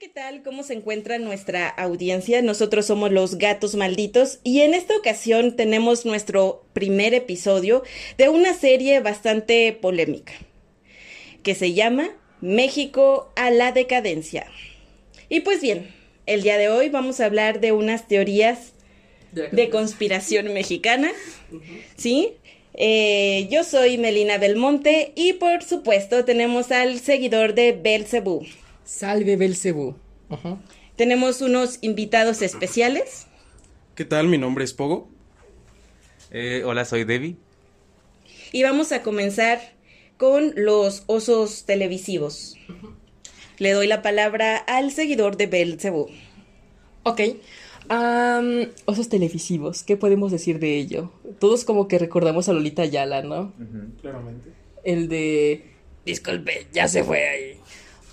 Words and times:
¿qué 0.00 0.08
tal? 0.08 0.42
¿Cómo 0.42 0.62
se 0.62 0.72
encuentra 0.72 1.18
nuestra 1.18 1.68
audiencia? 1.68 2.40
Nosotros 2.40 2.86
somos 2.86 3.12
los 3.12 3.36
gatos 3.36 3.74
malditos 3.74 4.38
y 4.42 4.62
en 4.62 4.72
esta 4.72 4.96
ocasión 4.96 5.56
tenemos 5.56 6.06
nuestro 6.06 6.64
primer 6.72 7.12
episodio 7.12 7.82
de 8.16 8.30
una 8.30 8.54
serie 8.54 9.00
bastante 9.00 9.76
polémica 9.78 10.32
que 11.42 11.54
se 11.54 11.74
llama 11.74 12.08
México 12.40 13.30
a 13.36 13.50
la 13.50 13.72
decadencia. 13.72 14.46
Y 15.28 15.40
pues 15.40 15.60
bien, 15.60 15.90
el 16.24 16.40
día 16.44 16.56
de 16.56 16.70
hoy 16.70 16.88
vamos 16.88 17.20
a 17.20 17.26
hablar 17.26 17.60
de 17.60 17.72
unas 17.72 18.08
teorías 18.08 18.72
de 19.32 19.68
conspiración 19.68 20.54
mexicana, 20.54 21.12
¿sí? 21.96 22.36
Eh, 22.72 23.48
yo 23.50 23.64
soy 23.64 23.98
Melina 23.98 24.38
Belmonte 24.38 25.12
y 25.14 25.34
por 25.34 25.62
supuesto 25.62 26.24
tenemos 26.24 26.70
al 26.72 27.00
seguidor 27.00 27.52
de 27.52 27.72
Belcebú. 27.72 28.46
Salve 28.90 29.36
Belcebú. 29.36 29.94
Tenemos 30.96 31.40
unos 31.42 31.78
invitados 31.80 32.42
especiales. 32.42 33.28
¿Qué 33.94 34.04
tal? 34.04 34.26
Mi 34.26 34.36
nombre 34.36 34.64
es 34.64 34.74
Pogo. 34.74 35.08
Eh, 36.32 36.64
hola, 36.66 36.84
soy 36.84 37.04
Debbie. 37.04 37.36
Y 38.50 38.64
vamos 38.64 38.90
a 38.90 39.02
comenzar 39.02 39.60
con 40.16 40.52
los 40.56 41.04
osos 41.06 41.66
televisivos. 41.66 42.56
Le 43.58 43.70
doy 43.70 43.86
la 43.86 44.02
palabra 44.02 44.56
al 44.56 44.90
seguidor 44.90 45.36
de 45.36 45.46
Belcebú. 45.46 46.08
Ok. 47.04 47.20
Osos 48.86 49.08
televisivos, 49.08 49.84
¿qué 49.84 49.96
podemos 49.96 50.32
decir 50.32 50.58
de 50.58 50.76
ello? 50.76 51.12
Todos 51.38 51.64
como 51.64 51.86
que 51.86 52.00
recordamos 52.00 52.48
a 52.48 52.52
Lolita 52.52 52.82
Ayala, 52.82 53.22
¿no? 53.22 53.52
Claramente. 54.00 54.50
El 54.82 55.08
de... 55.08 55.64
Disculpe, 56.04 56.66
ya 56.72 56.88
se 56.88 57.04
fue 57.04 57.28
ahí. 57.28 57.60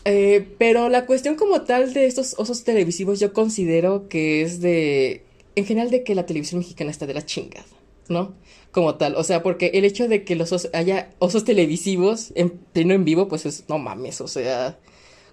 Eh, 0.09 0.55
pero 0.58 0.88
la 0.88 1.05
cuestión 1.05 1.36
como 1.36 1.63
tal 1.63 1.94
de 1.94 2.05
estos 2.05 2.36
osos 2.38 2.63
televisivos 2.63 3.19
yo 3.19 3.33
considero 3.33 4.08
que 4.08 4.41
es 4.41 4.61
de... 4.61 5.25
En 5.55 5.66
general 5.66 5.89
de 5.91 6.03
que 6.03 6.16
la 6.16 6.25
televisión 6.25 6.59
mexicana 6.59 6.91
está 6.91 7.05
de 7.05 7.14
la 7.14 7.25
chingada, 7.25 7.66
¿no? 8.08 8.33
Como 8.72 8.95
tal, 8.95 9.16
o 9.16 9.23
sea, 9.25 9.44
porque 9.44 9.72
el 9.73 9.83
hecho 9.83 10.08
de 10.08 10.23
que 10.23 10.38
los 10.38 10.53
osos, 10.53 10.72
haya 10.73 11.09
osos 11.19 11.44
televisivos 11.44 12.31
en 12.36 12.52
pleno 12.52 12.94
en 12.94 13.03
vivo, 13.03 13.27
pues 13.27 13.45
es, 13.45 13.66
no 13.67 13.80
mames, 13.80 14.22
o 14.22 14.30
sea, 14.30 14.80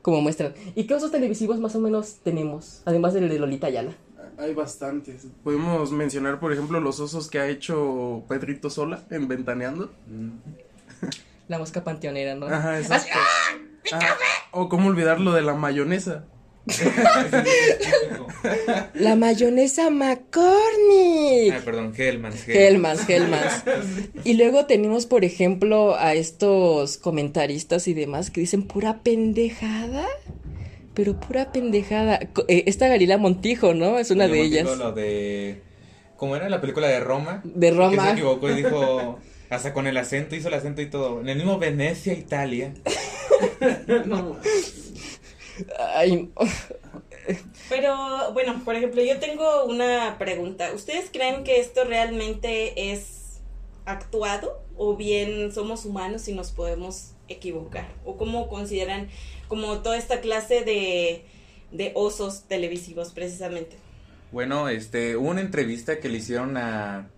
como 0.02 0.20
muestran. 0.22 0.54
¿Y 0.74 0.84
qué 0.84 0.94
osos 0.94 1.12
televisivos 1.12 1.60
más 1.60 1.76
o 1.76 1.80
menos 1.80 2.16
tenemos? 2.24 2.82
Además 2.84 3.14
del 3.14 3.28
de 3.28 3.38
Lolita 3.38 3.68
Ayala. 3.68 3.94
Hay 4.38 4.54
bastantes. 4.54 5.28
Podemos 5.44 5.92
mencionar, 5.92 6.40
por 6.40 6.52
ejemplo, 6.52 6.80
los 6.80 6.98
osos 6.98 7.30
que 7.30 7.38
ha 7.38 7.48
hecho 7.48 8.24
Pedrito 8.28 8.70
Sola 8.70 9.04
en 9.10 9.28
Ventaneando. 9.28 9.92
La 11.46 11.58
mosca 11.58 11.84
panteonera, 11.84 12.34
¿no? 12.34 12.46
Ajá, 12.46 12.80
exacto. 12.80 13.18
Ah, 13.92 14.16
o 14.54 14.68
cómo 14.68 14.88
olvidar 14.88 15.20
lo 15.20 15.32
de 15.32 15.42
la 15.42 15.54
mayonesa. 15.54 16.24
La 18.94 19.16
mayonesa 19.16 19.90
McCormick. 19.90 21.52
Ah, 21.52 21.60
perdón, 21.64 21.92
Hellmans. 21.96 22.48
Hellmans, 22.48 23.08
Hellmans. 23.08 23.64
Y 24.24 24.34
luego 24.34 24.66
tenemos, 24.66 25.06
por 25.06 25.24
ejemplo, 25.24 25.96
a 25.96 26.14
estos 26.14 26.96
comentaristas 26.96 27.86
y 27.88 27.94
demás 27.94 28.30
que 28.30 28.40
dicen 28.40 28.62
pura 28.62 29.02
pendejada. 29.02 30.06
Pero 30.94 31.18
pura 31.18 31.52
pendejada. 31.52 32.20
Eh, 32.48 32.64
esta 32.66 32.88
Galila 32.88 33.18
Montijo, 33.18 33.74
¿no? 33.74 33.98
Es 33.98 34.10
una 34.10 34.28
de 34.28 34.40
ellas. 34.40 34.78
Lo 34.78 34.92
de... 34.92 35.60
¿Cómo 36.16 36.36
era 36.36 36.48
la 36.48 36.60
película 36.60 36.86
de 36.86 37.00
Roma? 37.00 37.42
De 37.44 37.70
Que 37.70 37.76
Roma. 37.76 38.06
se 38.06 38.12
equivocó 38.12 38.50
y 38.50 38.54
dijo... 38.54 39.18
Hasta 39.50 39.74
con 39.74 39.86
el 39.86 39.96
acento, 39.98 40.34
hizo 40.34 40.48
el 40.48 40.54
acento 40.54 40.80
y 40.82 40.86
todo. 40.86 41.20
En 41.20 41.28
el 41.28 41.36
mismo 41.36 41.58
Venecia, 41.58 42.14
Italia. 42.14 42.72
Ay, 45.94 46.30
Pero 47.68 48.32
bueno, 48.32 48.60
por 48.64 48.74
ejemplo, 48.74 49.02
yo 49.02 49.18
tengo 49.18 49.64
una 49.64 50.16
pregunta. 50.18 50.72
¿Ustedes 50.74 51.10
creen 51.12 51.44
que 51.44 51.60
esto 51.60 51.84
realmente 51.84 52.92
es 52.92 53.40
actuado 53.84 54.60
o 54.76 54.96
bien 54.96 55.52
somos 55.52 55.84
humanos 55.84 56.26
y 56.28 56.34
nos 56.34 56.50
podemos 56.50 57.12
equivocar? 57.28 57.86
¿O 58.04 58.16
cómo 58.16 58.48
consideran 58.48 59.08
como 59.48 59.78
toda 59.78 59.96
esta 59.96 60.20
clase 60.20 60.62
de, 60.62 61.24
de 61.70 61.92
osos 61.94 62.44
televisivos 62.48 63.12
precisamente? 63.12 63.76
Bueno, 64.32 64.68
este, 64.68 65.16
hubo 65.16 65.30
una 65.30 65.40
entrevista 65.40 66.00
que 66.00 66.08
le 66.08 66.18
hicieron 66.18 66.56
a... 66.56 67.08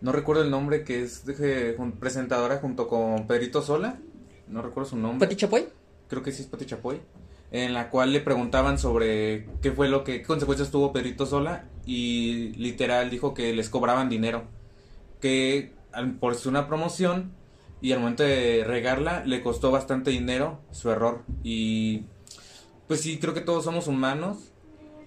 No 0.00 0.12
recuerdo 0.12 0.42
el 0.42 0.50
nombre, 0.50 0.84
que 0.84 1.02
es 1.02 1.24
de, 1.24 1.76
presentadora 1.98 2.58
junto 2.58 2.86
con 2.86 3.26
Pedrito 3.26 3.62
Sola. 3.62 3.98
No 4.48 4.62
recuerdo 4.62 4.90
su 4.90 4.96
nombre. 4.96 5.26
¿Pati 5.26 5.36
Chapoy? 5.36 5.66
creo 6.08 6.22
que 6.22 6.32
sí 6.32 6.42
es 6.42 6.48
Pati 6.48 6.66
Chapoy, 6.66 7.00
en 7.50 7.72
la 7.72 7.90
cual 7.90 8.12
le 8.12 8.20
preguntaban 8.20 8.78
sobre 8.78 9.46
qué 9.62 9.72
fue 9.72 9.88
lo 9.88 10.04
que, 10.04 10.20
qué 10.20 10.26
consecuencias 10.26 10.70
tuvo 10.70 10.92
Pedrito 10.92 11.26
Sola 11.26 11.64
y 11.86 12.52
literal 12.56 13.10
dijo 13.10 13.34
que 13.34 13.52
les 13.52 13.68
cobraban 13.68 14.08
dinero, 14.08 14.44
que 15.20 15.72
por 16.20 16.36
una 16.46 16.66
promoción 16.66 17.32
y 17.80 17.92
al 17.92 18.00
momento 18.00 18.22
de 18.22 18.64
regarla 18.64 19.24
le 19.24 19.42
costó 19.42 19.70
bastante 19.70 20.10
dinero 20.10 20.60
su 20.72 20.90
error 20.90 21.22
y 21.42 22.04
pues 22.88 23.00
sí, 23.00 23.18
creo 23.18 23.34
que 23.34 23.40
todos 23.40 23.64
somos 23.64 23.86
humanos 23.86 24.52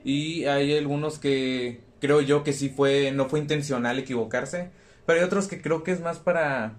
y 0.04 0.46
hay 0.46 0.76
algunos 0.78 1.20
que 1.20 1.82
creo 2.00 2.22
yo 2.22 2.44
que 2.44 2.54
sí 2.54 2.70
fue, 2.70 3.12
no 3.12 3.28
fue 3.30 3.40
intencional 3.40 4.00
equivocarse, 4.00 4.72
pero 5.06 5.20
hay 5.20 5.26
otros 5.26 5.48
que 5.48 5.62
creo 5.62 5.84
que 5.84 5.92
es 5.92 6.02
más 6.02 6.20
para 6.20 6.76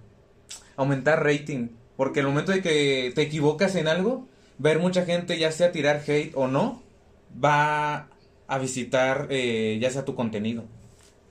aumentar 0.76 1.24
rating. 1.24 1.68
Porque 1.98 2.20
el 2.20 2.26
momento 2.28 2.52
de 2.52 2.62
que 2.62 3.12
te 3.12 3.22
equivocas 3.22 3.74
en 3.74 3.88
algo, 3.88 4.28
ver 4.58 4.78
mucha 4.78 5.04
gente, 5.04 5.36
ya 5.36 5.50
sea 5.50 5.72
tirar 5.72 6.00
hate 6.06 6.30
o 6.36 6.46
no, 6.46 6.80
va 7.44 8.08
a 8.46 8.58
visitar 8.58 9.26
eh, 9.30 9.78
ya 9.82 9.90
sea 9.90 10.04
tu 10.04 10.14
contenido. 10.14 10.62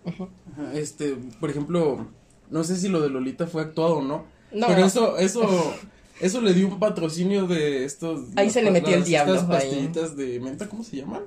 Ajá, 0.05 0.27
Este, 0.73 1.15
por 1.39 1.49
ejemplo, 1.49 2.05
no 2.51 2.63
sé 2.65 2.75
si 2.75 2.89
lo 2.89 2.99
de 3.01 3.09
Lolita 3.09 3.47
fue 3.47 3.61
actuado 3.61 3.99
o 3.99 4.01
no. 4.01 4.25
No. 4.51 4.67
Pero 4.67 4.85
eso, 4.85 5.17
eso, 5.17 5.73
eso 6.19 6.41
le 6.41 6.53
dio 6.53 6.67
un 6.67 6.79
patrocinio 6.79 7.47
de 7.47 7.85
estos. 7.85 8.25
Ahí 8.35 8.49
se 8.49 8.61
le 8.61 8.69
metió 8.69 8.93
el 8.93 9.05
diablo, 9.05 9.35
Estas 9.35 9.49
ahí. 9.49 9.69
pastillitas 9.69 10.17
de 10.17 10.39
menta, 10.41 10.67
¿cómo 10.67 10.83
se 10.83 10.97
llaman? 10.97 11.21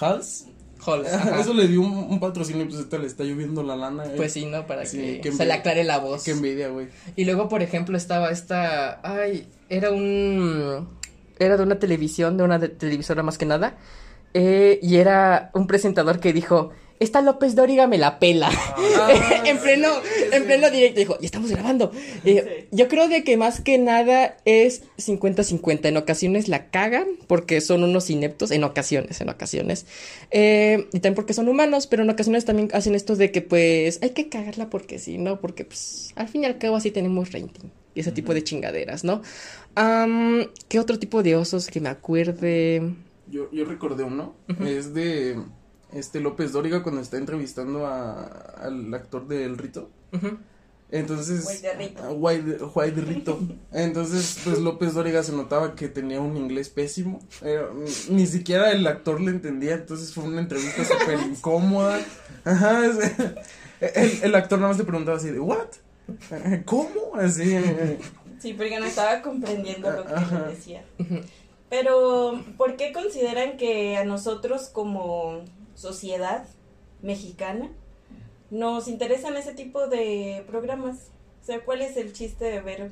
Hals. 0.00 0.46
Halls, 0.86 1.06
Ajá, 1.12 1.30
ajá. 1.30 1.40
Eso 1.40 1.54
le 1.54 1.66
dio 1.68 1.80
un, 1.80 1.92
un 1.92 2.20
patrocinio 2.20 2.64
y 2.64 2.68
pues 2.68 2.86
le 3.00 3.06
está 3.06 3.24
lloviendo 3.24 3.62
la 3.62 3.76
lana. 3.76 4.04
eh. 4.06 4.12
Pues 4.16 4.32
sí, 4.32 4.46
¿no? 4.46 4.66
Para 4.66 4.84
Sí, 4.86 5.20
que 5.22 5.32
se 5.32 5.44
le 5.46 5.52
aclare 5.52 5.84
la 5.84 5.98
voz. 5.98 6.24
Qué 6.24 6.32
envidia, 6.32 6.68
güey. 6.68 6.88
Y 7.16 7.24
luego, 7.24 7.48
por 7.48 7.62
ejemplo, 7.62 7.96
estaba 7.96 8.30
esta. 8.30 9.00
Ay, 9.02 9.48
era 9.68 9.90
un. 9.90 10.88
Era 11.38 11.56
de 11.56 11.62
una 11.62 11.78
televisión, 11.78 12.36
de 12.36 12.44
una 12.44 12.58
de- 12.58 12.68
televisora 12.68 13.22
más 13.22 13.38
que 13.38 13.46
nada. 13.46 13.76
eh, 14.34 14.78
y 14.82 14.96
era 14.96 15.50
un 15.54 15.66
presentador 15.66 16.20
que 16.20 16.32
dijo: 16.32 16.70
Esta 17.00 17.20
López 17.20 17.54
Dóriga 17.54 17.86
me 17.86 17.98
la 17.98 18.18
pela. 18.18 18.50
en 19.44 19.58
pleno, 19.58 19.88
en 20.32 20.44
pleno 20.44 20.70
directo 20.70 21.00
dijo: 21.00 21.16
Y 21.20 21.26
estamos 21.26 21.50
grabando. 21.50 21.90
Eh, 22.24 22.68
Yo 22.70 22.88
creo 22.88 23.08
de 23.08 23.24
que 23.24 23.36
más 23.36 23.60
que 23.60 23.78
nada 23.78 24.36
es 24.44 24.82
50-50. 24.98 25.86
En 25.86 25.96
ocasiones 25.96 26.48
la 26.48 26.70
cagan 26.70 27.06
porque 27.26 27.60
son 27.60 27.82
unos 27.82 28.10
ineptos. 28.10 28.50
En 28.50 28.64
ocasiones, 28.64 29.20
en 29.20 29.28
ocasiones. 29.28 29.86
Eh, 30.30 30.86
y 30.92 31.00
también 31.00 31.14
porque 31.14 31.34
son 31.34 31.48
humanos, 31.48 31.86
pero 31.86 32.02
en 32.04 32.10
ocasiones 32.10 32.44
también 32.44 32.68
hacen 32.72 32.94
esto 32.94 33.16
de 33.16 33.30
que 33.32 33.42
pues 33.42 33.98
hay 34.02 34.10
que 34.10 34.28
cagarla 34.28 34.70
porque 34.70 34.98
sí, 34.98 35.18
¿no? 35.18 35.40
Porque 35.40 35.64
pues 35.64 36.12
al 36.16 36.28
fin 36.28 36.44
y 36.44 36.46
al 36.46 36.58
cabo 36.58 36.76
así 36.76 36.90
tenemos 36.90 37.32
rating. 37.32 37.70
Y 37.94 38.00
ese 38.00 38.12
tipo 38.12 38.34
de 38.34 38.42
chingaderas, 38.42 39.04
¿no? 39.04 39.22
Am, 39.76 40.46
¿Qué 40.68 40.80
otro 40.80 40.98
tipo 40.98 41.22
de 41.22 41.36
osos 41.36 41.68
que 41.68 41.80
me 41.80 41.88
acuerde? 41.88 42.94
Yo, 43.30 43.50
yo 43.52 43.64
recordé 43.64 44.04
uno. 44.04 44.34
Es 44.66 44.94
de 44.94 45.36
este 45.94 46.20
López 46.20 46.52
Dóriga 46.52 46.82
cuando 46.82 47.00
está 47.00 47.16
entrevistando 47.16 47.86
a, 47.86 48.24
al 48.58 48.92
actor 48.94 49.26
de 49.28 49.44
El 49.44 49.56
Rito. 49.58 49.90
Entonces. 50.90 51.44
Guay 51.44 51.58
de 51.60 51.72
Rito. 51.74 52.02
ah, 52.04 52.08
Guay 52.10 52.40
de, 52.42 52.56
Guay 52.58 52.90
de 52.92 53.00
Rito. 53.02 53.38
Entonces, 53.72 54.38
pues 54.44 54.58
López 54.58 54.94
Dóriga 54.94 55.22
se 55.22 55.32
notaba 55.32 55.74
que 55.74 55.88
tenía 55.88 56.20
un 56.20 56.36
inglés 56.36 56.68
pésimo. 56.68 57.20
Ni 58.10 58.26
siquiera 58.26 58.70
el 58.70 58.86
actor 58.86 59.20
le 59.20 59.30
entendía. 59.30 59.74
Entonces 59.74 60.12
fue 60.14 60.24
una 60.24 60.40
entrevista 60.40 60.84
súper 60.84 61.18
incómoda. 61.20 62.00
Ajá. 62.44 62.86
es- 62.86 63.12
el, 63.80 64.10
el 64.22 64.34
actor 64.34 64.58
nada 64.58 64.68
más 64.70 64.78
le 64.78 64.84
preguntaba 64.84 65.16
así 65.18 65.30
de, 65.30 65.40
¿what? 65.40 65.66
¿Cómo? 66.64 67.14
Así. 67.16 67.56
Sí, 68.38 68.52
porque 68.54 68.78
no 68.78 68.84
estaba 68.86 69.20
comprendiendo 69.22 69.90
lo 69.90 70.04
que 70.06 70.12
Ajá. 70.14 70.46
le 70.46 70.54
decía. 70.54 70.84
Pero, 71.70 72.40
¿por 72.56 72.76
qué 72.76 72.92
consideran 72.92 73.56
que 73.56 73.96
a 73.96 74.04
nosotros 74.04 74.68
como 74.68 75.42
sociedad 75.74 76.46
mexicana 77.02 77.70
nos 78.50 78.88
interesan 78.88 79.36
ese 79.36 79.52
tipo 79.52 79.86
de 79.88 80.44
programas? 80.46 81.10
O 81.42 81.46
sea, 81.46 81.64
¿cuál 81.64 81.82
es 81.82 81.96
el 81.96 82.12
chiste 82.12 82.44
de 82.44 82.60
ver? 82.60 82.90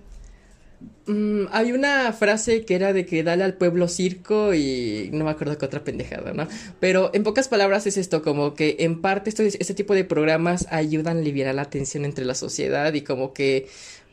Mm, 1.07 1.47
hay 1.51 1.73
una 1.73 2.13
frase 2.13 2.65
que 2.65 2.75
era 2.75 2.93
de 2.93 3.05
que 3.05 3.23
dale 3.25 3.43
al 3.45 3.55
pueblo 3.55 3.89
circo 3.89 4.55
y 4.55 5.11
no 5.13 5.25
me 5.25 5.31
acuerdo 5.31 5.59
qué 5.59 5.67
otra 5.67 5.83
pendejada, 5.83 6.33
¿no? 6.33 6.47
Pero 6.81 7.11
en 7.13 7.25
pocas 7.25 7.49
palabras 7.49 7.87
es 7.87 7.97
esto, 7.97 8.23
como 8.23 8.55
que 8.55 8.77
en 8.81 9.01
parte 9.01 9.31
este 9.31 9.75
tipo 9.75 9.95
de 9.95 10.05
programas 10.05 10.67
ayudan 10.71 11.17
a 11.17 11.21
aliviar 11.21 11.55
la 11.55 11.71
tensión 11.71 12.05
entre 12.05 12.25
la 12.25 12.35
sociedad 12.35 12.93
y 12.95 13.03
como 13.03 13.33
que 13.33 13.69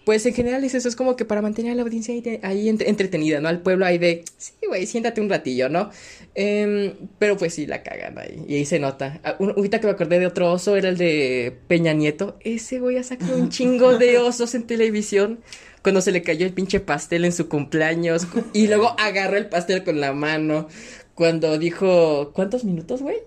pues 0.10 0.26
en 0.26 0.34
general 0.34 0.64
es 0.64 0.74
eso, 0.74 0.90
es 0.90 0.96
como 0.96 1.16
que 1.16 1.24
para 1.24 1.44
mantener 1.44 1.74
a 1.74 1.76
la 1.76 1.84
audiencia 1.84 2.16
ahí, 2.16 2.22
de- 2.22 2.40
ahí 2.42 2.68
entre- 2.68 2.90
entretenida, 2.90 3.40
¿no? 3.42 3.48
Al 3.48 3.62
pueblo 3.62 3.86
ahí 3.86 4.00
de, 4.00 4.24
sí, 4.38 4.54
güey, 4.68 4.88
siéntate 4.88 5.22
un 5.22 5.30
ratillo, 5.30 5.70
¿no? 5.70 5.92
Em, 6.34 6.94
pero 7.20 7.38
pues 7.38 7.54
sí, 7.54 7.68
la 7.68 7.84
cagan 7.84 8.18
ahí, 8.18 8.44
y 8.48 8.56
ahí 8.56 8.66
se 8.66 8.80
nota. 8.80 9.20
Ah, 9.24 9.36
un- 9.38 9.52
ahorita 9.52 9.80
que 9.80 9.86
me 9.86 9.92
acordé 9.92 10.18
de 10.18 10.26
otro 10.26 10.52
oso, 10.52 10.76
era 10.76 10.90
el 10.90 10.98
de 10.98 11.56
Peña 11.68 11.94
Nieto. 11.94 12.38
Ese 12.40 12.80
güey 12.80 12.98
ha 12.98 13.04
sacado 13.04 13.38
un 13.38 13.50
chingo 13.50 14.00
de 14.00 14.18
osos 14.18 14.56
en 14.56 14.64
televisión. 14.64 15.42
Cuando 15.84 16.02
se 16.02 16.12
le 16.12 16.24
cayó 16.24 16.48
el 16.48 16.54
pinche 16.54 16.80
pastel 16.80 17.24
en 17.24 17.32
su 17.32 17.48
cumpleaños. 17.48 18.26
Y 18.52 18.66
luego 18.66 18.96
agarró 18.98 19.38
el 19.38 19.48
pastel 19.48 19.84
con 19.84 20.02
la 20.02 20.12
mano. 20.12 20.68
Cuando 21.14 21.60
dijo, 21.60 22.32
¿cuántos 22.34 22.64
minutos, 22.64 23.04
güey? 23.04 23.18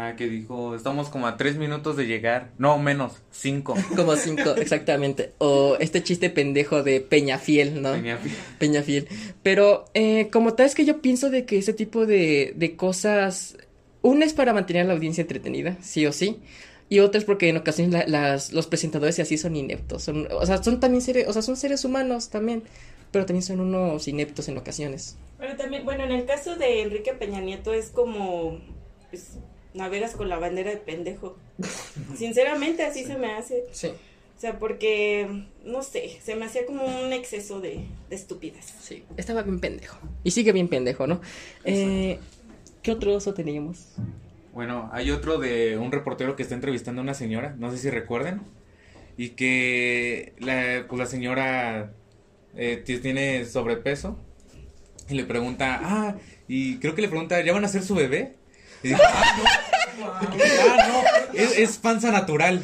Ah, 0.00 0.14
que 0.16 0.28
dijo, 0.28 0.76
estamos 0.76 1.08
como 1.08 1.26
a 1.26 1.36
tres 1.36 1.56
minutos 1.56 1.96
de 1.96 2.06
llegar. 2.06 2.52
No, 2.56 2.78
menos, 2.78 3.14
cinco. 3.32 3.74
Como 3.96 4.14
cinco, 4.14 4.50
exactamente. 4.56 5.32
O 5.38 5.76
este 5.80 6.04
chiste 6.04 6.30
pendejo 6.30 6.84
de 6.84 7.00
Peñafiel, 7.00 7.82
¿no? 7.82 7.90
Tenía- 7.94 8.20
Peñafiel. 8.60 9.08
Pero 9.42 9.86
eh, 9.94 10.28
como 10.30 10.54
tal 10.54 10.66
es 10.66 10.76
que 10.76 10.84
yo 10.84 11.00
pienso 11.02 11.30
de 11.30 11.44
que 11.46 11.58
ese 11.58 11.72
tipo 11.72 12.06
de, 12.06 12.52
de 12.54 12.76
cosas, 12.76 13.56
una 14.02 14.24
es 14.24 14.34
para 14.34 14.52
mantener 14.52 14.84
a 14.84 14.86
la 14.86 14.92
audiencia 14.94 15.22
entretenida, 15.22 15.76
sí 15.82 16.06
o 16.06 16.12
sí. 16.12 16.38
Y 16.88 17.00
otra 17.00 17.18
es 17.18 17.24
porque 17.24 17.48
en 17.48 17.56
ocasiones 17.56 17.92
la- 17.92 18.06
las, 18.06 18.52
los 18.52 18.68
presentadores 18.68 19.18
y 19.18 19.22
así 19.22 19.36
son 19.36 19.56
ineptos. 19.56 20.04
Son, 20.04 20.28
o 20.30 20.46
sea, 20.46 20.62
son 20.62 20.78
también 20.78 21.02
seres, 21.02 21.26
o 21.26 21.32
sea, 21.32 21.42
son 21.42 21.56
seres 21.56 21.84
humanos 21.84 22.28
también. 22.28 22.62
Pero 23.10 23.26
también 23.26 23.42
son 23.42 23.58
unos 23.58 24.06
ineptos 24.06 24.48
en 24.48 24.58
ocasiones. 24.58 25.16
Pero 25.38 25.56
también, 25.56 25.84
bueno, 25.84 26.04
en 26.04 26.12
el 26.12 26.24
caso 26.24 26.54
de 26.54 26.82
Enrique 26.82 27.14
Peña 27.14 27.40
Nieto 27.40 27.72
es 27.72 27.88
como, 27.88 28.60
pues, 29.10 29.38
navegas 29.78 30.14
con 30.14 30.28
la 30.28 30.38
bandera 30.38 30.70
de 30.70 30.76
pendejo. 30.76 31.36
Sinceramente, 32.16 32.84
así 32.84 33.04
se 33.04 33.16
me 33.16 33.32
hace. 33.32 33.64
Sí, 33.72 33.88
O 33.88 34.40
sea, 34.40 34.58
porque, 34.58 35.44
no 35.64 35.82
sé, 35.82 36.18
se 36.22 36.34
me 36.36 36.44
hacía 36.44 36.66
como 36.66 36.84
un 36.84 37.12
exceso 37.12 37.60
de, 37.60 37.84
de 38.10 38.16
estupidez. 38.16 38.66
sí. 38.80 39.04
Estaba 39.16 39.42
bien 39.42 39.60
pendejo. 39.60 39.98
Y 40.24 40.30
sigue 40.32 40.52
bien 40.52 40.68
pendejo, 40.68 41.06
¿no? 41.06 41.20
Eh, 41.64 42.18
¿Qué 42.82 42.92
otro 42.92 43.14
oso 43.14 43.34
teníamos? 43.34 43.94
Bueno, 44.52 44.88
hay 44.92 45.10
otro 45.10 45.38
de 45.38 45.78
un 45.78 45.92
reportero 45.92 46.34
que 46.36 46.42
está 46.42 46.54
entrevistando 46.54 47.00
a 47.00 47.04
una 47.04 47.14
señora, 47.14 47.54
no 47.58 47.70
sé 47.70 47.78
si 47.78 47.90
recuerden, 47.90 48.40
y 49.16 49.30
que 49.30 50.32
la, 50.38 50.84
pues 50.88 50.98
la 50.98 51.06
señora 51.06 51.92
eh, 52.56 52.82
ti- 52.84 52.98
tiene 52.98 53.44
sobrepeso 53.44 54.18
y 55.08 55.14
le 55.14 55.24
pregunta, 55.24 55.80
ah, 55.82 56.16
y 56.48 56.76
creo 56.78 56.94
que 56.94 57.02
le 57.02 57.08
pregunta, 57.08 57.40
¿ya 57.42 57.52
van 57.52 57.64
a 57.64 57.68
ser 57.68 57.82
su 57.82 57.94
bebé? 57.94 58.34
Y 58.82 58.88
dijo, 58.88 59.00
ah, 59.04 59.36
no, 59.98 60.06
ah, 60.12 60.88
no, 60.88 61.38
es, 61.38 61.58
es 61.58 61.76
panza 61.78 62.10
natural. 62.10 62.62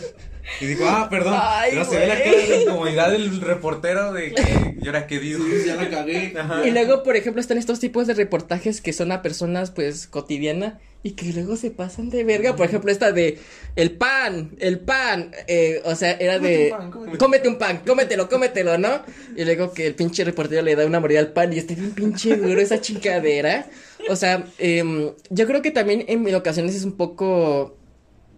Y 0.60 0.66
dijo, 0.66 0.84
ah, 0.86 1.08
perdón, 1.10 1.34
Ay, 1.36 1.70
pero 1.72 1.84
se 1.84 1.98
ve 1.98 2.06
la 2.06 2.22
cara 2.22 2.36
de 2.36 2.62
incomodidad 2.62 3.10
del 3.10 3.40
reportero 3.40 4.12
de 4.12 4.32
que, 4.32 4.76
¿y 4.80 4.86
ahora 4.86 5.06
qué 5.06 5.18
digo? 5.18 5.44
Ya 5.66 5.76
la 5.76 5.88
cagué. 5.88 6.34
Y 6.64 6.70
luego, 6.70 7.02
por 7.02 7.16
ejemplo, 7.16 7.40
están 7.40 7.58
estos 7.58 7.80
tipos 7.80 8.06
de 8.06 8.14
reportajes 8.14 8.80
que 8.80 8.92
son 8.92 9.12
a 9.12 9.22
personas, 9.22 9.70
pues, 9.70 10.06
cotidiana 10.06 10.78
y 11.02 11.12
que 11.12 11.32
luego 11.32 11.56
se 11.56 11.70
pasan 11.70 12.08
de 12.10 12.24
verga. 12.24 12.56
Por 12.56 12.66
ejemplo, 12.66 12.90
esta 12.90 13.12
de 13.12 13.38
el 13.76 13.92
pan, 13.92 14.52
el 14.58 14.80
pan, 14.80 15.32
eh, 15.48 15.82
o 15.84 15.94
sea, 15.94 16.12
era 16.12 16.38
de 16.38 16.70
Cómete 16.70 16.72
un 16.72 16.78
pan, 16.78 16.90
cómete. 16.90 17.18
cómete 17.18 17.48
un 17.48 17.58
pan, 17.58 17.80
cómetelo, 17.86 18.28
cómetelo, 18.28 18.78
¿no? 18.78 19.02
Y 19.36 19.44
luego 19.44 19.72
que 19.72 19.86
el 19.86 19.94
pinche 19.94 20.24
reportero 20.24 20.62
le 20.62 20.76
da 20.76 20.86
una 20.86 21.00
mordida 21.00 21.20
al 21.20 21.32
pan 21.32 21.52
y 21.52 21.58
está 21.58 21.74
bien 21.74 21.92
pinche 21.92 22.36
duro 22.36 22.60
esa 22.60 22.80
chingadera. 22.80 23.66
O 24.08 24.16
sea, 24.16 24.44
em, 24.58 25.10
yo 25.30 25.46
creo 25.46 25.60
que 25.60 25.70
también 25.70 26.04
en 26.08 26.34
ocasiones 26.34 26.74
es 26.74 26.84
un 26.84 26.96
poco 26.96 27.76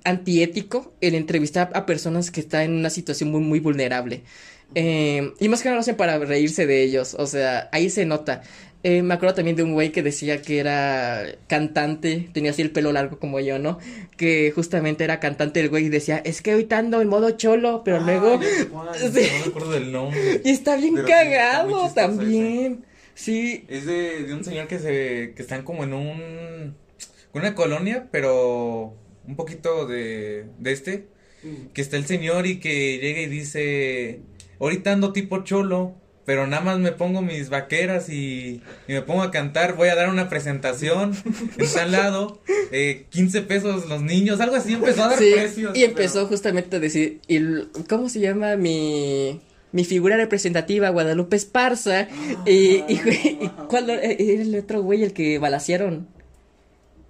antiético 0.07 0.95
el 1.01 1.15
entrevistar 1.15 1.71
a 1.75 1.85
personas 1.85 2.31
que 2.31 2.41
están 2.41 2.63
en 2.63 2.73
una 2.73 2.91
situación 2.91 3.31
muy, 3.31 3.41
muy 3.41 3.61
vulnerable. 3.61 4.23
Eh, 4.75 5.33
y 5.39 5.49
más 5.49 5.63
que 5.63 5.69
nada 5.69 5.77
lo 5.77 5.81
hacen 5.81 5.97
para 5.97 6.19
reírse 6.19 6.67
de 6.67 6.83
ellos. 6.83 7.15
O 7.19 7.27
sea, 7.27 7.69
ahí 7.73 7.91
se 7.91 8.07
nota. 8.07 8.43
Eh, 8.83 9.03
me 9.03 9.15
acuerdo 9.15 9.35
también 9.35 9.57
de 9.57 9.65
un 9.65 9.73
güey 9.73 9.91
que 9.91 10.03
decía 10.03 10.43
que 10.43 10.61
era 10.61 11.25
cantante, 11.49 12.29
tenía 12.33 12.53
así 12.53 12.63
el 12.63 12.71
pelo 12.71 12.93
largo 12.93 13.19
como 13.19 13.41
yo, 13.41 13.59
¿no? 13.59 13.79
Que 14.17 14.53
justamente 14.55 15.03
era 15.03 15.19
cantante 15.19 15.59
el 15.59 15.71
güey 15.71 15.87
y 15.87 15.89
decía, 15.89 16.19
es 16.19 16.41
que 16.41 16.53
ahorita 16.53 16.79
ando 16.79 17.01
en 17.01 17.09
modo 17.09 17.33
cholo, 17.33 17.83
pero 17.85 18.01
luego... 18.01 18.39
Sí. 18.97 19.07
No 19.07 19.11
me 19.13 19.45
acuerdo 19.47 19.71
del 19.73 19.91
nombre. 19.93 20.41
Y 20.45 20.51
está 20.51 20.77
bien 20.77 20.95
Pero 20.95 21.09
está 21.09 21.25
cagado 21.25 21.91
también. 21.95 22.85
Sí, 23.15 23.65
Es 23.69 23.87
de, 23.87 24.23
de 24.25 24.35
un 24.35 24.45
señor 24.45 24.69
que 24.69 24.79
se 24.79 25.33
que 25.35 25.43
están 25.43 25.63
como 25.63 25.85
en 25.85 25.93
un 25.95 26.77
una 27.33 27.55
colonia, 27.55 28.09
pero 28.11 28.95
un 29.27 29.37
poquito 29.37 29.87
de 29.87 30.47
de 30.59 30.73
este, 30.73 31.07
que 31.75 31.81
está 31.83 31.97
el 31.97 32.07
señor 32.07 32.47
y 32.47 32.59
que 32.61 32.99
llega 32.99 33.21
y 33.21 33.27
dice, 33.27 34.21
"Ahorita 34.59 34.93
ando 34.93 35.13
tipo 35.13 35.45
cholo, 35.45 35.95
pero 36.25 36.47
nada 36.49 36.63
más 36.63 36.79
me 36.81 36.91
pongo 36.93 37.23
mis 37.23 37.51
vaqueras 37.51 38.09
y, 38.09 38.61
y 38.89 38.93
me 38.93 39.03
pongo 39.03 39.23
a 39.23 39.31
cantar, 39.31 39.77
voy 39.77 39.89
a 39.89 39.95
dar 39.95 40.09
una 40.09 40.29
presentación 40.29 41.15
en 41.57 41.73
tal 41.73 41.93
lado, 41.93 42.43
eh, 42.73 43.07
15 43.11 43.43
pesos 43.43 43.89
los 43.89 44.03
niños, 44.03 44.41
algo 44.41 44.57
así 44.57 44.75
empezó 44.75 45.05
a 45.05 45.09
dar 45.11 45.19
sí. 45.19 45.31
precios. 45.33 45.77
Y 45.77 45.85
empezó 45.85 46.27
justamente 46.27 46.77
a 46.77 46.81
decir, 46.81 47.21
y 47.29 47.39
¿cómo 47.89 48.09
se 48.09 48.21
llama 48.21 48.57
mi... 48.57 49.41
Mi 49.73 49.85
figura 49.85 50.17
representativa, 50.17 50.89
Guadalupe 50.89 51.37
Esparza, 51.37 52.09
y, 52.47 52.83
y, 52.89 53.01
güey, 53.05 53.39
y 53.43 53.51
cuál 53.69 53.91
era 53.91 54.11
el 54.11 54.55
otro 54.55 54.81
güey, 54.81 55.03
el 55.03 55.13
que 55.13 55.39
balacearon, 55.39 56.09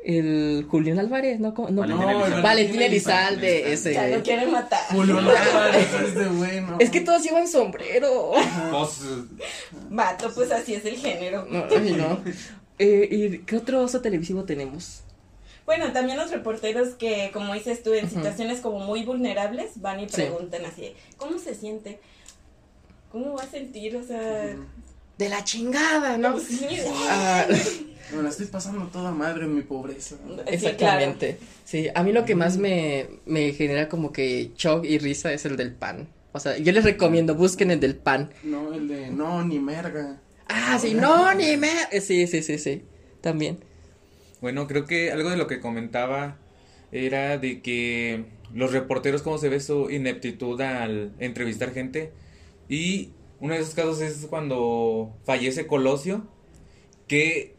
el 0.06 0.66
Julián 0.70 0.98
Álvarez, 0.98 1.40
¿no? 1.40 1.52
No 1.70 1.80
Valentín 1.82 1.96
No, 2.00 2.10
Elizalde. 2.10 2.42
Valentín 2.42 2.82
Elizalde, 2.82 3.72
ese. 3.72 3.92
Ya 3.94 4.06
lo 4.08 4.22
quieren 4.22 4.50
matar. 4.52 4.80
Julio 4.90 5.18
Álvarez 5.18 5.88
es 6.04 6.14
de 6.14 6.28
bueno. 6.28 6.76
Es 6.78 6.90
que 6.90 7.00
todos 7.00 7.22
llevan 7.22 7.48
sombrero. 7.48 8.32
Vato, 9.90 10.30
pues 10.34 10.50
así 10.52 10.74
es 10.74 10.84
el 10.84 10.96
género. 10.96 11.46
No, 11.50 11.66
no. 11.66 12.20
Eh, 12.78 13.08
¿Y 13.10 13.38
qué 13.38 13.56
otro 13.56 13.82
oso 13.82 14.00
televisivo 14.00 14.44
tenemos? 14.44 15.02
Bueno, 15.64 15.92
también 15.92 16.18
los 16.18 16.30
reporteros 16.30 16.90
que, 16.90 17.30
como 17.32 17.54
dices 17.54 17.82
tú, 17.82 17.92
en 17.94 18.08
situaciones 18.08 18.60
como 18.60 18.78
muy 18.80 19.04
vulnerables, 19.04 19.80
van 19.80 19.98
y 20.00 20.08
Sí. 20.08 20.16
preguntan 20.16 20.64
así, 20.64 20.92
¿cómo 21.16 21.38
se 21.38 21.54
siente? 21.54 21.98
¿Cómo 23.10 23.34
va 23.34 23.42
a 23.42 23.46
sentir? 23.46 23.96
O 23.96 24.02
sea, 24.04 24.54
De 25.18 25.28
la 25.28 25.44
chingada, 25.44 26.18
¿no? 26.18 26.38
sí, 26.38 26.66
Ah, 27.08 27.46
Me 28.14 28.22
la 28.22 28.28
estoy 28.28 28.46
pasando 28.46 28.86
toda 28.88 29.10
madre 29.12 29.44
en 29.44 29.54
mi 29.54 29.62
pobreza. 29.62 30.16
sí, 30.16 30.24
claro. 30.26 30.42
exactamente. 30.50 31.38
Sí, 31.64 31.88
a 31.94 32.02
mí 32.02 32.12
lo 32.12 32.24
que 32.24 32.34
más 32.34 32.58
me, 32.58 33.06
me 33.24 33.52
genera 33.52 33.88
como 33.88 34.12
que 34.12 34.52
shock 34.56 34.84
y 34.84 34.98
risa 34.98 35.32
es 35.32 35.44
el 35.46 35.56
del 35.56 35.72
pan. 35.72 36.08
O 36.32 36.38
sea, 36.38 36.58
yo 36.58 36.70
les 36.72 36.84
recomiendo, 36.84 37.34
busquen 37.34 37.70
el 37.70 37.80
del 37.80 37.96
pan. 37.96 38.30
No, 38.42 38.72
el 38.74 38.88
de 38.88 39.10
no, 39.10 39.42
ni 39.42 39.58
merga. 39.58 40.20
Ah, 40.48 40.78
sí, 40.80 40.94
no, 40.94 41.32
ni 41.34 41.56
me. 41.56 41.70
eh, 41.90 42.00
Sí, 42.00 42.26
sí, 42.26 42.42
sí, 42.42 42.58
sí. 42.58 42.82
También. 43.22 43.58
Bueno, 44.40 44.66
creo 44.68 44.84
que 44.84 45.10
algo 45.10 45.30
de 45.30 45.36
lo 45.38 45.46
que 45.46 45.60
comentaba 45.60 46.36
era 46.92 47.38
de 47.38 47.62
que 47.62 48.26
los 48.54 48.70
reporteros, 48.72 49.22
cómo 49.22 49.38
se 49.38 49.48
ve 49.48 49.58
su 49.60 49.90
ineptitud 49.90 50.60
al 50.60 51.12
entrevistar 51.18 51.72
gente. 51.72 52.12
Y 52.68 53.10
uno 53.40 53.54
de 53.54 53.60
esos 53.60 53.74
casos 53.74 54.00
es 54.00 54.26
cuando 54.28 55.16
fallece 55.24 55.66
Colosio, 55.66 56.26
que 57.06 57.54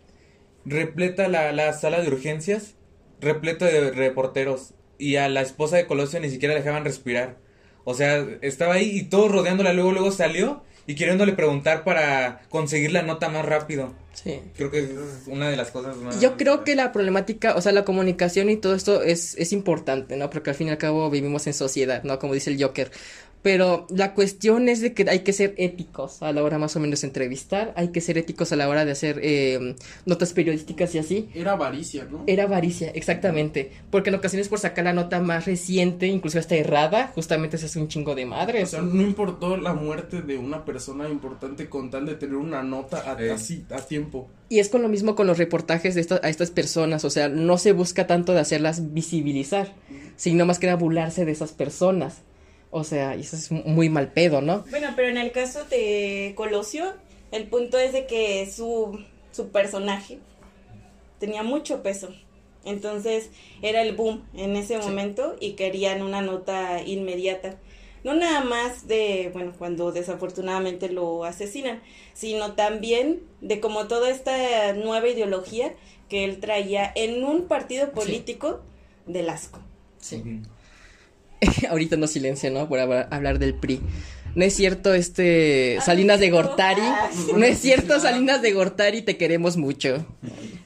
repleta 0.65 1.27
la, 1.27 1.51
la 1.51 1.73
sala 1.73 2.01
de 2.01 2.07
urgencias, 2.07 2.75
repleto 3.21 3.65
de 3.65 3.91
reporteros. 3.91 4.73
Y 4.97 5.17
a 5.17 5.29
la 5.29 5.41
esposa 5.41 5.77
de 5.77 5.85
Colosio 5.85 6.19
ni 6.19 6.29
siquiera 6.29 6.55
dejaban 6.55 6.83
respirar. 6.83 7.37
O 7.83 7.93
sea, 7.93 8.25
estaba 8.41 8.73
ahí 8.73 8.97
y 8.97 9.03
todos 9.03 9.31
rodeándola, 9.31 9.71
luego, 9.73 9.91
luego 9.91 10.11
salió 10.11 10.63
y 10.87 10.95
queriéndole 10.95 11.33
preguntar 11.33 11.83
para 11.83 12.41
conseguir 12.49 12.91
la 12.91 13.01
nota 13.01 13.29
más 13.29 13.45
rápido. 13.45 13.93
Sí. 14.13 14.41
Creo 14.55 14.71
que 14.71 14.79
es 14.79 15.27
una 15.27 15.49
de 15.49 15.57
las 15.57 15.69
cosas 15.69 15.97
más. 15.97 16.19
Yo 16.19 16.37
creo 16.37 16.63
que 16.63 16.75
la 16.75 16.91
problemática, 16.91 17.55
o 17.55 17.61
sea, 17.61 17.73
la 17.73 17.85
comunicación 17.85 18.49
y 18.49 18.55
todo 18.55 18.73
esto 18.73 19.03
es, 19.03 19.35
es 19.37 19.53
importante, 19.53 20.15
¿no? 20.15 20.29
Porque 20.29 20.49
al 20.49 20.55
fin 20.55 20.67
y 20.67 20.71
al 20.71 20.77
cabo 20.77 21.09
vivimos 21.09 21.45
en 21.45 21.53
sociedad, 21.53 22.03
¿no? 22.03 22.17
Como 22.19 22.33
dice 22.33 22.49
el 22.49 22.61
Joker. 22.61 22.89
Pero 23.43 23.87
la 23.89 24.13
cuestión 24.13 24.67
es 24.67 24.81
de 24.81 24.93
que 24.93 25.09
hay 25.09 25.19
que 25.19 25.31
ser 25.31 25.53
éticos 25.57 26.21
a 26.21 26.33
la 26.33 26.43
hora 26.43 26.57
más 26.57 26.75
o 26.75 26.79
menos 26.79 27.01
de 27.01 27.07
entrevistar, 27.07 27.71
hay 27.77 27.89
que 27.89 28.01
ser 28.01 28.17
éticos 28.17 28.51
a 28.51 28.55
la 28.55 28.67
hora 28.67 28.83
de 28.83 28.91
hacer 28.91 29.19
eh, 29.23 29.75
notas 30.05 30.33
periodísticas 30.33 30.93
y 30.95 30.97
así. 30.97 31.29
Era 31.33 31.53
avaricia, 31.53 32.07
¿no? 32.11 32.23
Era 32.27 32.43
avaricia, 32.43 32.89
exactamente. 32.89 33.71
Porque 33.89 34.09
en 34.09 34.15
ocasiones 34.15 34.49
por 34.49 34.59
sacar 34.59 34.83
la 34.85 34.93
nota 34.93 35.19
más 35.21 35.45
reciente, 35.45 36.07
incluso 36.07 36.39
hasta 36.39 36.55
errada, 36.55 37.11
justamente 37.15 37.57
se 37.57 37.67
hace 37.67 37.79
un 37.79 37.87
chingo 37.87 38.15
de 38.15 38.25
O 38.25 38.27
madres. 38.27 38.71
sea, 38.71 38.81
no 38.81 39.01
importó 39.01 39.55
la 39.55 39.73
muerte 39.73 40.21
de 40.21 40.37
una 40.37 40.65
persona 40.65 41.07
importante 41.07 41.69
con 41.69 41.89
tal 41.89 42.05
de 42.05 42.15
tener 42.15 42.35
una 42.35 42.63
nota 42.63 43.09
a, 43.09 43.21
Eh. 43.21 43.31
así, 43.31 43.65
a 43.69 43.77
tiempo. 43.77 44.27
Y 44.49 44.59
es 44.59 44.69
con 44.69 44.81
lo 44.81 44.89
mismo 44.89 45.15
con 45.15 45.27
los 45.27 45.37
reportajes 45.37 45.95
de 45.95 46.01
estas, 46.01 46.23
a 46.23 46.29
estas 46.29 46.51
personas, 46.51 47.05
o 47.05 47.09
sea, 47.09 47.29
no 47.29 47.57
se 47.57 47.71
busca 47.71 48.07
tanto 48.07 48.33
de 48.33 48.39
hacerlas 48.39 48.93
visibilizar, 48.93 49.73
sino 50.15 50.45
más 50.45 50.57
que 50.59 50.67
nada 50.67 50.77
burlarse 50.77 51.25
de 51.25 51.31
esas 51.31 51.51
personas. 51.51 52.21
O 52.71 52.83
sea, 52.83 53.15
y 53.15 53.21
eso 53.21 53.35
es 53.35 53.51
muy 53.51 53.89
mal 53.89 54.11
pedo, 54.11 54.41
¿no? 54.41 54.65
Bueno, 54.69 54.89
pero 54.95 55.07
en 55.07 55.17
el 55.17 55.31
caso 55.31 55.63
de 55.65 56.33
Colosio, 56.35 56.93
el 57.31 57.47
punto 57.47 57.77
es 57.79 57.93
de 57.93 58.05
que 58.07 58.49
su, 58.51 58.99
su 59.31 59.49
personaje 59.49 60.19
tenía 61.19 61.43
mucho 61.43 61.81
peso. 61.81 62.09
Entonces 62.65 63.29
era 63.61 63.81
el 63.81 63.95
boom 63.95 64.25
en 64.33 64.55
ese 64.57 64.79
Sí. 64.81 64.87
momento 64.87 65.35
y 65.39 65.53
querían 65.53 66.01
una 66.01 66.21
nota 66.21 66.81
inmediata. 66.83 67.57
no 68.03 68.13
nada 68.13 68.41
más 68.41 68.87
de, 68.87 69.31
bueno, 69.33 69.53
cuando 69.57 69.91
desafortunadamente 69.91 70.87
lo 70.87 71.25
asesinan, 71.25 71.81
sino 72.13 72.53
también 72.53 73.21
de 73.41 73.59
como 73.59 73.87
toda 73.87 74.09
esta 74.09 74.71
nueva 74.73 75.09
ideología 75.09 75.73
que 76.07 76.23
él 76.23 76.39
traía 76.39 76.89
en 76.95 77.23
un 77.25 77.47
partido 77.47 77.91
político 77.91 78.61
del 79.07 79.29
asco. 79.29 79.59
Sí. 79.99 80.23
Ahorita 81.69 81.97
no 81.97 82.07
silencio, 82.07 82.51
¿no? 82.51 82.67
Por 82.67 82.79
hablar 82.79 83.39
del 83.39 83.53
PRI. 83.53 83.81
No 84.37 84.45
es 84.45 84.53
cierto, 84.53 84.93
este, 84.93 85.79
Salinas 85.83 86.19
de 86.19 86.29
Gortari. 86.29 86.83
No 87.35 87.43
es 87.43 87.57
cierto, 87.57 87.99
Salinas 87.99 88.39
de 88.43 88.51
Gortari, 88.51 89.01
te 89.01 89.17
queremos 89.17 89.57
mucho. 89.57 90.05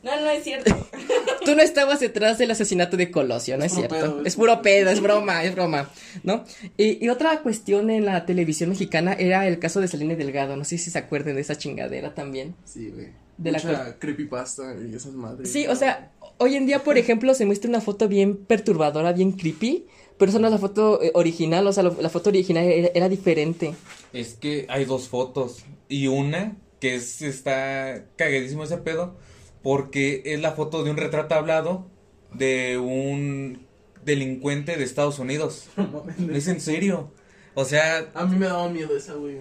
No, 0.04 0.20
no 0.20 0.30
es 0.30 0.44
cierto. 0.44 0.76
Tú 1.46 1.56
no 1.56 1.62
estabas 1.62 2.02
detrás 2.02 2.38
del 2.38 2.52
asesinato 2.52 2.98
de 2.98 3.12
Colosio, 3.12 3.58
no 3.58 3.64
es, 3.64 3.74
cierto. 3.74 4.24
es 4.26 4.36
puro 4.36 4.62
pedo, 4.62 4.90
es 4.90 5.00
broma, 5.00 5.44
es 5.46 5.56
broma, 5.56 5.90
¿no? 6.24 6.44
Y, 6.76 7.08
otra 7.08 7.40
cuestión 7.42 7.90
en 7.90 8.06
la 8.06 8.26
televisión 8.26 8.70
mexicana 8.70 9.14
era 9.14 9.48
el 9.48 9.58
caso 9.58 9.80
de 9.80 9.88
Salinas 9.88 10.18
Delgado. 10.18 10.58
No 10.58 10.66
sé 10.66 10.78
si 10.78 10.92
se 10.92 11.00
acuerdan 11.00 11.36
de 11.36 11.42
esa 11.42 11.56
chingadera 11.56 12.14
también. 12.14 12.56
Sí, 12.66 12.90
güey. 12.90 13.08
De 13.38 13.54
Mucha 13.54 13.72
la 13.72 13.96
creepypasta 13.98 14.76
y 14.86 14.94
esas 14.94 15.14
madres. 15.14 15.50
Sí, 15.50 15.66
o 15.68 15.76
sea, 15.76 16.12
hoy 16.40 16.56
en 16.56 16.66
día, 16.66 16.84
por 16.84 16.98
ejemplo, 17.00 17.34
se 17.34 17.46
muestra 17.46 17.70
una 17.70 17.80
foto 17.80 18.08
bien 18.08 18.36
perturbadora, 18.36 19.14
bien 19.14 19.32
creepy 19.32 19.86
pero 20.22 20.30
esa 20.30 20.38
no 20.38 20.46
es 20.46 20.54
la 20.54 20.60
foto 20.60 21.02
eh, 21.02 21.10
original, 21.16 21.66
o 21.66 21.74
sea, 21.74 21.82
la 21.82 22.10
foto 22.10 22.30
original 22.30 22.64
era, 22.64 23.10
diferente. 23.10 23.74
Es 24.14 24.36
que 24.36 24.68
hay 24.70 24.86
dos 24.86 25.08
fotos 25.08 25.66
y 25.90 26.06
una 26.06 26.58
que 26.80 26.94
es, 26.94 27.24
está 27.24 28.06
cagadísimo 28.18 28.64
ese 28.64 28.78
pedo 28.78 29.16
porque 29.64 30.22
es 30.26 30.40
la 30.40 30.52
foto 30.52 30.84
de 30.84 30.92
un 30.92 30.98
retrato 30.98 31.34
hablado 31.34 31.88
de 32.36 32.78
un 32.78 33.66
delincuente 34.06 34.78
de 34.78 34.84
Estados 34.84 35.18
Unidos. 35.18 35.70
es 36.32 36.48
en 36.48 36.62
serio. 36.62 37.10
O 37.56 37.66
sea... 37.66 38.12
A 38.14 38.28
mí 38.28 38.38
me 38.38 38.46
daba 38.46 38.70
miedo 38.70 38.96
esa, 38.96 39.16
güey. 39.16 39.38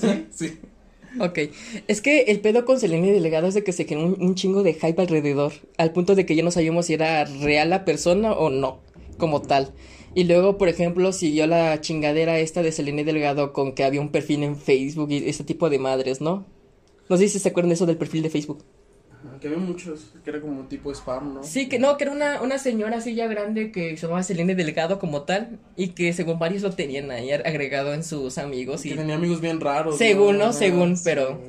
¿Sí? 0.00 0.26
sí. 0.30 0.60
Ok, 1.18 1.40
es 1.88 2.00
que 2.00 2.20
el 2.28 2.38
pedo 2.38 2.64
con 2.64 2.78
Selene 2.78 3.10
Delegado 3.10 3.48
es 3.48 3.54
de 3.54 3.64
que 3.64 3.72
se 3.72 3.84
quedó 3.84 4.04
un, 4.04 4.34
chingo 4.36 4.62
de 4.62 4.74
hype 4.74 5.02
alrededor, 5.02 5.54
al 5.76 5.90
punto 5.92 6.14
de 6.14 6.24
que 6.24 6.36
ya 6.36 6.44
no 6.44 6.52
sabíamos 6.52 6.86
si 6.86 6.94
era 6.94 7.24
real 7.24 7.70
la 7.70 7.84
persona 7.84 8.30
o 8.34 8.48
no 8.48 8.86
como 9.18 9.42
tal. 9.42 9.72
Y 10.14 10.24
luego, 10.24 10.58
por 10.58 10.68
ejemplo, 10.68 11.12
siguió 11.12 11.46
la 11.46 11.80
chingadera 11.80 12.38
esta 12.38 12.62
de 12.62 12.72
Selene 12.72 13.04
Delgado 13.04 13.52
con 13.52 13.74
que 13.74 13.84
había 13.84 14.00
un 14.00 14.10
perfil 14.10 14.42
en 14.42 14.56
Facebook 14.56 15.10
y 15.10 15.28
ese 15.28 15.44
tipo 15.44 15.68
de 15.68 15.78
madres, 15.78 16.20
¿no? 16.20 16.46
No 17.08 17.16
sé 17.16 17.28
si 17.28 17.38
se 17.38 17.48
acuerdan 17.48 17.68
de 17.68 17.74
eso 17.74 17.86
del 17.86 17.96
perfil 17.96 18.22
de 18.22 18.30
Facebook. 18.30 18.64
que 19.40 19.48
había 19.48 19.58
muchos, 19.58 20.14
que 20.24 20.30
era 20.30 20.40
como 20.40 20.62
tipo 20.64 20.90
spam, 20.92 21.34
¿no? 21.34 21.42
Sí, 21.42 21.68
que 21.68 21.78
no, 21.78 21.96
que 21.96 22.04
era 22.04 22.12
una, 22.12 22.42
una 22.42 22.58
señora 22.58 22.98
así 22.98 23.14
ya 23.14 23.26
grande 23.26 23.70
que 23.70 23.96
se 23.96 24.02
llamaba 24.02 24.22
Selene 24.22 24.54
Delgado 24.54 24.98
como 24.98 25.22
tal 25.22 25.58
y 25.76 25.88
que 25.88 26.12
según 26.12 26.38
varios 26.38 26.62
lo 26.62 26.72
tenían 26.72 27.10
ahí 27.10 27.30
agregado 27.30 27.94
en 27.94 28.02
sus 28.02 28.38
amigos. 28.38 28.84
Y... 28.86 28.90
Que 28.90 28.96
tenía 28.96 29.16
amigos 29.16 29.40
bien 29.40 29.60
raros. 29.60 29.98
Según, 29.98 30.38
¿no? 30.38 30.52
Según, 30.52 30.96
pero 31.04 31.40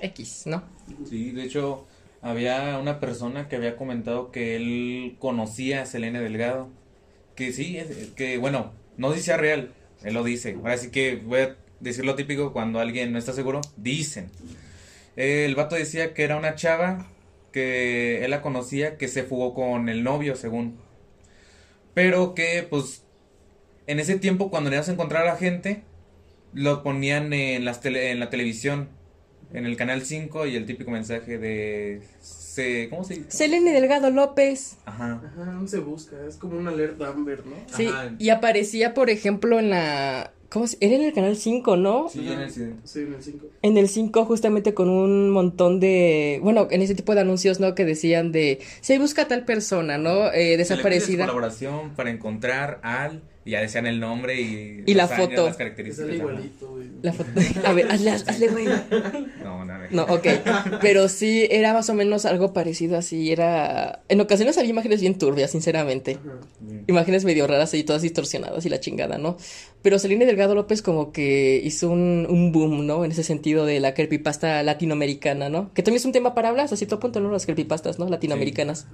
X, 0.00 0.44
¿no? 0.46 0.62
Sí, 1.08 1.30
de 1.32 1.44
hecho, 1.44 1.86
había 2.20 2.78
una 2.78 2.98
persona 3.00 3.48
que 3.48 3.56
había 3.56 3.76
comentado 3.76 4.30
que 4.30 4.56
él 4.56 5.16
conocía 5.18 5.82
a 5.82 5.86
Selene 5.86 6.20
Delgado 6.20 6.68
que 7.38 7.52
sí, 7.52 7.78
que 8.16 8.36
bueno, 8.36 8.72
no 8.96 9.12
dice 9.12 9.36
real, 9.36 9.72
él 10.02 10.12
lo 10.12 10.24
dice. 10.24 10.56
Ahora 10.56 10.76
sí 10.76 10.90
que 10.90 11.14
voy 11.14 11.42
a 11.42 11.56
decir 11.78 12.04
lo 12.04 12.16
típico 12.16 12.52
cuando 12.52 12.80
alguien 12.80 13.12
no 13.12 13.18
está 13.18 13.32
seguro, 13.32 13.60
dicen. 13.76 14.28
el 15.14 15.54
vato 15.54 15.76
decía 15.76 16.14
que 16.14 16.24
era 16.24 16.36
una 16.36 16.56
chava 16.56 17.06
que 17.52 18.24
él 18.24 18.32
la 18.32 18.42
conocía, 18.42 18.96
que 18.96 19.06
se 19.06 19.22
fugó 19.22 19.54
con 19.54 19.88
el 19.88 20.02
novio, 20.02 20.34
según. 20.34 20.80
Pero 21.94 22.34
que, 22.34 22.66
pues, 22.68 23.04
en 23.86 24.00
ese 24.00 24.18
tiempo, 24.18 24.50
cuando 24.50 24.68
le 24.68 24.76
ibas 24.76 24.88
a 24.88 24.92
encontrar 24.92 25.22
a 25.22 25.26
la 25.26 25.36
gente, 25.36 25.82
lo 26.52 26.82
ponían 26.82 27.32
en, 27.32 27.64
las 27.64 27.84
en 27.86 28.18
la 28.18 28.30
televisión, 28.30 28.88
en 29.52 29.66
el 29.66 29.76
canal 29.76 30.02
5, 30.02 30.46
y 30.46 30.56
el 30.56 30.66
típico 30.66 30.90
mensaje 30.90 31.38
de 31.38 32.00
¿cómo 32.90 33.04
se 33.04 33.14
dice? 33.14 33.30
Selene 33.30 33.72
Delgado 33.72 34.10
López. 34.10 34.78
Ajá. 34.84 35.22
Ajá, 35.24 35.52
no 35.52 35.66
se 35.68 35.78
busca, 35.78 36.16
es 36.26 36.36
como 36.36 36.58
un 36.58 36.68
alert 36.68 37.00
Amber, 37.02 37.46
¿no? 37.46 37.56
Sí, 37.76 37.88
y 38.18 38.30
aparecía, 38.30 38.94
por 38.94 39.10
ejemplo, 39.10 39.58
en 39.58 39.70
la 39.70 40.32
¿Cómo 40.48 40.66
se? 40.66 40.78
Era 40.80 40.94
en 40.94 41.02
el 41.02 41.12
canal 41.12 41.36
5, 41.36 41.76
¿no? 41.76 42.08
Sí, 42.08 42.26
en 42.26 42.40
el 42.40 42.50
5. 42.50 42.76
Sí, 42.84 43.00
en 43.00 43.12
el 43.12 43.22
5. 43.22 43.46
En 43.60 43.76
el 43.76 43.88
5 43.88 44.24
justamente 44.24 44.72
con 44.72 44.88
un 44.88 45.28
montón 45.28 45.78
de, 45.78 46.40
bueno, 46.42 46.68
en 46.70 46.80
ese 46.80 46.94
tipo 46.94 47.14
de 47.14 47.20
anuncios, 47.20 47.60
¿no? 47.60 47.74
Que 47.74 47.84
decían 47.84 48.32
de, 48.32 48.60
se 48.80 48.98
busca 48.98 49.28
tal 49.28 49.44
persona, 49.44 49.98
¿no? 49.98 50.32
Eh, 50.32 50.56
desaparecida. 50.56 51.26
colaboración 51.26 51.90
para 51.94 52.10
encontrar 52.10 52.80
al 52.82 53.20
y 53.48 53.52
ya 53.52 53.62
decían 53.62 53.86
el 53.86 53.98
nombre 53.98 54.38
y, 54.38 54.82
y 54.84 54.92
la 54.92 55.08
foto. 55.08 55.46
Las 55.46 55.56
características. 55.56 56.14
igualito, 56.14 56.68
güey. 56.68 56.88
La 57.00 57.14
foto. 57.14 57.30
A 57.64 57.72
ver, 57.72 57.90
hazle, 57.90 58.10
hazle, 58.10 58.48
güey. 58.48 58.66
No, 59.42 59.64
no, 59.64 59.78
no, 59.90 60.02
ok. 60.02 60.26
Pero 60.82 61.08
sí, 61.08 61.48
era 61.50 61.72
más 61.72 61.88
o 61.88 61.94
menos 61.94 62.26
algo 62.26 62.52
parecido 62.52 62.98
así. 62.98 63.32
Era. 63.32 64.02
En 64.10 64.20
ocasiones 64.20 64.58
había 64.58 64.68
imágenes 64.68 65.00
bien 65.00 65.16
turbias, 65.16 65.50
sinceramente. 65.52 66.18
Imágenes 66.88 67.24
medio 67.24 67.46
raras 67.46 67.72
y 67.72 67.84
todas 67.84 68.02
distorsionadas 68.02 68.66
y 68.66 68.68
la 68.68 68.80
chingada, 68.80 69.16
¿no? 69.16 69.38
Pero 69.80 69.98
Celine 69.98 70.26
Delgado 70.26 70.54
López, 70.54 70.82
como 70.82 71.10
que 71.10 71.58
hizo 71.64 71.88
un, 71.88 72.26
un 72.28 72.52
boom, 72.52 72.86
¿no? 72.86 73.02
En 73.06 73.12
ese 73.12 73.22
sentido 73.22 73.64
de 73.64 73.80
la 73.80 73.94
creepypasta 73.94 74.62
latinoamericana, 74.62 75.48
¿no? 75.48 75.72
Que 75.72 75.82
también 75.82 76.00
es 76.00 76.04
un 76.04 76.12
tema 76.12 76.34
para 76.34 76.50
hablar, 76.50 76.68
así 76.70 76.84
todo 76.84 77.00
punto, 77.00 77.18
¿no? 77.20 77.32
Las 77.32 77.46
creepypastas, 77.46 77.98
¿no? 77.98 78.10
Latinoamericanas. 78.10 78.88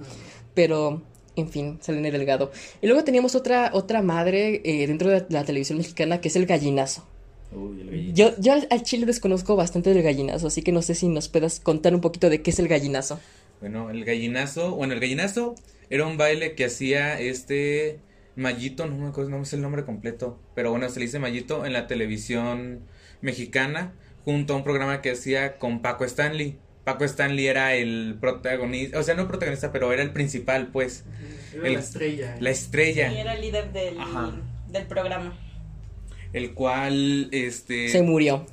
Pero 0.53 1.01
en 1.35 1.49
fin, 1.49 1.77
Selene 1.81 2.11
Delgado. 2.11 2.51
Y 2.81 2.87
luego 2.87 3.03
teníamos 3.03 3.35
otra, 3.35 3.71
otra 3.73 4.01
madre 4.01 4.61
eh, 4.63 4.87
dentro 4.87 5.09
de 5.09 5.25
la, 5.29 5.43
televisión 5.43 5.77
mexicana 5.77 6.21
que 6.21 6.29
es 6.29 6.35
el 6.35 6.45
gallinazo. 6.45 7.07
Uy, 7.51 7.81
el 7.81 7.89
gallinazo. 7.89 8.13
Yo, 8.13 8.41
yo 8.41 8.53
al, 8.69 8.83
chile 8.83 9.05
desconozco 9.05 9.55
bastante 9.55 9.93
del 9.93 10.03
gallinazo, 10.03 10.47
así 10.47 10.61
que 10.61 10.71
no 10.71 10.81
sé 10.81 10.95
si 10.95 11.07
nos 11.07 11.29
puedas 11.29 11.59
contar 11.59 11.93
un 11.93 12.01
poquito 12.01 12.29
de 12.29 12.41
qué 12.41 12.51
es 12.51 12.59
el 12.59 12.67
gallinazo. 12.67 13.19
Bueno, 13.61 13.89
el 13.89 14.03
gallinazo, 14.05 14.75
bueno, 14.75 14.93
el 14.93 14.99
gallinazo 14.99 15.55
era 15.89 16.05
un 16.05 16.17
baile 16.17 16.55
que 16.55 16.65
hacía 16.65 17.19
este 17.19 17.99
Mayito, 18.35 18.85
no 18.85 18.97
me 18.97 19.07
acuerdo, 19.07 19.29
no 19.29 19.45
sé 19.45 19.55
el 19.55 19.61
nombre 19.61 19.85
completo, 19.85 20.37
pero 20.55 20.71
bueno, 20.71 20.89
se 20.89 20.99
le 20.99 21.05
dice 21.05 21.19
Mayito 21.19 21.65
en 21.65 21.73
la 21.73 21.87
televisión 21.87 22.81
mexicana 23.21 23.93
junto 24.25 24.53
a 24.53 24.57
un 24.57 24.63
programa 24.63 25.01
que 25.01 25.11
hacía 25.11 25.57
con 25.57 25.81
Paco 25.81 26.03
Stanley. 26.03 26.57
Paco 26.85 27.03
Stanley 27.03 27.47
era 27.47 27.73
el 27.73 28.15
protagonista, 28.21 28.99
o 28.99 29.03
sea, 29.03 29.15
no 29.15 29.27
protagonista, 29.27 29.71
pero 29.71 29.91
era 29.91 30.03
el 30.03 30.11
principal, 30.11 30.67
pues. 30.67 31.03
Era 31.53 31.69
la 31.69 31.79
estrella. 31.79 32.37
La 32.39 32.49
estrella. 32.51 33.11
Y 33.11 33.17
era 33.17 33.33
el 33.33 33.41
líder 33.41 33.73
del, 33.73 33.97
del 34.67 34.85
programa. 34.85 35.37
El 36.31 36.53
cual, 36.53 37.29
este... 37.31 37.89
Se 37.89 38.03
murió. 38.03 38.45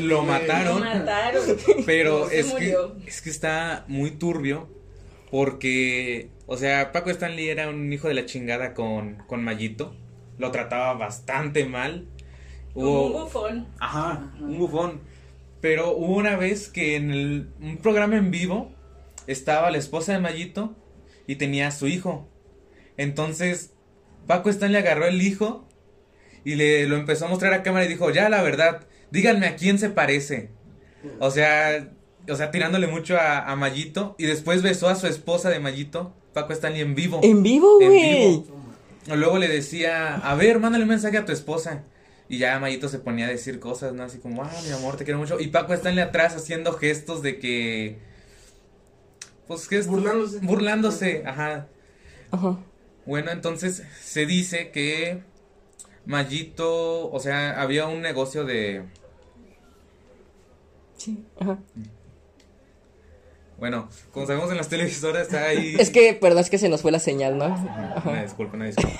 lo 0.00 0.22
mataron. 0.24 0.80
Lo 0.80 0.84
mataron. 0.84 1.42
Pero 1.86 2.30
es 2.30 2.52
que, 2.52 2.76
es 3.06 3.22
que 3.22 3.30
está 3.30 3.84
muy 3.88 4.10
turbio 4.10 4.68
porque, 5.30 6.28
o 6.46 6.58
sea, 6.58 6.92
Paco 6.92 7.08
Stanley 7.08 7.48
era 7.48 7.70
un 7.70 7.90
hijo 7.90 8.08
de 8.08 8.14
la 8.14 8.26
chingada 8.26 8.74
con, 8.74 9.22
con 9.26 9.42
Mayito. 9.42 9.96
Lo 10.36 10.50
trataba 10.50 10.92
bastante 10.92 11.64
mal. 11.64 12.08
Hubo, 12.74 13.06
un 13.06 13.12
bufón. 13.12 13.66
Ajá, 13.78 14.34
un 14.38 14.58
bufón. 14.58 15.00
Pero 15.62 15.96
hubo 15.96 16.16
una 16.16 16.36
vez 16.36 16.68
que 16.68 16.96
en 16.96 17.10
el, 17.12 17.48
un 17.62 17.78
programa 17.78 18.16
en 18.16 18.30
vivo 18.30 18.72
estaba 19.28 19.70
la 19.70 19.78
esposa 19.78 20.12
de 20.12 20.18
Mayito 20.18 20.76
y 21.26 21.36
tenía 21.36 21.68
a 21.68 21.70
su 21.70 21.86
hijo. 21.86 22.28
Entonces, 22.96 23.72
Paco 24.26 24.50
Stanley 24.50 24.82
agarró 24.82 25.06
el 25.06 25.22
hijo 25.22 25.66
y 26.44 26.56
le 26.56 26.86
lo 26.88 26.96
empezó 26.96 27.26
a 27.26 27.28
mostrar 27.28 27.54
a 27.54 27.62
cámara 27.62 27.84
y 27.84 27.88
dijo, 27.88 28.10
ya 28.10 28.28
la 28.28 28.42
verdad, 28.42 28.86
díganme 29.12 29.46
a 29.46 29.54
quién 29.54 29.78
se 29.78 29.88
parece. 29.88 30.50
O 31.20 31.30
sea, 31.30 31.92
o 32.28 32.34
sea, 32.34 32.50
tirándole 32.50 32.88
mucho 32.88 33.16
a, 33.16 33.48
a 33.50 33.54
Mayito 33.54 34.16
y 34.18 34.26
después 34.26 34.62
besó 34.62 34.88
a 34.88 34.96
su 34.96 35.06
esposa 35.06 35.48
de 35.48 35.60
Mayito, 35.60 36.12
Paco 36.34 36.52
Stanley 36.52 36.80
en 36.80 36.96
vivo. 36.96 37.20
En 37.22 37.44
vivo, 37.44 37.78
güey. 37.78 38.42
Luego 39.14 39.38
le 39.38 39.46
decía, 39.46 40.16
a 40.16 40.34
ver, 40.34 40.58
mándale 40.58 40.82
un 40.82 40.90
mensaje 40.90 41.18
a 41.18 41.24
tu 41.24 41.30
esposa. 41.30 41.84
Y 42.32 42.38
ya 42.38 42.58
Mayito 42.58 42.88
se 42.88 42.98
ponía 42.98 43.26
a 43.26 43.28
decir 43.28 43.60
cosas, 43.60 43.92
¿no? 43.92 44.04
Así 44.04 44.16
como, 44.16 44.42
ah, 44.42 44.50
mi 44.64 44.70
amor, 44.70 44.96
te 44.96 45.04
quiero 45.04 45.20
mucho. 45.20 45.38
Y 45.38 45.48
Paco 45.48 45.74
está 45.74 45.90
en 45.90 45.98
atrás 45.98 46.34
haciendo 46.34 46.72
gestos 46.72 47.20
de 47.20 47.38
que. 47.38 47.98
Pues 49.46 49.68
gestos. 49.68 49.88
Burlándose. 49.88 50.38
Burlándose, 50.38 51.22
ajá. 51.26 51.68
Ajá. 52.30 52.58
Bueno, 53.04 53.32
entonces 53.32 53.82
se 54.00 54.24
dice 54.24 54.70
que 54.70 55.20
Mayito, 56.06 57.10
o 57.10 57.20
sea, 57.20 57.60
había 57.60 57.86
un 57.86 58.00
negocio 58.00 58.46
de. 58.46 58.82
Sí, 60.96 61.22
ajá. 61.38 61.58
Bueno, 63.58 63.90
como 64.10 64.26
sabemos 64.26 64.50
en 64.50 64.56
las 64.56 64.70
televisoras 64.70 65.26
está 65.26 65.44
ahí. 65.44 65.76
Es 65.78 65.90
que, 65.90 66.14
perdón, 66.14 66.38
es 66.38 66.48
que 66.48 66.56
se 66.56 66.70
nos 66.70 66.80
fue 66.80 66.92
la 66.92 66.98
señal, 66.98 67.36
¿no? 67.36 67.44
Ajá. 67.44 68.02
Una 68.08 68.22
disculpa, 68.22 68.56
una 68.56 68.64
disculpa. 68.64 68.98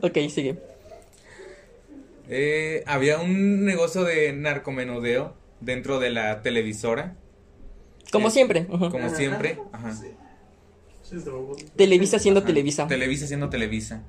ok, 0.00 0.16
sigue. 0.30 0.72
Eh, 2.34 2.82
había 2.86 3.18
un 3.18 3.66
negocio 3.66 4.04
de 4.04 4.32
narcomenudeo 4.32 5.34
dentro 5.60 6.00
de 6.00 6.08
la 6.08 6.40
televisora. 6.40 7.14
Como 8.10 8.30
siempre. 8.30 8.66
Como 8.66 9.10
siempre. 9.10 9.58
Ajá. 9.70 9.92
Televisa 11.76 12.18
siendo 12.18 12.42
Televisa. 12.42 12.86
Televisa 12.86 13.26
siendo 13.26 13.50
Televisa. 13.50 14.04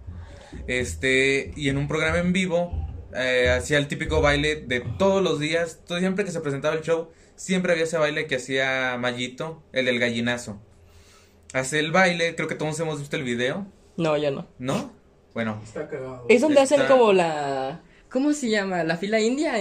Este, 0.68 1.52
y 1.58 1.68
en 1.68 1.78
un 1.78 1.90
programa 1.90 2.20
en 2.20 2.32
vivo, 2.32 2.72
eh, 3.14 3.50
hacía 3.50 3.78
el 3.78 3.90
típico 3.90 4.22
baile 4.22 4.56
de 4.56 4.80
todos 4.98 5.22
los 5.22 5.38
días, 5.42 5.82
todo, 5.86 6.00
siempre 6.00 6.24
que 6.24 6.32
se 6.32 6.40
presentaba 6.40 6.76
el 6.76 6.82
show, 6.82 7.10
siempre 7.36 7.74
había 7.74 7.84
ese 7.84 7.98
baile 7.98 8.26
que 8.28 8.38
hacía 8.38 8.96
Mayito, 8.98 9.62
el 9.74 9.84
del 9.84 10.00
gallinazo. 10.00 10.62
Hace 11.52 11.80
el 11.80 11.92
baile, 11.92 12.36
creo 12.36 12.48
que 12.48 12.56
todos 12.56 12.80
hemos 12.80 13.00
visto 13.00 13.18
el 13.18 13.24
video, 13.24 13.68
No, 13.98 14.16
ya 14.16 14.32
no. 14.32 14.48
¿no? 14.60 14.94
Bueno, 15.34 15.60
Está 15.62 15.90
cagado. 15.90 16.26
Es 16.30 16.40
donde 16.40 16.62
hacen 16.62 16.84
como 16.88 17.12
la. 17.12 17.82
¿Cómo 18.14 18.32
se 18.34 18.50
llama? 18.50 18.84
La 18.84 18.96
fila 18.98 19.20
india. 19.20 19.56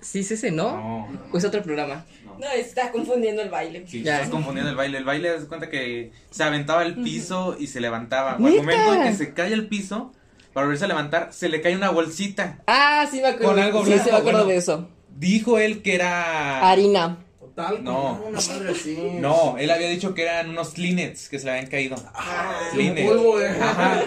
Sí, 0.00 0.20
es 0.20 0.30
ese, 0.30 0.52
¿no? 0.52 0.72
no. 0.76 1.08
¿O 1.32 1.36
es 1.38 1.44
otro 1.44 1.60
programa? 1.62 2.06
No, 2.38 2.46
está 2.52 2.92
confundiendo 2.92 3.42
el 3.42 3.50
baile. 3.50 3.84
Sí, 3.88 4.02
Ya. 4.02 4.14
estás 4.16 4.28
confundiendo 4.30 4.70
el 4.70 4.76
baile. 4.76 4.98
El 4.98 5.04
baile, 5.04 5.30
das 5.30 5.44
cuenta 5.46 5.68
que 5.68 6.12
se 6.30 6.44
aventaba 6.44 6.82
al 6.82 6.94
piso 7.02 7.56
y 7.58 7.66
se 7.66 7.80
levantaba. 7.80 8.32
Al 8.34 8.40
momento 8.40 8.94
en 8.94 9.02
que 9.02 9.14
se 9.14 9.34
cae 9.34 9.52
al 9.52 9.66
piso, 9.66 10.12
para 10.52 10.66
volverse 10.66 10.84
a 10.84 10.88
levantar, 10.88 11.32
se 11.32 11.48
le 11.48 11.60
cae 11.60 11.74
una 11.74 11.90
bolsita. 11.90 12.62
Ah, 12.66 13.06
sí 13.10 13.20
me 13.20 13.28
acuerdo. 13.28 13.52
Con 13.54 13.58
algo 13.58 13.80
sí, 13.84 13.86
sí 13.86 13.94
blanco, 13.94 14.10
me 14.12 14.16
acuerdo 14.18 14.38
bueno. 14.40 14.50
de 14.52 14.56
eso. 14.56 14.88
Dijo 15.16 15.58
él 15.58 15.82
que 15.82 15.94
era. 15.96 16.70
Harina. 16.70 17.18
Total, 17.40 17.82
No. 17.82 18.22
una 18.28 18.38
madre 18.38 18.70
así. 18.70 18.98
No, 19.18 19.56
él 19.58 19.70
había 19.70 19.88
dicho 19.88 20.12
que 20.14 20.22
eran 20.22 20.50
unos 20.50 20.70
Kleenex 20.74 21.30
que 21.30 21.38
se 21.38 21.46
le 21.46 21.52
habían 21.52 21.66
caído. 21.70 21.96
Ah, 22.14 22.60
Kleenex. 22.72 23.10
un 23.10 23.16
polvo, 23.16 23.40
eh. 23.40 23.48
Ajá. 23.60 24.02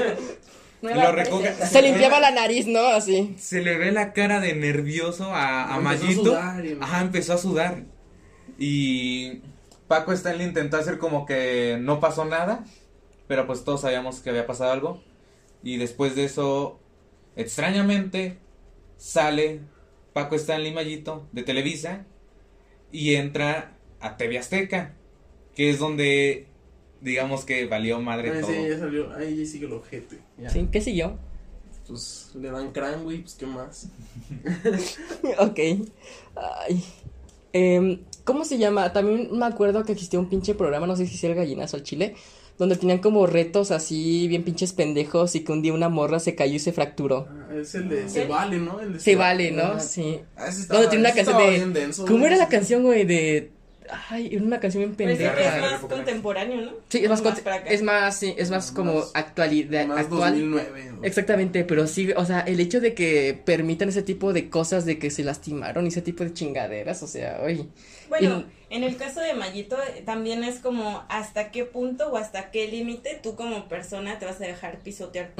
Lo 0.81 1.11
recoge-. 1.11 1.53
Se 1.65 1.81
limpiaba 1.81 2.19
la 2.19 2.31
nariz, 2.31 2.65
¿no? 2.67 2.79
Así. 2.87 3.35
Se 3.37 3.61
le 3.61 3.77
ve 3.77 3.91
la 3.91 4.13
cara 4.13 4.39
de 4.39 4.53
nervioso 4.55 5.25
a, 5.33 5.73
a 5.73 5.77
Empezó 5.77 5.79
a 5.79 5.81
Mayito. 5.81 6.23
sudar 6.23 6.65
y- 6.65 6.77
Ajá, 6.79 7.01
empezó 7.01 7.33
a 7.33 7.37
sudar. 7.37 7.83
Y 8.57 9.41
Paco 9.87 10.11
Stanley 10.13 10.47
intentó 10.47 10.77
hacer 10.77 10.97
como 10.97 11.25
que 11.25 11.77
no 11.81 11.99
pasó 11.99 12.25
nada. 12.25 12.63
Pero 13.27 13.45
pues 13.45 13.63
todos 13.63 13.81
sabíamos 13.81 14.19
que 14.21 14.29
había 14.29 14.47
pasado 14.47 14.71
algo. 14.71 15.03
Y 15.63 15.77
después 15.77 16.15
de 16.15 16.25
eso, 16.25 16.79
extrañamente, 17.35 18.37
sale 18.97 19.61
Paco 20.13 20.35
Stanley 20.35 20.73
Mayito 20.73 21.27
de 21.31 21.43
Televisa. 21.43 22.05
Y 22.91 23.15
entra 23.15 23.73
a 23.99 24.17
TV 24.17 24.37
Azteca. 24.39 24.93
Que 25.55 25.69
es 25.69 25.79
donde, 25.79 26.47
digamos 27.01 27.45
que 27.45 27.65
valió 27.65 27.99
madre 28.01 28.31
Ay, 28.35 28.41
todo. 28.41 28.51
sí, 28.51 28.67
ya 28.69 28.79
salió. 28.79 29.13
Ahí 29.15 29.45
sigue 29.45 29.65
el 29.65 29.73
ojete. 29.73 30.19
Ya. 30.37 30.49
Sí, 30.49 30.67
¿qué 30.71 30.81
siguió? 30.81 31.17
Pues 31.87 32.31
le 32.35 32.51
dan 32.51 32.71
crán, 32.71 33.03
güey, 33.03 33.19
pues 33.21 33.33
qué 33.35 33.45
más. 33.47 33.87
ok. 35.39 35.59
Ay. 36.35 36.83
Em, 37.53 37.99
¿Cómo 38.23 38.45
se 38.45 38.57
llama? 38.59 38.93
También 38.93 39.29
me 39.37 39.45
acuerdo 39.45 39.83
que 39.83 39.93
existía 39.93 40.19
un 40.19 40.29
pinche 40.29 40.53
programa, 40.53 40.85
no 40.85 40.95
sé 40.95 41.07
si 41.07 41.25
era 41.25 41.33
el 41.33 41.39
gallinazo 41.39 41.77
al 41.77 41.83
chile, 41.83 42.13
donde 42.59 42.75
tenían 42.75 42.99
como 42.99 43.25
retos 43.25 43.71
así, 43.71 44.27
bien 44.27 44.43
pinches 44.43 44.71
pendejos, 44.73 45.33
y 45.35 45.43
que 45.43 45.51
un 45.51 45.63
día 45.63 45.73
una 45.73 45.89
morra 45.89 46.19
se 46.19 46.35
cayó 46.35 46.53
y 46.55 46.59
se 46.59 46.71
fracturó. 46.71 47.27
Ah, 47.27 47.55
es 47.55 47.73
el 47.73 47.89
de 47.89 48.07
Se 48.07 48.27
Vale, 48.27 48.59
¿no? 48.59 48.79
El 48.79 48.93
de 48.93 48.99
Se 48.99 49.15
vale, 49.15 49.51
¿no? 49.51 49.63
Ah, 49.63 49.79
Sí. 49.79 50.19
ah, 50.37 50.45
ese 50.47 50.61
estaba- 50.61 50.81
Donde 50.81 50.89
tiene 50.91 51.01
una 51.01 51.09
ese 51.09 51.15
canción 51.17 51.35
estaba 51.37 51.49
de. 51.51 51.55
bien 51.57 51.73
denso, 51.73 52.05
¿Cómo 52.05 52.25
era 52.27 52.35
la 52.35 52.49
canción, 52.49 52.83
güey? 52.83 53.03
De. 53.05 53.51
Ay, 54.09 54.29
era 54.33 54.43
una 54.43 54.59
canción 54.59 54.83
bien 54.83 54.95
que 54.95 55.05
pendeja. 55.25 55.55
es 55.57 55.61
más 55.61 55.79
contemporáneo, 55.81 56.61
¿no? 56.61 56.71
Sí, 56.89 56.99
es 57.03 57.09
más, 57.09 57.23
Más 57.23 57.37
cont- 57.39 57.43
para 57.43 57.55
acá. 57.57 57.69
es 57.69 57.81
más, 57.81 58.15
sí, 58.17 58.35
es 58.37 58.49
más 58.51 58.71
como 58.71 58.95
Más- 58.95 59.11
actualidad, 59.13 59.87
Más 59.87 59.99
actual. 59.99 60.31
2009. 60.31 60.91
¿no? 60.91 61.03
Exactamente, 61.03 61.63
pero 61.63 61.87
sí, 61.87 62.11
o 62.15 62.25
sea, 62.25 62.41
el 62.41 62.59
hecho 62.59 62.79
de 62.81 62.93
que 62.93 63.39
permitan 63.45 63.89
ese 63.89 64.03
tipo 64.03 64.31
de 64.33 64.49
cosas, 64.49 64.85
de 64.85 64.99
que 64.99 65.09
se 65.11 65.23
lastimaron 65.23 65.85
y 65.85 65.89
ese 65.89 66.01
tipo 66.01 66.23
de 66.23 66.33
chingaderas, 66.33 67.01
o 67.03 67.07
sea, 67.07 67.39
oye. 67.43 67.65
Bueno, 68.09 68.43
en 68.71 68.83
el 68.83 68.97
caso 68.97 69.19
de 69.21 69.33
Mayito 69.33 69.77
también 70.05 70.43
es 70.43 70.59
como 70.59 71.03
hasta 71.09 71.51
qué 71.51 71.63
punto 71.65 72.09
o 72.11 72.17
hasta 72.17 72.49
qué 72.51 72.67
límite 72.67 73.19
tú 73.21 73.35
como 73.35 73.67
persona 73.67 74.17
te 74.19 74.25
vas 74.25 74.41
a 74.41 74.45
dejar 74.45 74.79
pisotear 74.79 75.31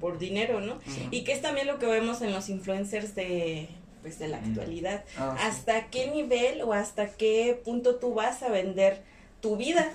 por 0.00 0.18
dinero, 0.18 0.60
¿no? 0.60 0.78
Y 1.10 1.22
que 1.24 1.32
es 1.32 1.40
también 1.42 1.66
lo 1.66 1.78
que 1.78 1.86
vemos 1.86 2.22
en 2.22 2.32
los 2.32 2.48
influencers 2.48 3.14
de 3.14 3.68
pues 4.06 4.20
de 4.20 4.28
la 4.28 4.38
Ujú. 4.38 4.46
actualidad. 4.50 5.04
Ah, 5.18 5.36
sí. 5.36 5.46
¿Hasta 5.48 5.90
qué 5.90 6.08
nivel 6.12 6.62
o 6.62 6.72
hasta 6.72 7.08
qué 7.08 7.60
punto 7.64 7.96
tú 7.96 8.14
vas 8.14 8.40
a 8.44 8.48
vender 8.50 9.02
tu 9.40 9.56
vida, 9.56 9.90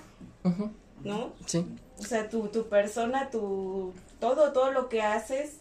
¿no? 1.05 1.31
sí. 1.45 1.65
O 1.97 2.03
sea, 2.03 2.27
tu, 2.29 2.49
tu 2.49 2.67
persona, 2.67 3.29
tu 3.29 3.93
todo, 4.19 4.51
todo 4.51 4.71
lo 4.73 4.89
que 4.89 5.01
haces, 5.01 5.51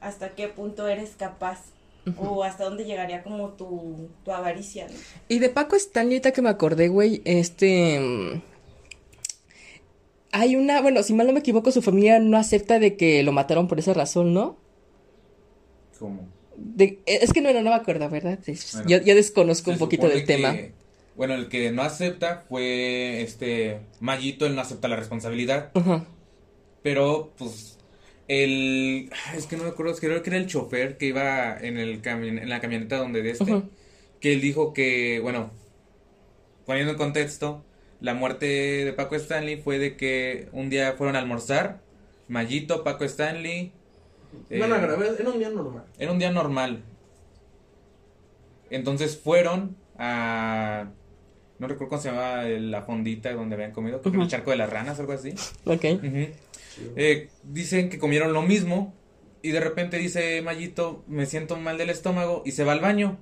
hasta 0.00 0.30
qué 0.30 0.48
punto 0.48 0.88
eres 0.88 1.10
capaz 1.18 1.58
o 2.16 2.42
hasta 2.42 2.64
dónde 2.64 2.86
llegaría 2.86 3.22
como 3.22 3.50
tu, 3.50 4.08
tu 4.24 4.32
avaricia, 4.32 4.86
¿no? 4.88 4.94
Y 5.28 5.38
de 5.40 5.50
Paco 5.50 5.76
Stanley, 5.76 6.14
ahorita 6.14 6.32
que 6.32 6.40
me 6.40 6.48
acordé, 6.48 6.88
güey, 6.88 7.20
este... 7.26 8.00
mm, 8.00 8.42
Hay 10.32 10.56
una, 10.56 10.80
bueno, 10.80 11.02
si 11.02 11.12
mal 11.12 11.26
no 11.26 11.34
me 11.34 11.40
equivoco, 11.40 11.70
su 11.70 11.82
familia 11.82 12.18
no 12.18 12.38
acepta 12.38 12.78
de 12.78 12.96
que 12.96 13.22
lo 13.22 13.32
mataron 13.32 13.68
por 13.68 13.78
esa 13.78 13.92
razón, 13.92 14.32
¿no? 14.32 14.56
¿Cómo? 15.98 16.26
De- 16.56 16.98
es 17.06 17.32
que 17.32 17.40
no, 17.40 17.52
no, 17.52 17.62
no 17.62 17.70
me 17.70 17.76
acuerdo, 17.76 18.08
¿verdad? 18.08 18.38
Bueno, 18.46 18.88
yo, 18.88 18.98
yo 19.02 19.14
desconozco 19.14 19.70
un 19.70 19.78
poquito 19.78 20.08
del 20.08 20.24
tema. 20.26 20.52
bueno, 21.16 21.34
el 21.34 21.48
que 21.48 21.70
no 21.72 21.82
acepta 21.82 22.44
fue 22.48 23.22
este 23.22 23.78
Mayito, 24.00 24.46
él 24.46 24.54
no 24.54 24.60
acepta 24.60 24.88
la 24.88 24.96
responsabilidad. 24.96 25.70
Pero, 26.82 27.32
pues, 27.38 27.78
el... 28.28 29.10
Es 29.36 29.46
que 29.46 29.56
no 29.56 29.64
me 29.64 29.70
acuerdo, 29.70 29.94
creo 29.96 30.22
que 30.22 30.30
era 30.30 30.38
el 30.38 30.46
chofer 30.46 30.96
que 30.96 31.06
iba 31.06 31.56
en, 31.58 31.78
el 31.78 32.02
cami- 32.02 32.40
en 32.42 32.48
la 32.48 32.60
camioneta 32.60 32.96
donde 32.98 33.22
de 33.22 33.30
este. 33.30 33.44
Que 34.20 34.32
él 34.32 34.40
dijo 34.40 34.72
que, 34.72 35.20
bueno, 35.20 35.50
poniendo 36.66 36.92
en 36.92 36.98
contexto, 36.98 37.64
la 38.00 38.14
muerte 38.14 38.46
de 38.84 38.92
Paco 38.92 39.16
Stanley 39.16 39.56
fue 39.56 39.78
de 39.78 39.96
que 39.96 40.48
un 40.52 40.70
día 40.70 40.94
fueron 40.96 41.16
a 41.16 41.18
almorzar, 41.18 41.80
Mayito, 42.28 42.84
Paco 42.84 43.04
Stanley. 43.04 43.72
Eh, 44.50 44.58
era 44.58 45.30
un 45.30 45.38
día 45.38 45.50
normal. 45.50 45.84
Era 45.98 46.12
un 46.12 46.18
día 46.18 46.30
normal. 46.30 46.84
Entonces 48.70 49.16
fueron 49.16 49.76
a... 49.98 50.90
No 51.58 51.68
recuerdo 51.68 51.90
cómo 51.90 52.02
se 52.02 52.10
llamaba 52.10 52.44
la 52.44 52.82
fondita 52.82 53.32
donde 53.32 53.54
habían 53.54 53.72
comido, 53.72 54.02
creo 54.02 54.22
el 54.22 54.28
charco 54.28 54.50
de 54.50 54.56
las 54.56 54.68
ranas, 54.68 54.98
algo 54.98 55.12
así. 55.12 55.34
Ok. 55.64 55.84
Eh, 56.96 57.28
dicen 57.44 57.88
que 57.88 57.98
comieron 57.98 58.32
lo 58.32 58.42
mismo 58.42 58.92
y 59.42 59.50
de 59.50 59.60
repente 59.60 59.98
dice 59.98 60.42
Mayito, 60.42 61.04
me 61.06 61.26
siento 61.26 61.56
mal 61.56 61.78
del 61.78 61.90
estómago 61.90 62.42
y 62.44 62.52
se 62.52 62.64
va 62.64 62.72
al 62.72 62.80
baño. 62.80 63.18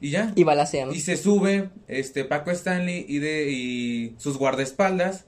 Y 0.00 0.10
ya. 0.10 0.32
Y 0.34 0.44
balacean. 0.44 0.90
Y 0.92 1.00
se 1.00 1.16
sube 1.16 1.70
este 1.88 2.24
Paco 2.24 2.50
Stanley 2.50 3.06
y 3.08 3.18
de 3.18 3.50
y 3.50 4.14
sus 4.18 4.36
guardaespaldas 4.36 5.26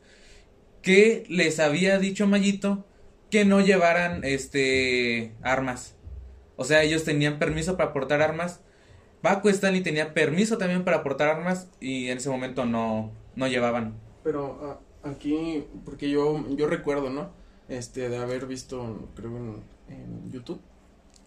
que 0.82 1.24
les 1.28 1.60
había 1.60 1.98
dicho 1.98 2.26
Mayito 2.26 2.84
que 3.32 3.46
no 3.46 3.62
llevaran 3.62 4.24
este 4.24 5.34
armas. 5.42 5.96
O 6.56 6.64
sea, 6.64 6.84
ellos 6.84 7.04
tenían 7.04 7.40
permiso 7.40 7.78
para 7.78 7.94
portar 7.94 8.22
armas. 8.22 8.60
Paco 9.22 9.50
Stanley 9.50 9.82
tenía 9.82 10.14
permiso 10.14 10.58
también 10.58 10.84
para 10.84 11.02
portar 11.02 11.30
armas 11.30 11.68
y 11.80 12.10
en 12.10 12.18
ese 12.18 12.30
momento 12.30 12.66
no 12.66 13.12
no 13.36 13.48
llevaban. 13.48 13.94
Pero 14.22 14.58
ah, 15.04 15.08
aquí, 15.10 15.64
porque 15.84 16.10
yo, 16.10 16.44
yo 16.50 16.66
recuerdo, 16.68 17.10
¿no? 17.10 17.32
Este, 17.68 18.08
de 18.08 18.18
haber 18.18 18.46
visto, 18.46 19.10
creo 19.16 19.36
en, 19.36 19.64
en 19.88 20.32
YouTube, 20.32 20.60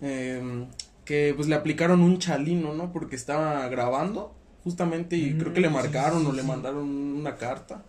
em, 0.01 0.69
que 1.05 1.33
pues 1.35 1.47
le 1.47 1.55
aplicaron 1.55 2.01
un 2.01 2.19
chalino, 2.19 2.73
¿no? 2.73 2.91
Porque 2.93 3.15
estaba 3.15 3.67
grabando, 3.69 4.35
justamente, 4.63 5.17
y 5.17 5.37
creo 5.37 5.53
que 5.53 5.61
le 5.61 5.69
Mm, 5.69 5.75
sí, 5.77 5.91
marcaron 5.91 6.25
sí, 6.25 6.27
o 6.27 6.33
le 6.33 6.43
mandaron 6.43 6.87
una 6.89 7.37
carta 7.37 7.85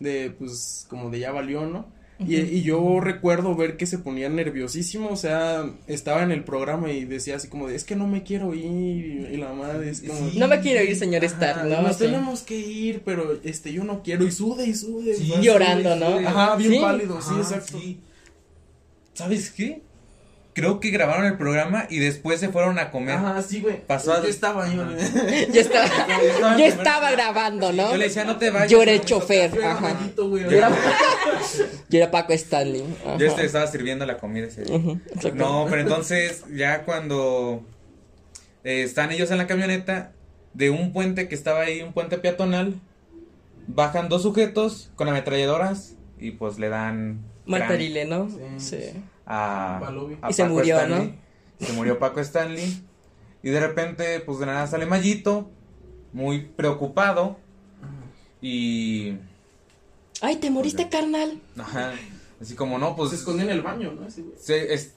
de, 0.00 0.30
pues, 0.38 0.86
como 0.90 1.10
de 1.10 1.20
ya 1.20 1.32
valió, 1.32 1.66
¿no? 1.66 1.86
Y, 2.26 2.36
y 2.36 2.62
yo 2.62 3.00
recuerdo 3.00 3.54
ver 3.56 3.76
que 3.78 3.86
se 3.86 3.98
ponía 3.98 4.28
nerviosísimo, 4.28 5.08
o 5.08 5.16
sea, 5.16 5.64
estaba 5.86 6.22
en 6.22 6.30
el 6.32 6.44
programa 6.44 6.90
y 6.92 7.06
decía 7.06 7.36
así 7.36 7.48
como 7.48 7.66
de, 7.68 7.74
es 7.76 7.84
que 7.84 7.96
no 7.96 8.06
me 8.06 8.22
quiero 8.22 8.54
ir, 8.54 9.30
y 9.32 9.36
la 9.38 9.52
madre 9.54 9.88
es 9.90 10.02
como... 10.02 10.30
Sí. 10.30 10.38
No 10.38 10.46
me 10.46 10.60
quiero 10.60 10.84
ir, 10.84 10.94
señor 10.96 11.24
Ajá, 11.24 11.34
Stark, 11.34 11.68
¿no? 11.70 11.80
Nos 11.82 11.96
Sí. 11.96 12.04
tenemos 12.04 12.42
que 12.42 12.58
ir, 12.58 13.00
pero 13.04 13.38
este 13.42 13.72
yo 13.72 13.84
no 13.84 14.02
quiero 14.02 14.26
y 14.26 14.30
sude 14.32 14.66
y 14.66 14.74
sude. 14.74 15.14
Sí, 15.14 15.32
Así, 15.32 15.42
Llorando, 15.42 15.96
¿no? 15.96 16.28
Ajá, 16.28 16.56
bien 16.56 16.72
Sí. 16.72 16.78
pálido, 16.80 17.22
sí, 17.22 17.34
exacto. 17.38 17.78
sí. 17.80 18.00
¿Sabes 19.14 19.50
qué? 19.50 19.82
Creo 20.52 20.80
que 20.80 20.90
grabaron 20.90 21.26
el 21.26 21.36
programa 21.36 21.86
y 21.88 21.98
después 21.98 22.40
se 22.40 22.48
fueron 22.48 22.78
a 22.80 22.90
comer. 22.90 23.14
Ajá, 23.16 23.40
sí, 23.42 23.60
güey. 23.60 23.80
Pasó 23.86 24.20
Yo 24.20 24.28
estaba 24.28 24.64
ahí, 24.64 24.76
güey. 24.76 25.52
Yo 25.52 25.60
estaba, 25.60 26.56
yo 26.58 26.64
estaba 26.64 27.10
grabando, 27.12 27.72
¿no? 27.72 27.92
Yo 27.92 27.96
le 27.96 28.04
decía, 28.06 28.24
no 28.24 28.36
te 28.36 28.50
vayas. 28.50 28.68
Yo 28.68 28.82
era 28.82 28.90
el 28.92 28.98
no 28.98 29.04
me 29.04 29.08
toca". 29.08 29.20
chofer. 29.20 29.52
Yo 29.52 29.60
era 29.60 29.72
Ajá. 29.72 29.94
Mayito, 29.94 30.28
güey. 30.28 30.42
Yo 30.44 30.50
era, 30.50 30.70
yo 31.88 31.98
era 31.98 32.10
Paco 32.10 32.32
Stanley. 32.32 32.84
Ajá. 33.06 33.16
Yo 33.16 33.26
este 33.26 33.44
estaba 33.44 33.66
sirviendo 33.68 34.04
la 34.06 34.18
comida 34.18 34.46
ese 34.48 34.64
día. 34.64 34.78
No, 35.34 35.66
pero 35.70 35.82
entonces 35.82 36.44
ya 36.52 36.84
cuando 36.84 37.64
eh, 38.64 38.82
están 38.82 39.12
ellos 39.12 39.30
en 39.30 39.38
la 39.38 39.46
camioneta 39.46 40.12
de 40.52 40.70
un 40.70 40.92
puente 40.92 41.28
que 41.28 41.36
estaba 41.36 41.60
ahí, 41.60 41.80
un 41.80 41.92
puente 41.92 42.18
peatonal, 42.18 42.74
bajan 43.68 44.08
dos 44.08 44.22
sujetos 44.22 44.90
con 44.96 45.08
ametralladoras 45.08 45.94
y 46.18 46.32
pues 46.32 46.58
le 46.58 46.68
dan 46.68 47.20
Martarile, 47.46 48.04
¿no? 48.04 48.28
Sí. 48.28 48.78
Sí. 48.78 49.02
A, 49.32 49.80
Y 50.28 50.32
se 50.32 50.42
Paco 50.42 50.54
murió, 50.54 50.76
Stanley. 50.80 51.14
Se 51.60 51.72
murió 51.72 51.98
Paco 51.98 52.20
Stanley. 52.20 52.82
Y 53.42 53.50
de 53.50 53.60
repente, 53.60 54.20
pues 54.20 54.38
de 54.40 54.46
nada 54.46 54.66
sale 54.66 54.86
Mayito, 54.86 55.50
muy 56.12 56.40
preocupado. 56.42 57.38
Y. 58.40 59.14
Ay, 60.20 60.36
te 60.36 60.50
moriste, 60.50 60.88
carnal. 60.88 61.40
Ajá. 61.58 61.92
Así 62.40 62.54
como 62.54 62.78
no, 62.78 62.96
pues. 62.96 63.10
Se 63.10 63.16
escondió 63.16 63.44
en 63.44 63.50
el 63.50 63.62
baño, 63.62 63.92
¿no? 63.92 64.02
Güey. 64.02 64.10
se- 64.38 64.74
es- 64.74 64.94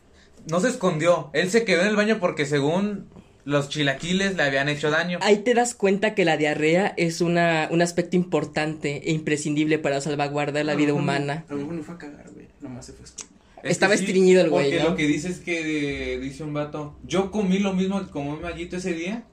no 0.50 0.60
se 0.60 0.68
escondió, 0.70 1.30
él 1.34 1.50
se 1.52 1.64
quedó 1.64 1.84
en 1.84 1.88
el 1.88 1.96
baño 1.96 2.20
porque 2.20 2.46
según 2.46 3.08
los 3.46 3.70
chilaquiles 3.70 4.36
le 4.36 4.44
habían 4.44 4.68
hecho 4.68 4.90
daño. 4.92 5.20
Ahí 5.22 5.38
te 5.38 5.54
das 5.54 5.74
cuenta 5.74 6.16
que 6.16 6.26
la 6.26 6.36
diarrea 6.38 6.94
es 6.98 7.22
una, 7.22 7.68
un 7.72 7.82
aspecto 7.82 8.16
importante 8.18 9.10
e 9.10 9.12
imprescindible 9.14 9.80
para 9.80 10.02
salvaguardar 10.02 10.66
la 10.66 10.76
vida 10.76 10.94
humana. 10.94 11.46
A 11.50 11.54
lo 11.54 11.60
mejor 11.60 11.74
no 11.76 11.84
fue 11.84 11.96
a 11.96 11.98
cagar, 11.98 12.30
güey. 12.34 12.48
Nomás 12.60 12.86
se 12.88 12.94
fue 12.94 13.02
a 13.04 13.06
esconder. 13.06 13.33
Es 13.64 13.72
Estaba 13.72 13.96
sí, 13.98 14.04
estreñido 14.04 14.42
el 14.42 14.50
güey, 14.50 14.66
Porque 14.70 14.84
¿no? 14.84 14.90
lo 14.92 14.96
que 14.96 15.08
dice 15.08 15.30
es 15.30 15.40
que 15.40 16.20
dice 16.22 16.44
un 16.44 16.54
vato, 16.54 16.96
yo 17.06 17.32
comí 17.32 17.60
lo 17.60 17.74
mismo 17.74 18.00
que 18.04 18.12
comí 18.12 18.38
Mallito 18.42 18.76
ese 18.78 18.94
día 18.94 19.24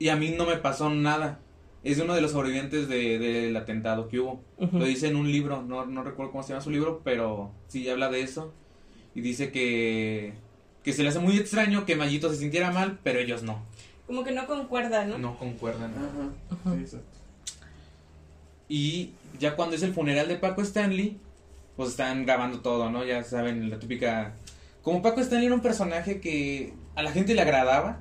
y 0.00 0.08
a 0.08 0.16
mí 0.16 0.34
no 0.36 0.46
me 0.46 0.56
pasó 0.56 0.90
nada. 0.90 1.40
Es 1.84 1.96
de 1.96 2.02
uno 2.02 2.14
de 2.14 2.20
los 2.20 2.32
sobrevivientes 2.32 2.88
de- 2.88 3.18
del 3.20 3.56
atentado 3.56 4.08
que 4.08 4.18
hubo. 4.18 4.42
Lo 4.72 4.84
dice 4.84 5.06
en 5.06 5.14
un 5.16 5.30
libro, 5.30 5.62
no, 5.62 5.86
no 5.86 6.02
recuerdo 6.02 6.32
cómo 6.32 6.42
se 6.42 6.50
llama 6.50 6.60
su 6.60 6.70
libro, 6.70 7.00
pero 7.04 7.52
sí 7.68 7.88
habla 7.88 8.08
de 8.10 8.20
eso. 8.22 8.52
Y 9.14 9.20
dice 9.20 9.52
que, 9.52 10.32
que 10.82 10.92
se 10.92 11.04
le 11.04 11.10
hace 11.10 11.20
muy 11.20 11.36
extraño 11.38 11.86
que 11.86 11.94
Mallito 11.94 12.30
se 12.30 12.36
sintiera 12.36 12.72
mal, 12.72 12.98
pero 13.04 13.20
ellos 13.20 13.44
no. 13.44 13.62
Como 14.08 14.24
que 14.24 14.32
no 14.32 14.46
concuerda, 14.48 15.04
¿no? 15.04 15.18
No 15.18 15.38
concuerdan. 15.38 15.92
Ajá. 15.94 16.74
Sí, 16.74 16.80
exacto. 16.82 17.18
Y 18.68 19.10
ya 19.38 19.54
cuando 19.56 19.76
es 19.76 19.82
el 19.82 19.94
funeral 19.94 20.28
de 20.28 20.36
Paco 20.36 20.62
Stanley, 20.62 21.16
pues 21.78 21.90
están 21.90 22.26
grabando 22.26 22.58
todo, 22.58 22.90
¿no? 22.90 23.04
Ya 23.04 23.22
saben, 23.22 23.70
la 23.70 23.78
típica... 23.78 24.34
Como 24.82 25.00
Paco 25.00 25.20
Stanley 25.20 25.46
era 25.46 25.54
un 25.54 25.60
personaje 25.62 26.20
que 26.20 26.74
a 26.96 27.04
la 27.04 27.12
gente 27.12 27.34
le 27.34 27.40
agradaba, 27.42 28.00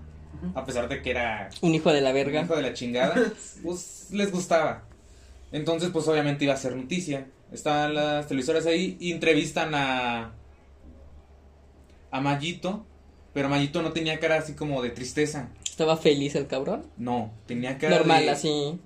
a 0.55 0.65
pesar 0.65 0.89
de 0.89 1.03
que 1.03 1.11
era 1.11 1.49
Un 1.61 1.75
hijo 1.75 1.93
de 1.93 2.01
la 2.01 2.09
un 2.09 2.15
verga. 2.15 2.41
hijo 2.41 2.55
de 2.55 2.63
la 2.63 2.73
chingada, 2.73 3.13
pues 3.63 4.07
les 4.11 4.31
gustaba. 4.31 4.85
Entonces, 5.51 5.91
pues 5.91 6.07
obviamente 6.07 6.43
iba 6.45 6.55
a 6.55 6.57
ser 6.57 6.75
noticia. 6.75 7.27
Estaban 7.51 7.93
las 7.93 8.25
televisoras 8.25 8.65
ahí 8.65 8.97
y 8.99 9.11
entrevistan 9.11 9.75
a... 9.75 10.31
a 12.09 12.19
Mayito, 12.19 12.83
pero 13.31 13.47
Mayito 13.47 13.83
no 13.83 13.91
tenía 13.91 14.19
cara 14.19 14.37
así 14.37 14.53
como 14.53 14.81
de 14.81 14.89
tristeza. 14.89 15.49
Estaba 15.69 15.97
feliz 15.97 16.33
el 16.33 16.47
cabrón. 16.47 16.87
No, 16.97 17.31
tenía 17.45 17.77
cara 17.77 17.97
Normal, 17.97 18.23
de... 18.25 18.31
así. 18.31 18.79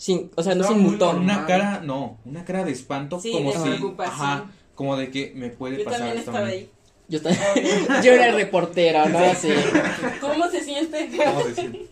Sin, 0.00 0.30
o 0.34 0.42
sea, 0.42 0.54
no 0.54 0.62
Estaba 0.62 0.78
sin 0.80 0.90
mutón. 0.90 1.18
Una 1.20 1.44
cara, 1.46 1.82
no, 1.84 2.18
una 2.24 2.42
cara 2.42 2.64
de 2.64 2.72
espanto, 2.72 3.20
Sí, 3.20 3.32
como 3.32 3.52
de 3.52 3.58
si, 3.58 3.62
preocupación. 3.64 4.14
ajá, 4.14 4.50
como 4.74 4.96
de 4.96 5.10
que 5.10 5.32
me 5.36 5.50
puede 5.50 5.76
Yo 5.76 5.84
pasar 5.84 6.00
también 6.00 6.18
estaba 6.18 6.40
mí. 6.46 6.50
ahí. 6.52 6.70
Yo, 7.08 7.20
ta- 7.20 7.30
yo 8.02 8.12
era 8.12 8.32
reportera, 8.32 9.06
¿no? 9.10 9.18
Así. 9.18 9.50
¿Cómo 10.22 10.48
se 10.48 10.62
siente? 10.64 11.10
¿Cómo 11.22 11.44
decir? 11.44 11.90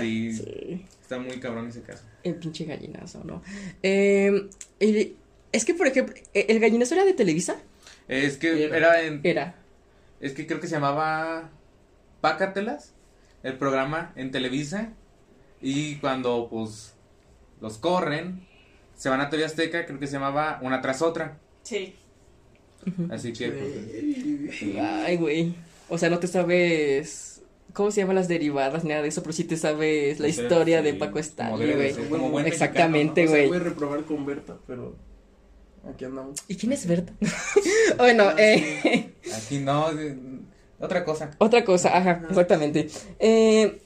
Sí, 0.00 0.32
Sí. 0.34 0.86
está 1.00 1.18
muy 1.18 1.38
cabrón 1.40 1.68
ese 1.68 1.82
caso. 1.82 2.02
El 2.24 2.34
pinche 2.36 2.64
gallinazo, 2.64 3.22
¿no? 3.24 3.42
Eh, 3.82 4.48
el- 4.80 5.16
es 5.52 5.64
que, 5.64 5.74
por 5.74 5.86
ejemplo, 5.86 6.14
¿e- 6.34 6.46
¿el 6.48 6.58
gallinazo 6.60 6.94
era 6.94 7.04
de 7.04 7.12
Televisa? 7.12 7.56
Es 8.08 8.36
que 8.36 8.64
Era. 8.64 8.76
era 8.76 9.02
en, 9.02 9.20
Era. 9.22 9.54
es 10.20 10.32
que 10.32 10.46
creo 10.46 10.58
que 10.60 10.66
se 10.66 10.74
llamaba 10.74 11.50
Pácatelas, 12.20 12.94
el 13.42 13.54
programa 13.58 14.12
en 14.16 14.30
Televisa, 14.30 14.92
y 15.62 15.96
cuando 15.96 16.48
pues 16.50 16.94
los 17.60 17.78
corren, 17.78 18.46
se 18.96 19.08
van 19.08 19.20
a 19.20 19.30
TV 19.30 19.44
Azteca, 19.44 19.86
creo 19.86 19.98
que 19.98 20.06
se 20.06 20.14
llamaba 20.14 20.58
una 20.62 20.80
tras 20.80 21.00
otra, 21.02 21.38
Sí. 21.62 21.94
así 23.10 23.32
que 23.32 23.50
pues. 23.50 24.76
Ay, 24.80 25.16
güey. 25.16 25.54
O 25.88 25.98
sea, 25.98 26.10
no 26.10 26.18
te 26.18 26.26
sabes. 26.26 27.42
¿Cómo 27.72 27.90
se 27.90 28.00
llaman 28.00 28.16
las 28.16 28.28
derivadas? 28.28 28.84
Nada 28.84 29.00
de 29.02 29.08
eso, 29.08 29.22
pero 29.22 29.32
sí 29.32 29.44
te 29.44 29.56
sabes 29.56 30.20
la 30.20 30.28
historia 30.28 30.82
de 30.82 30.92
Paco 30.94 31.18
Stanley, 31.18 31.72
güey. 31.74 32.46
Exactamente, 32.46 33.24
O 33.24 33.28
sea, 33.28 33.36
güey. 33.36 33.48
voy 33.48 33.56
a 33.56 33.60
reprobar 33.60 34.04
con 34.04 34.26
Berta, 34.26 34.58
pero 34.66 34.94
aquí 35.88 36.04
andamos. 36.04 36.38
¿Y 36.48 36.56
quién 36.56 36.72
es 36.72 36.86
Berta? 36.86 37.12
bueno, 37.98 38.24
Ah, 38.28 38.34
eh. 38.38 39.12
aquí 39.34 39.58
no, 39.60 39.86
otra 40.80 41.04
cosa. 41.04 41.30
Otra 41.38 41.64
cosa, 41.64 41.96
ajá, 41.96 42.22
exactamente. 42.28 42.88
Eh, 43.18 43.80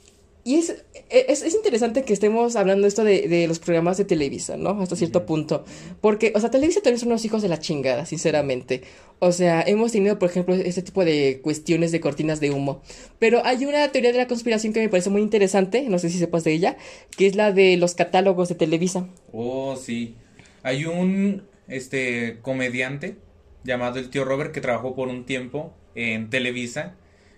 y 0.47 0.55
es, 0.55 0.85
es, 1.11 1.43
es 1.43 1.55
interesante 1.57 2.05
que 2.05 2.13
estemos 2.13 2.55
hablando 2.55 2.87
esto 2.87 3.03
de, 3.03 3.27
de 3.27 3.49
los 3.49 3.59
programas 3.59 3.97
de 3.97 4.05
Televisa, 4.05 4.57
¿no? 4.57 4.81
Hasta 4.81 4.95
cierto 4.95 5.27
punto. 5.27 5.65
Porque, 6.01 6.31
o 6.37 6.41
sea, 6.41 6.53
Televisa 6.53 6.81
también 6.81 7.01
son 7.01 7.09
unos 7.09 7.25
hijos 7.25 7.43
de 7.43 7.49
la 7.49 7.59
chingada, 7.59 8.07
sinceramente. 8.07 8.83
O 9.19 9.33
sea, 9.33 9.63
hemos 9.63 9.91
tenido, 9.91 10.21
por 10.21 10.31
ejemplo, 10.31 10.55
este 10.55 10.83
tipo 10.83 11.05
de 11.05 11.41
cuestiones 11.43 11.91
de 11.91 12.01
cortinas 12.01 12.39
de 12.39 12.53
humo. 12.53 12.81
Pero 13.19 13.45
hay 13.45 13.67
una 13.67 13.91
teoría 13.91 14.13
de 14.13 14.19
la 14.19 14.29
conspiración 14.29 14.73
que 14.73 14.79
me 14.79 14.89
parece 14.89 15.11
muy 15.11 15.21
interesante, 15.21 15.83
no 15.89 15.99
sé 15.99 16.11
si 16.11 16.19
sepas 16.21 16.45
de 16.45 16.53
ella, 16.53 16.77
que 17.17 17.27
es 17.27 17.35
la 17.35 17.51
de 17.51 17.77
los 17.77 17.97
catálogos 17.97 18.49
de 18.49 18.55
Televisa. 18.55 19.09
Oh, 19.33 19.75
sí. 19.75 20.15
Hay 20.63 20.85
un 20.85 21.43
este 21.67 22.39
comediante 22.43 23.17
llamado 23.65 23.99
el 23.99 24.11
tío 24.11 24.25
Robert 24.25 24.53
que 24.53 24.61
trabajó 24.61 24.95
por 24.95 25.09
un 25.09 25.25
tiempo 25.27 25.73
en 25.97 26.31
Televisa 26.31 26.95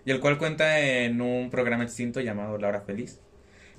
y 0.08 0.10
el 0.10 0.20
cual 0.20 0.38
cuenta 0.38 0.80
en 0.80 1.20
un 1.20 1.50
programa 1.50 1.84
distinto 1.84 2.22
llamado 2.22 2.56
La 2.56 2.68
Hora 2.68 2.80
Feliz. 2.80 3.20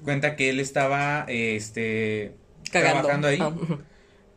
Cuenta 0.03 0.35
que 0.35 0.51
él 0.51 0.59
estaba 0.59 1.25
este 1.27 2.35
Cagando. 2.71 2.99
trabajando 2.99 3.27
ahí 3.29 3.39
Ah, 3.41 3.51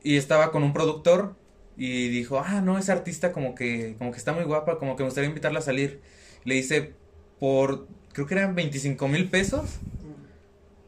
y 0.03 0.17
estaba 0.17 0.51
con 0.53 0.63
un 0.63 0.73
productor 0.73 1.37
y 1.77 2.09
dijo, 2.09 2.39
"Ah, 2.43 2.63
no, 2.63 2.79
esa 2.79 2.95
artista 2.95 3.31
como 3.33 3.55
que 3.55 3.95
como 3.99 4.11
que 4.11 4.17
está 4.17 4.33
muy 4.33 4.45
guapa, 4.45 4.79
como 4.79 4.97
que 4.97 5.03
me 5.03 5.09
gustaría 5.09 5.29
invitarla 5.29 5.59
a 5.59 5.63
salir." 5.63 6.01
Le 6.45 6.55
dice, 6.55 6.95
"Por 7.39 7.87
creo 8.15 8.27
que 8.27 8.35
eran 8.37 8.55
25 8.55 9.07
mil 9.07 9.29
pesos, 9.29 9.79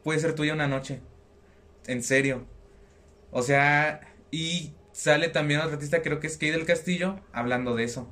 puede 0.03 0.19
ser 0.19 0.33
tuya 0.33 0.53
una 0.55 0.67
noche." 0.67 1.01
En 1.85 2.01
serio. 2.01 2.47
O 3.29 3.43
sea, 3.43 4.01
y 4.31 4.73
sale 4.91 5.27
también 5.29 5.59
otro 5.59 5.73
artista, 5.73 6.01
creo 6.01 6.19
que 6.19 6.25
es 6.25 6.37
Kay 6.37 6.49
del 6.49 6.65
Castillo, 6.65 7.19
hablando 7.31 7.75
de 7.75 7.83
eso. 7.83 8.09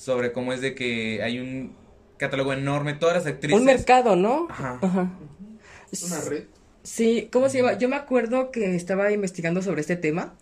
Sobre 0.00 0.32
cómo 0.32 0.54
es 0.54 0.62
de 0.62 0.74
que 0.74 1.22
hay 1.22 1.40
un 1.40 1.74
catálogo 2.16 2.54
enorme, 2.54 2.94
todas 2.94 3.16
las 3.16 3.26
actrices. 3.26 3.60
Un 3.60 3.66
mercado, 3.66 4.16
¿no? 4.16 4.46
Ajá. 4.48 4.78
Una 4.80 6.20
red. 6.26 6.44
Sí, 6.82 7.28
¿cómo 7.30 7.50
se 7.50 7.58
llama? 7.58 7.76
Yo 7.76 7.90
me 7.90 7.96
acuerdo 7.96 8.50
que 8.50 8.76
estaba 8.76 9.12
investigando 9.12 9.60
sobre 9.60 9.82
este 9.82 9.96
tema. 9.96 10.38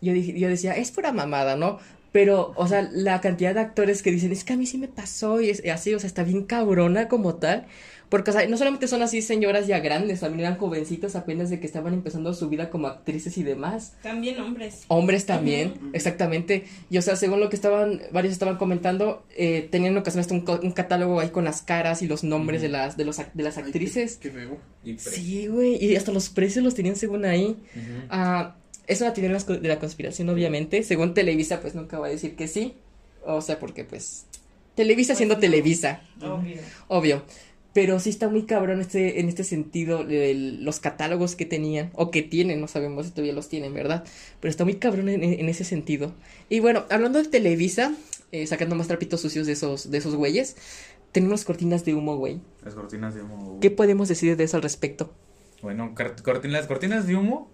Yo, 0.00 0.12
dije, 0.12 0.38
yo 0.38 0.48
decía, 0.48 0.76
es 0.76 0.92
pura 0.92 1.10
mamada, 1.10 1.56
¿no? 1.56 1.80
Pero, 2.12 2.52
o 2.54 2.68
sea, 2.68 2.88
la 2.92 3.20
cantidad 3.20 3.54
de 3.54 3.60
actores 3.60 4.04
que 4.04 4.12
dicen, 4.12 4.30
es 4.30 4.44
que 4.44 4.52
a 4.52 4.56
mí 4.56 4.66
sí 4.66 4.78
me 4.78 4.86
pasó 4.86 5.40
y 5.40 5.50
es 5.50 5.64
y 5.64 5.70
así, 5.70 5.92
o 5.96 5.98
sea, 5.98 6.06
está 6.06 6.22
bien 6.22 6.44
cabrona 6.44 7.08
como 7.08 7.34
tal. 7.34 7.66
Porque, 8.12 8.30
o 8.30 8.34
sea, 8.34 8.46
no 8.46 8.58
solamente 8.58 8.86
son 8.88 9.00
así 9.00 9.22
señoras 9.22 9.66
ya 9.66 9.80
grandes, 9.80 10.20
también 10.20 10.40
eran 10.46 10.58
jovencitos 10.58 11.16
apenas 11.16 11.48
de 11.48 11.60
que 11.60 11.66
estaban 11.66 11.94
empezando 11.94 12.34
su 12.34 12.50
vida 12.50 12.68
como 12.68 12.86
actrices 12.86 13.38
y 13.38 13.42
demás. 13.42 13.94
También 14.02 14.38
hombres. 14.38 14.82
Hombres 14.88 15.24
también, 15.24 15.72
exactamente. 15.94 16.64
Y 16.90 16.98
o 16.98 17.02
sea, 17.02 17.16
según 17.16 17.40
lo 17.40 17.48
que 17.48 17.56
estaban, 17.56 18.02
varios 18.12 18.34
estaban 18.34 18.58
comentando, 18.58 19.24
eh, 19.34 19.66
tenían 19.70 19.92
en 19.94 19.98
ocasiones 19.98 20.30
un, 20.30 20.42
co- 20.42 20.60
un 20.62 20.72
catálogo 20.72 21.20
ahí 21.20 21.30
con 21.30 21.44
las 21.44 21.62
caras 21.62 22.02
y 22.02 22.06
los 22.06 22.22
nombres 22.22 22.60
de 22.60 22.68
las, 22.68 22.98
de 22.98 23.06
los, 23.06 23.16
de 23.16 23.42
las 23.42 23.56
Ay, 23.56 23.62
qué- 23.62 23.68
actrices. 23.70 24.16
Qué 24.18 24.30
feo. 24.30 24.58
Y 24.84 24.98
Sí, 24.98 25.46
güey, 25.46 25.82
y 25.82 25.96
hasta 25.96 26.12
los 26.12 26.28
precios 26.28 26.62
los 26.62 26.74
tenían 26.74 26.96
según 26.96 27.24
ahí. 27.24 27.56
Ujú. 27.74 28.06
Ah, 28.10 28.56
es 28.86 29.00
una 29.00 29.14
teoría 29.14 29.28
de 29.30 29.34
las 29.34 29.44
co- 29.44 29.56
de 29.56 29.68
la 29.68 29.78
conspiración, 29.78 30.28
obviamente. 30.28 30.82
Según 30.82 31.14
Televisa, 31.14 31.60
pues 31.62 31.74
nunca 31.74 31.98
va 31.98 32.08
a 32.08 32.10
decir 32.10 32.36
que 32.36 32.46
sí. 32.46 32.74
O 33.24 33.40
sea, 33.40 33.58
porque 33.58 33.84
pues 33.84 34.26
Televisa 34.74 35.12
Pues 35.12 35.16
siendo 35.18 35.36
no. 35.36 35.40
Televisa, 35.40 36.02
Obvio. 36.20 36.58
obvio. 36.88 37.22
Pero 37.74 37.98
sí 38.00 38.10
está 38.10 38.28
muy 38.28 38.42
cabrón 38.44 38.80
este, 38.80 39.20
en 39.20 39.28
este 39.28 39.44
sentido 39.44 40.02
el- 40.02 40.62
los 40.64 40.78
catálogos 40.80 41.36
que 41.36 41.46
tenían, 41.46 41.90
o 41.94 42.10
que 42.10 42.22
tienen, 42.22 42.60
no 42.60 42.68
sabemos 42.68 43.06
si 43.06 43.12
todavía 43.12 43.32
los 43.32 43.48
tienen, 43.48 43.72
¿verdad? 43.72 44.04
Pero 44.40 44.50
está 44.50 44.64
muy 44.64 44.74
cabrón 44.74 45.08
en, 45.08 45.22
en 45.24 45.48
ese 45.48 45.64
sentido. 45.64 46.12
Y 46.50 46.60
bueno, 46.60 46.84
hablando 46.90 47.22
de 47.22 47.28
Televisa, 47.28 47.94
eh, 48.30 48.46
sacando 48.46 48.74
más 48.76 48.88
trapitos 48.88 49.20
sucios 49.22 49.46
de 49.46 49.54
esos, 49.54 49.90
de 49.90 49.98
esos 49.98 50.14
güeyes, 50.16 50.56
tenemos 51.12 51.44
cortinas 51.44 51.84
de 51.84 51.94
humo, 51.94 52.16
güey. 52.16 52.40
Las 52.62 52.74
cortinas 52.74 53.14
de 53.14 53.22
humo. 53.22 53.58
¿Qué 53.60 53.70
podemos 53.70 54.08
decir 54.08 54.36
de 54.36 54.44
eso 54.44 54.56
al 54.58 54.62
respecto? 54.62 55.12
Bueno, 55.62 55.94
car- 55.94 56.16
cortin- 56.16 56.50
las 56.50 56.66
cortinas 56.66 57.06
de 57.06 57.16
humo. 57.16 57.50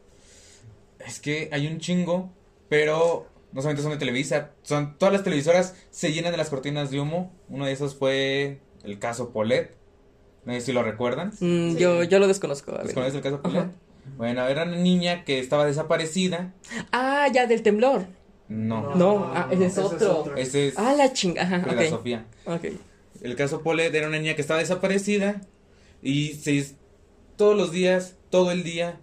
Es 1.06 1.20
que 1.20 1.48
hay 1.52 1.66
un 1.68 1.78
chingo, 1.78 2.32
pero 2.68 3.28
no 3.52 3.60
solamente 3.62 3.82
son 3.82 3.92
de 3.92 3.98
Televisa. 3.98 4.50
Son, 4.62 4.98
todas 4.98 5.12
las 5.12 5.22
televisoras 5.22 5.74
se 5.90 6.12
llenan 6.12 6.32
de 6.32 6.38
las 6.38 6.50
cortinas 6.50 6.90
de 6.90 7.00
humo. 7.00 7.32
Uno 7.48 7.66
de 7.66 7.72
esos 7.72 7.94
fue 7.94 8.58
el 8.82 8.98
caso 8.98 9.30
Polet. 9.32 9.76
No 10.44 10.52
sé 10.54 10.60
si 10.60 10.72
lo 10.72 10.82
recuerdan. 10.82 11.28
Mm, 11.40 11.72
Sí. 11.72 11.76
yo, 11.78 12.02
yo 12.04 12.18
lo 12.18 12.26
desconozco. 12.26 12.74
a. 12.74 12.82
¿Desconoces 12.82 13.14
el 13.16 13.20
caso 13.22 13.42
Polet? 13.42 13.66
Bueno, 14.16 14.46
era 14.46 14.62
una 14.64 14.76
niña 14.76 15.24
que 15.24 15.38
estaba 15.38 15.66
desaparecida. 15.66 16.54
Ah, 16.92 17.26
ya, 17.32 17.46
del 17.46 17.62
temblor. 17.62 18.06
No, 18.48 18.94
No, 18.94 19.30
ah, 19.34 19.48
ese 19.50 19.66
es 19.66 19.76
otro. 19.78 20.34
ese 20.36 20.68
es 20.68 20.78
Ah, 20.78 20.94
la 20.96 21.12
chinga. 21.12 21.42
Ajá, 21.42 21.60
Frida 21.60 21.82
ok. 21.82 21.88
Sofía. 21.90 22.24
Ok. 22.46 22.64
El 23.20 23.36
caso 23.36 23.62
Polet 23.62 23.94
era 23.94 24.08
una 24.08 24.18
niña 24.18 24.34
que 24.34 24.40
estaba 24.40 24.60
desaparecida 24.60 25.42
y 26.02 26.28
se 26.34 26.70
todos 27.36 27.56
los 27.56 27.70
días, 27.72 28.16
todo 28.30 28.50
el 28.50 28.62
día, 28.64 28.98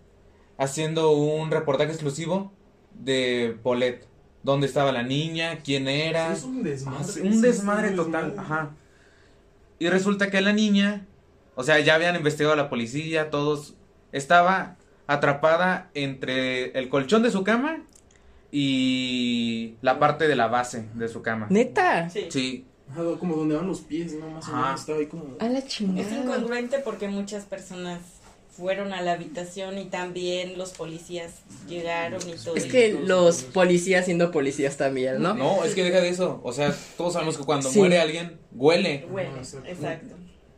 haciendo 0.58 1.12
un 1.12 1.52
reportaje 1.52 1.92
exclusivo 1.92 2.52
de 2.96 3.56
Polet. 3.62 4.08
¿Dónde 4.42 4.68
estaba 4.68 4.92
la 4.92 5.04
niña? 5.04 5.60
¿Quién 5.64 5.88
era? 5.88 6.34
Es 6.34 6.44
un 6.44 6.64
desmadre. 6.64 7.06
Ah, 7.16 7.20
un 7.24 7.42
desmadre 7.42 7.92
total, 7.92 8.34
ajá. 8.38 8.72
Y 9.80 9.90
resulta 9.90 10.30
que 10.32 10.42
la 10.42 10.54
niña, 10.54 11.06
o 11.56 11.64
sea, 11.64 11.80
ya 11.80 11.96
habían 11.96 12.16
investigado 12.16 12.54
a 12.54 12.58
la 12.58 12.70
policía, 12.70 13.30
todos, 13.30 13.76
estaba 14.12 14.78
atrapada 15.08 15.90
entre 15.94 16.72
el 16.78 16.90
colchón 16.90 17.22
de 17.24 17.32
su 17.32 17.44
cama 17.44 17.84
y 18.52 19.76
la 19.82 20.00
parte 20.00 20.28
de 20.28 20.36
la 20.36 20.48
base 20.48 20.86
de 20.94 21.08
su 21.08 21.22
cama. 21.22 21.48
Neta. 21.50 22.10
Sí. 22.10 22.28
Sí. 22.30 22.66
Como 23.20 23.36
donde 23.36 23.56
van 23.56 23.68
los 23.68 23.82
pies, 23.82 24.14
¿no? 24.14 24.30
Más 24.30 24.48
o 24.48 24.52
menos 24.56 24.80
estaba 24.80 25.00
ahí 25.00 25.08
como. 25.08 25.26
A 25.40 25.48
la 25.48 25.60
Es 25.60 25.68
chingada. 25.68 26.10
incongruente 26.24 26.80
porque 26.80 27.08
muchas 27.08 27.44
personas 27.46 28.00
fueron 28.56 28.94
a 28.94 29.02
la 29.02 29.14
habitación 29.14 29.78
y 29.78 29.86
también 29.86 30.58
los 30.58 30.72
policías 30.72 31.34
llegaron 31.68 32.22
y 32.30 32.34
todo. 32.36 32.56
Es 32.56 32.66
que 32.66 32.94
los 32.94 33.42
policías 33.42 34.06
siendo 34.06 34.32
policías 34.32 34.78
también, 34.78 35.22
¿no? 35.22 35.34
No, 35.34 35.66
es 35.66 35.74
que 35.76 35.84
deja 35.84 36.00
de 36.00 36.10
eso. 36.10 36.40
O 36.44 36.54
sea, 36.54 36.74
todos 36.96 37.14
sabemos 37.14 37.38
que 37.38 37.44
cuando 37.44 37.70
Sí. 37.70 37.80
muere 37.80 38.00
alguien, 38.00 38.38
huele. 38.54 39.06
Ah, 39.14 39.42
exacto. 39.68 40.16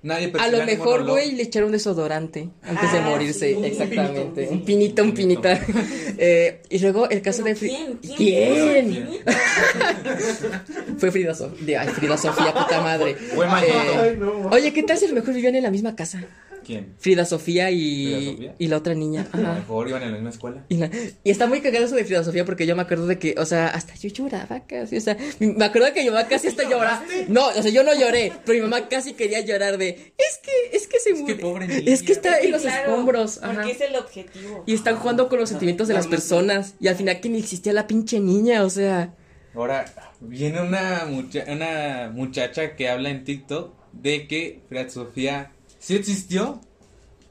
Nadie 0.08 0.32
A 0.40 0.48
lo 0.48 0.66
mejor, 0.66 1.06
güey, 1.06 1.34
le 1.34 1.44
echaron 1.44 1.72
desodorante 1.74 2.48
antes 2.64 2.92
de 2.94 2.98
Ah, 3.00 3.02
morirse. 3.10 3.50
sí, 3.50 3.54
un 3.56 3.66
Exactamente. 3.66 4.44
pinito. 4.48 4.54
Un 4.54 4.66
pinito, 4.66 5.04
un 5.04 5.14
Pinito. 5.14 5.42
pinita. 5.42 5.66
Eh, 6.20 6.62
y 6.70 6.80
luego 6.80 7.08
el 7.10 7.22
caso 7.22 7.44
de 7.44 7.54
¿Pero 7.54 7.60
Frida. 7.60 7.78
¿Quién? 8.02 8.16
¿Quién? 8.16 8.92
¿Quién? 8.92 9.10
Fue 10.98 11.12
Frida 11.12 11.34
Sofía. 11.36 11.82
Ay, 11.82 11.90
Frida 11.90 12.18
Sofía, 12.18 12.54
puta 12.54 12.82
madre. 12.82 13.16
Fue. 13.16 13.46
Eh, 13.46 13.50
Ay, 13.52 14.16
no. 14.18 14.50
Oye, 14.50 14.74
¿qué 14.74 14.84
tal 14.84 14.98
si 14.98 15.06
a 15.06 15.10
lo 15.10 15.16
mejor 15.16 15.34
vivían 15.34 15.56
en 15.56 15.64
la 15.64 15.72
misma 15.72 15.96
casa? 15.96 16.24
¿Quién? 16.68 16.94
Frida 17.00 17.26
Sofía 17.26 17.72
y, 17.72 18.06
¿Frida 18.14 18.32
Sofía? 18.32 18.56
y 18.60 18.68
la 18.68 18.78
otra 18.78 18.94
niña. 18.94 19.28
A 19.34 19.38
lo 19.38 19.54
mejor 19.54 19.88
iban 19.90 20.04
en 20.04 20.10
la 20.12 20.16
misma 20.16 20.30
escuela. 20.32 20.66
Y, 20.70 20.76
la- 20.78 20.92
y 21.24 21.32
está 21.32 21.48
muy 21.48 21.62
cagado 21.62 21.86
eso 21.86 21.96
de 21.96 22.04
Frida 22.04 22.24
Sofía 22.24 22.44
porque 22.46 22.66
yo 22.68 22.76
me 22.76 22.82
acuerdo 22.82 23.08
de 23.08 23.18
que, 23.18 23.34
o 23.38 23.46
sea, 23.46 23.68
hasta 23.70 23.96
yo 23.96 24.10
lloraba 24.10 24.66
casi, 24.68 24.98
o 24.98 25.02
sea, 25.02 25.18
me 25.40 25.64
acuerdo 25.66 25.94
que 25.94 26.02
mi 26.04 26.10
mamá 26.10 26.28
casi 26.28 26.48
hasta 26.48 26.64
lloraba. 26.70 27.02
No, 27.30 27.48
o 27.48 27.54
sea, 27.62 27.72
yo 27.72 27.84
no 27.84 27.98
lloré, 27.98 28.34
pero 28.46 28.58
mi 28.64 28.70
mamá 28.70 28.88
casi 28.90 29.14
quería 29.14 29.40
llorar 29.40 29.78
de, 29.78 30.14
es 30.18 30.40
que, 30.44 30.76
es 30.78 30.88
que 30.88 31.00
se 31.00 31.14
que 31.14 31.20
murió. 31.22 31.40
pobre 31.40 31.68
niña. 31.68 31.82
Es 31.86 32.04
que 32.04 32.12
está 32.12 32.38
en 32.40 32.52
los 32.52 32.62
Claro, 32.64 32.90
escombros. 32.92 33.42
Ajá. 33.42 33.54
Porque 33.54 33.72
es 33.72 33.82
el 33.82 33.96
objetivo. 33.96 34.64
Y 34.68 34.74
están 34.74 34.98
jugando 34.98 35.30
con 35.30 35.40
los 35.40 35.50
sentimientos 35.50 35.88
de 35.88 35.94
las 35.94 36.08
personas. 36.08 36.76
Y 36.82 36.88
al 36.90 36.96
final 36.96 37.22
que 37.22 37.30
ni 37.30 37.40
existía 37.40 37.72
la 37.74 37.88
pinche 37.88 38.20
niña, 38.20 38.64
o 38.64 38.70
sea. 38.70 39.14
Ahora, 39.56 39.86
viene 40.20 40.62
una, 40.62 41.06
mucha- 41.10 41.46
una 41.48 42.12
muchacha 42.14 42.76
que 42.76 42.90
habla 42.90 43.10
en 43.10 43.24
TikTok 43.24 43.74
de 43.94 44.28
que 44.28 44.62
Frida 44.70 44.90
Sofía 44.90 45.52
sí 45.88 45.96
existió, 45.96 46.60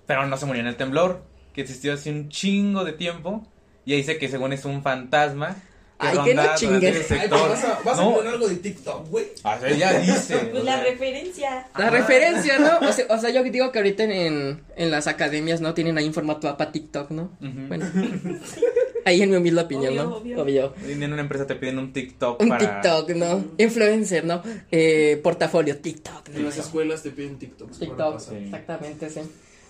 pero 0.06 0.26
no 0.26 0.38
se 0.38 0.46
murió 0.46 0.62
en 0.62 0.68
el 0.68 0.76
temblor, 0.76 1.22
que 1.52 1.60
existió 1.60 1.92
hace 1.92 2.10
un 2.10 2.30
chingo 2.30 2.84
de 2.84 2.94
tiempo, 2.94 3.46
y 3.84 3.92
ahí 3.92 3.98
dice 3.98 4.16
que 4.16 4.30
según 4.30 4.54
es 4.54 4.64
un 4.64 4.82
fantasma. 4.82 5.56
Que 6.00 6.06
Ay, 6.08 6.18
que 6.24 6.34
no 6.34 6.42
chingues. 6.54 7.10
Ay, 7.10 7.28
vas 7.28 7.64
a, 7.64 7.80
vas 7.84 7.98
a 7.98 8.02
poner 8.02 8.32
algo 8.32 8.48
de 8.48 8.56
TikTok, 8.56 9.08
güey. 9.10 9.26
o 9.42 9.58
sea, 9.58 9.68
ella 9.68 9.98
dice. 9.98 10.38
Pues 10.52 10.64
la 10.64 10.76
sea, 10.76 10.84
referencia. 10.84 11.68
La 11.76 11.90
referencia, 11.90 12.58
¿no? 12.58 12.88
O 12.88 12.92
sea, 12.92 13.06
o 13.10 13.18
sea, 13.18 13.28
yo 13.28 13.42
digo 13.42 13.70
que 13.72 13.78
ahorita 13.78 14.04
en, 14.04 14.62
en, 14.74 14.90
las 14.90 15.06
academias, 15.06 15.60
¿no? 15.60 15.74
Tienen 15.74 15.98
ahí 15.98 16.06
un 16.06 16.14
formato 16.14 16.54
para 16.56 16.72
TikTok, 16.72 17.10
¿no? 17.10 17.36
Bueno. 17.40 17.90
Ahí 19.06 19.22
en 19.22 19.30
mi 19.30 19.36
humilde 19.36 19.60
opinión, 19.62 19.92
Obvio, 19.96 20.02
¿no? 20.04 20.16
obvio. 20.16 20.42
Obvio. 20.42 20.74
En 20.88 21.12
una 21.12 21.22
empresa 21.22 21.46
te 21.46 21.54
piden 21.54 21.78
un 21.78 21.92
TikTok 21.92 22.42
Un 22.42 22.48
para... 22.48 22.82
TikTok, 22.82 23.10
¿no? 23.16 23.44
Influencer, 23.56 24.24
¿no? 24.24 24.42
Eh, 24.72 25.20
portafolio, 25.22 25.78
TikTok. 25.78 26.28
En 26.34 26.44
las 26.44 26.58
escuelas 26.58 27.04
te 27.04 27.10
piden 27.10 27.38
TikToks. 27.38 27.78
TikTok, 27.78 28.14
pasar. 28.14 28.34
exactamente, 28.34 29.08
sí. 29.08 29.20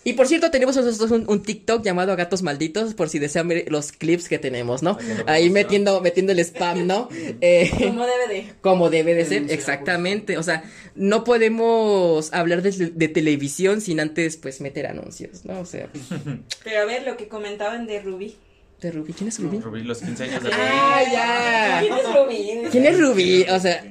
Y 0.04 0.12
por 0.12 0.28
cierto, 0.28 0.52
tenemos 0.52 0.76
nosotros 0.76 1.10
un, 1.10 1.24
un 1.28 1.42
TikTok 1.42 1.82
llamado 1.84 2.14
Gatos 2.16 2.42
Malditos, 2.42 2.94
por 2.94 3.08
si 3.08 3.18
desean 3.18 3.48
ver 3.48 3.64
los 3.72 3.90
clips 3.90 4.28
que 4.28 4.38
tenemos, 4.38 4.80
¿no? 4.82 4.96
Ahí 5.26 5.50
metiendo, 5.50 6.00
metiendo 6.00 6.30
el 6.32 6.38
spam, 6.38 6.86
¿no? 6.86 7.08
Eh, 7.40 7.70
Como 7.76 8.06
debe 8.06 8.28
de. 8.28 8.52
como 8.60 8.88
debe 8.88 9.14
de 9.14 9.24
ser, 9.24 9.50
exactamente. 9.50 10.38
O 10.38 10.42
sea, 10.44 10.62
no 10.94 11.24
podemos 11.24 12.32
hablar 12.32 12.62
de, 12.62 12.70
de 12.70 13.08
televisión 13.08 13.80
sin 13.80 13.98
antes, 14.00 14.36
pues, 14.36 14.60
meter 14.60 14.86
anuncios, 14.86 15.44
¿no? 15.44 15.60
O 15.60 15.66
sea, 15.66 15.88
pues, 15.92 16.04
Pero 16.64 16.80
a 16.80 16.84
ver 16.84 17.02
lo 17.04 17.16
que 17.16 17.28
comentaban 17.28 17.86
de 17.86 18.00
Rubí. 18.00 18.36
De 18.80 18.90
Rubí. 18.92 19.12
¿Quién 19.12 19.28
es 19.28 19.38
Rubí? 19.40 19.58
Rubí, 19.58 19.82
los 19.82 19.98
15 20.00 20.24
años 20.24 20.42
de 20.42 20.50
Ah, 20.52 21.02
ya. 21.10 21.80
¿Quién 21.80 21.94
es 21.94 22.14
Rubí? 22.14 22.68
¿Quién 22.70 22.86
es 22.86 23.00
Rubí? 23.00 23.42
O 23.50 23.58
sea, 23.60 23.84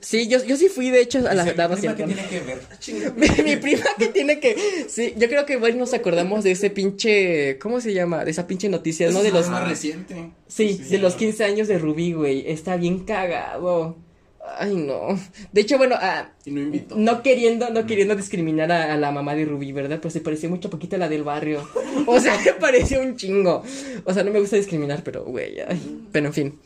sí, 0.00 0.28
yo, 0.28 0.44
yo 0.44 0.56
sí 0.56 0.68
fui, 0.68 0.90
de 0.90 1.00
hecho, 1.00 1.18
a 1.28 1.34
la 1.34 1.44
dama 1.54 1.76
"Prima, 1.76 1.96
¿qué 1.96 2.04
siempre. 2.04 2.22
tiene 2.28 2.28
que 2.28 2.40
ver? 2.40 3.12
Mi, 3.16 3.42
mi 3.44 3.56
prima 3.56 3.84
que 3.98 4.08
tiene 4.08 4.38
que. 4.40 4.56
Sí, 4.88 5.14
yo 5.16 5.28
creo 5.28 5.46
que 5.46 5.54
igual 5.54 5.78
nos 5.78 5.94
acordamos 5.94 6.44
de 6.44 6.50
ese 6.52 6.70
pinche. 6.70 7.58
¿Cómo 7.58 7.80
se 7.80 7.94
llama? 7.94 8.24
De 8.24 8.30
esa 8.30 8.46
pinche 8.46 8.68
noticia, 8.68 9.10
¿no? 9.10 9.22
De 9.22 9.30
los. 9.32 9.48
Más 9.48 9.66
reciente. 9.68 10.30
Sí, 10.48 10.78
de 10.90 10.98
los 10.98 11.14
15 11.14 11.44
años 11.44 11.68
de 11.68 11.78
Rubí, 11.78 12.12
güey. 12.12 12.50
Está 12.50 12.76
bien 12.76 13.00
cagado. 13.04 13.96
Ay, 14.58 14.74
no. 14.76 15.18
De 15.52 15.60
hecho, 15.60 15.76
bueno, 15.76 15.96
ah, 15.98 16.30
Y 16.44 16.50
no 16.50 17.22
queriendo, 17.22 17.70
no 17.70 17.86
queriendo 17.86 18.14
discriminar 18.14 18.70
a, 18.72 18.94
a 18.94 18.96
la 18.96 19.10
mamá 19.10 19.34
de 19.34 19.44
Rubí, 19.44 19.72
¿verdad? 19.72 20.00
Pues 20.00 20.14
se 20.14 20.20
pareció 20.20 20.48
mucho 20.48 20.70
poquito 20.70 20.96
a 20.96 20.98
la 20.98 21.08
del 21.08 21.24
barrio. 21.24 21.68
O 22.06 22.20
sea, 22.20 22.38
me 22.44 22.52
pareció 22.54 23.00
un 23.00 23.16
chingo. 23.16 23.62
O 24.04 24.14
sea, 24.14 24.22
no 24.22 24.30
me 24.30 24.40
gusta 24.40 24.56
discriminar, 24.56 25.02
pero, 25.02 25.24
güey, 25.24 25.60
ay. 25.60 26.06
Pero 26.12 26.26
en 26.26 26.32
fin. 26.32 26.58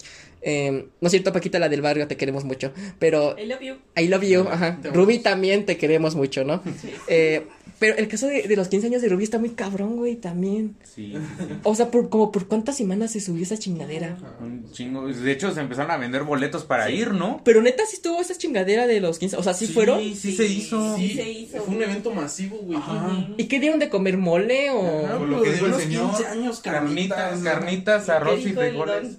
Eh, 0.43 0.89
no 1.01 1.07
es 1.07 1.11
cierto, 1.11 1.33
Paquita, 1.33 1.59
la 1.59 1.69
del 1.69 1.83
barrio, 1.83 2.07
te 2.09 2.17
queremos 2.17 2.45
mucho. 2.45 2.73
Pero 2.99 3.37
I 3.39 3.47
love 3.47 3.61
you. 3.61 3.75
I 3.97 4.09
love 4.09 4.23
you, 4.23 4.41
ajá. 4.49 4.79
Amamos. 4.85 5.23
también 5.23 5.67
te 5.67 5.77
queremos 5.77 6.15
mucho, 6.15 6.45
¿no? 6.45 6.63
Eh, 7.09 7.47
pero 7.81 7.97
el 7.97 8.09
caso 8.09 8.27
de, 8.27 8.43
de 8.43 8.57
los 8.57 8.69
15 8.69 8.89
años 8.89 9.01
de 9.01 9.09
Rubí 9.09 9.25
está 9.25 9.39
muy 9.39 9.51
cabrón, 9.51 9.97
güey, 9.97 10.17
también. 10.17 10.77
Sí, 10.83 11.15
O 11.63 11.75
sea, 11.75 11.91
por, 11.91 12.11
como 12.11 12.31
por 12.31 12.47
cuántas 12.47 12.77
semanas 12.77 13.13
se 13.13 13.21
subió 13.21 13.43
esa 13.43 13.57
chingadera. 13.59 14.19
un 14.39 14.71
chingo. 14.71 15.09
De 15.09 15.33
hecho, 15.33 15.51
se 15.55 15.61
empezaron 15.61 15.91
a 15.91 15.97
vender 15.97 16.25
boletos 16.25 16.65
para 16.65 16.91
ir, 16.91 17.13
¿no? 17.13 17.41
Pero 17.43 17.63
neta, 17.63 17.87
sí 17.87 17.97
estuvo 17.97 18.21
esa 18.21 18.37
chingadera 18.37 18.87
de 18.87 19.01
los 19.01 19.19
15. 19.19 19.37
O 19.39 19.43
sea, 19.43 19.55
sí, 19.55 19.67
fueron. 19.67 19.99
Sí, 20.01 20.15
sí 20.15 20.37
se 20.37 20.47
hizo. 20.47 20.95
Sí 20.97 21.15
se 21.15 21.31
hizo. 21.31 21.63
Fue 21.63 21.75
un 21.75 21.83
evento 21.83 22.13
masivo, 22.13 22.59
güey. 22.59 22.79
Ajá. 22.79 23.29
¿Y 23.39 23.45
qué 23.45 23.59
dieron 23.59 23.79
de 23.79 23.89
comer 23.89 24.19
mole 24.19 24.69
o.? 24.71 25.07
Ajá, 25.07 25.19
Por 25.19 25.29
lo 25.29 25.43
que 25.43 25.53
dijo 25.53 25.67
el 25.67 25.75
señor, 25.75 26.11
15 26.11 26.27
años, 26.27 26.61
carnitas, 26.61 27.19
carnitas, 27.19 27.43
carnitas, 27.43 28.05
¿Qué 28.05 28.13
arroz 28.13 28.41
y 28.41 28.53
frijoles. 28.53 29.19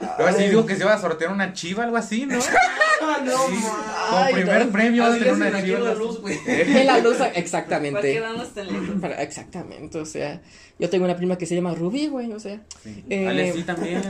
Don? 0.00 0.10
Ahora 0.18 0.32
sí 0.32 0.44
digo 0.44 0.66
que 0.66 0.76
se 0.76 0.82
iba 0.82 0.92
a 0.94 1.00
sortear 1.00 1.30
una 1.32 1.52
chiva, 1.52 1.84
algo 1.84 1.96
así, 1.96 2.26
¿no? 2.26 2.38
Ah, 3.02 3.20
no, 3.24 3.32
Sí. 3.32 3.54
Como 4.10 4.26
primer 4.32 4.66
no. 4.66 4.72
premio 4.72 5.04
Así 5.04 5.18
de 5.18 5.24
le 5.26 5.32
una 5.32 5.62
chiva. 5.62 5.78
en 5.78 5.84
la 5.84 5.94
luz, 5.94 6.20
güey. 6.20 6.38
En 6.46 6.86
la 6.86 6.98
luz, 6.98 7.16
¿Por 7.16 7.32
qué 7.32 7.38
exactamente. 7.40 8.22
Para- 9.00 9.22
exactamente, 9.22 9.98
o 9.98 10.04
sea, 10.06 10.40
yo 10.78 10.90
tengo 10.90 11.04
una 11.04 11.16
prima 11.16 11.36
que 11.38 11.46
se 11.46 11.54
llama 11.54 11.74
Rubí, 11.74 12.08
güey, 12.08 12.32
o 12.32 12.40
sea. 12.40 12.60
Sí. 12.82 13.04
Eh, 13.10 13.28
Ale, 13.28 13.52
sí, 13.52 13.62
también. 13.62 14.02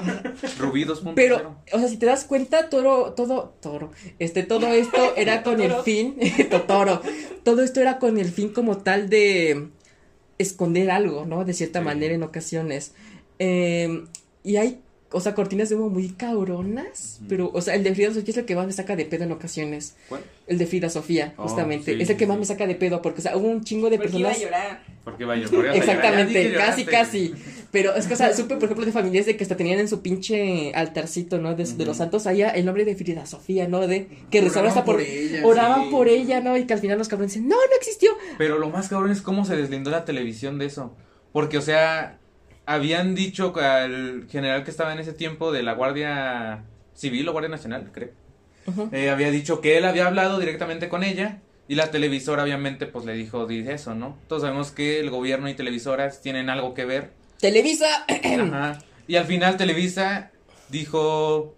Rubí 0.59 0.85
2.0. 0.85 1.13
Pero, 1.15 1.57
o 1.73 1.79
sea, 1.79 1.89
si 1.89 1.97
te 1.97 2.07
das 2.07 2.25
cuenta, 2.25 2.69
todo, 2.69 3.13
todo, 3.15 3.55
toro, 3.61 3.91
este, 4.19 4.43
todo 4.43 4.69
esto 4.69 5.15
era 5.17 5.43
con 5.43 5.61
el 5.61 5.75
fin, 5.85 6.17
totoro, 6.51 7.03
todo 7.45 7.63
esto 7.63 7.81
era 7.81 7.99
con 7.99 8.19
el 8.19 8.31
fin 8.31 8.49
como 8.51 8.79
tal 8.79 9.09
de 9.09 9.69
esconder 10.39 10.91
algo, 10.91 11.25
¿no? 11.27 11.45
De 11.45 11.53
cierta 11.53 11.79
Sí. 11.81 11.85
manera 11.85 12.15
en 12.15 12.23
ocasiones. 12.23 12.95
Eh, 13.39 14.05
y 14.43 14.57
hay, 14.57 14.81
o 15.15 15.21
sea, 15.21 15.35
cortinas 15.35 15.69
de 15.71 15.77
humo 15.77 15.89
muy 15.89 16.09
cabronas, 16.11 17.21
pero, 17.29 17.51
o 17.55 17.61
sea, 17.61 17.75
el 17.75 17.83
de 17.85 17.95
Frida 17.95 18.09
Sofía 18.13 18.31
es 18.33 18.37
el 18.37 18.45
que 18.45 18.57
más 18.57 18.67
me 18.67 18.73
saca 18.73 18.97
de 18.97 19.05
pedo 19.05 19.25
en 19.25 19.33
ocasiones. 19.33 19.97
¿Cuál? 20.09 20.23
El 20.47 20.59
de 20.59 20.67
Frida 20.67 20.91
Sofía, 20.91 21.33
Oh, 21.37 21.45
justamente, 21.45 21.95
sí, 21.95 22.03
es 22.03 22.11
el 22.11 22.17
que 22.17 22.25
sí, 22.25 22.29
más 22.29 22.37
sí. 22.37 22.41
me 22.41 22.47
saca 22.47 22.67
de 22.67 22.75
pedo, 22.75 23.01
porque, 23.01 23.21
o 23.21 23.23
sea, 23.23 23.37
hubo 23.37 23.49
un 23.49 23.65
chingo 23.65 23.89
de 23.89 23.97
Porque 23.97 24.19
iba 24.19 24.29
a 24.29 24.33
personas. 24.33 24.53
llorar. 24.53 24.83
Porque 25.05 25.25
vas 25.25 25.39
a 25.39 25.51
llorar. 25.51 25.77
Exactamente, 25.77 26.53
casi, 26.55 26.85
casi. 26.85 27.35
Pero 27.71 27.95
es 27.97 28.07
que, 28.07 28.15
o 28.15 28.17
sea, 28.17 28.35
supe, 28.35 28.55
por 28.57 28.65
ejemplo, 28.65 28.85
de 28.87 28.93
familias 28.93 29.27
de 29.27 29.37
que 29.37 29.43
hasta 29.45 29.57
tenían 29.57 29.79
en 29.81 29.89
su 29.89 30.01
pinche 30.03 30.73
altarcito, 30.75 31.39
¿no? 31.39 31.55
De, 31.57 31.65
de 31.65 31.85
los 31.85 31.97
santos 31.97 32.27
allá 32.27 32.51
el 32.51 32.65
nombre 32.65 32.85
de 32.85 32.95
Frida 32.95 33.27
Sofía, 33.27 33.67
¿no? 33.67 33.87
De 33.87 34.07
que 34.31 34.41
rezaban 34.41 34.69
hasta 34.69 34.85
por. 34.85 34.97
por 34.97 35.05
ella, 35.05 35.41
oraban 35.45 35.85
sí. 35.85 35.91
por 35.91 36.09
ella, 36.09 36.41
¿no? 36.41 36.57
Y 36.57 36.65
que 36.67 36.75
al 36.75 36.81
final 36.81 36.99
los 36.99 37.09
cabrones 37.09 37.35
dicen, 37.35 37.49
no, 37.49 37.57
no 37.57 37.77
existió. 37.77 38.13
Pero 38.39 38.59
lo 38.59 38.71
más 38.71 38.89
cabrón 38.89 39.11
es 39.11 39.23
cómo 39.23 39.45
se 39.45 39.57
deslindó 39.57 39.91
la 39.91 40.05
televisión 40.05 40.59
de 40.59 40.67
eso. 40.67 40.95
Porque, 41.33 41.59
o 41.59 41.63
sea, 41.63 42.21
habían 42.67 43.15
dicho 43.15 43.53
al 43.57 44.27
general 44.31 44.65
que 44.65 44.71
estaba 44.71 44.93
en 44.93 44.99
ese 44.99 45.13
tiempo 45.13 45.53
de 45.53 45.63
la 45.63 45.75
Guardia 45.75 46.65
Civil 46.95 47.29
o 47.29 47.33
Guardia 47.33 47.51
Nacional, 47.51 47.91
creo. 47.93 48.11
Eh, 48.93 49.11
había 49.11 49.31
dicho 49.31 49.61
que 49.61 49.77
él 49.77 49.85
había 49.85 50.07
hablado 50.07 50.39
directamente 50.39 50.89
con 50.89 51.03
ella. 51.03 51.41
Y 51.67 51.77
la 51.77 51.91
televisora, 51.91 52.43
obviamente, 52.43 52.87
pues 52.87 53.07
le 53.07 53.15
dijo, 53.15 53.47
dice 53.47 53.73
eso, 53.73 53.95
¿no? 53.95 54.19
Todos 54.29 54.43
sabemos 54.43 54.71
que 54.71 55.01
el 55.01 55.09
gobierno 55.11 55.49
y 55.49 55.55
televisoras 55.55 56.21
tienen 56.21 56.51
algo 56.51 56.75
que 56.75 56.85
ver. 56.85 57.13
Televisa. 57.41 58.05
Ajá. 58.09 58.79
Y 59.07 59.17
al 59.17 59.25
final 59.25 59.57
Televisa 59.57 60.31
dijo, 60.69 61.55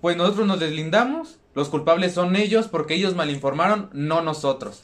pues 0.00 0.16
nosotros 0.16 0.46
nos 0.46 0.60
deslindamos, 0.60 1.38
los 1.54 1.68
culpables 1.68 2.12
son 2.12 2.36
ellos 2.36 2.68
porque 2.68 2.94
ellos 2.94 3.14
malinformaron, 3.14 3.90
no 3.92 4.22
nosotros. 4.22 4.82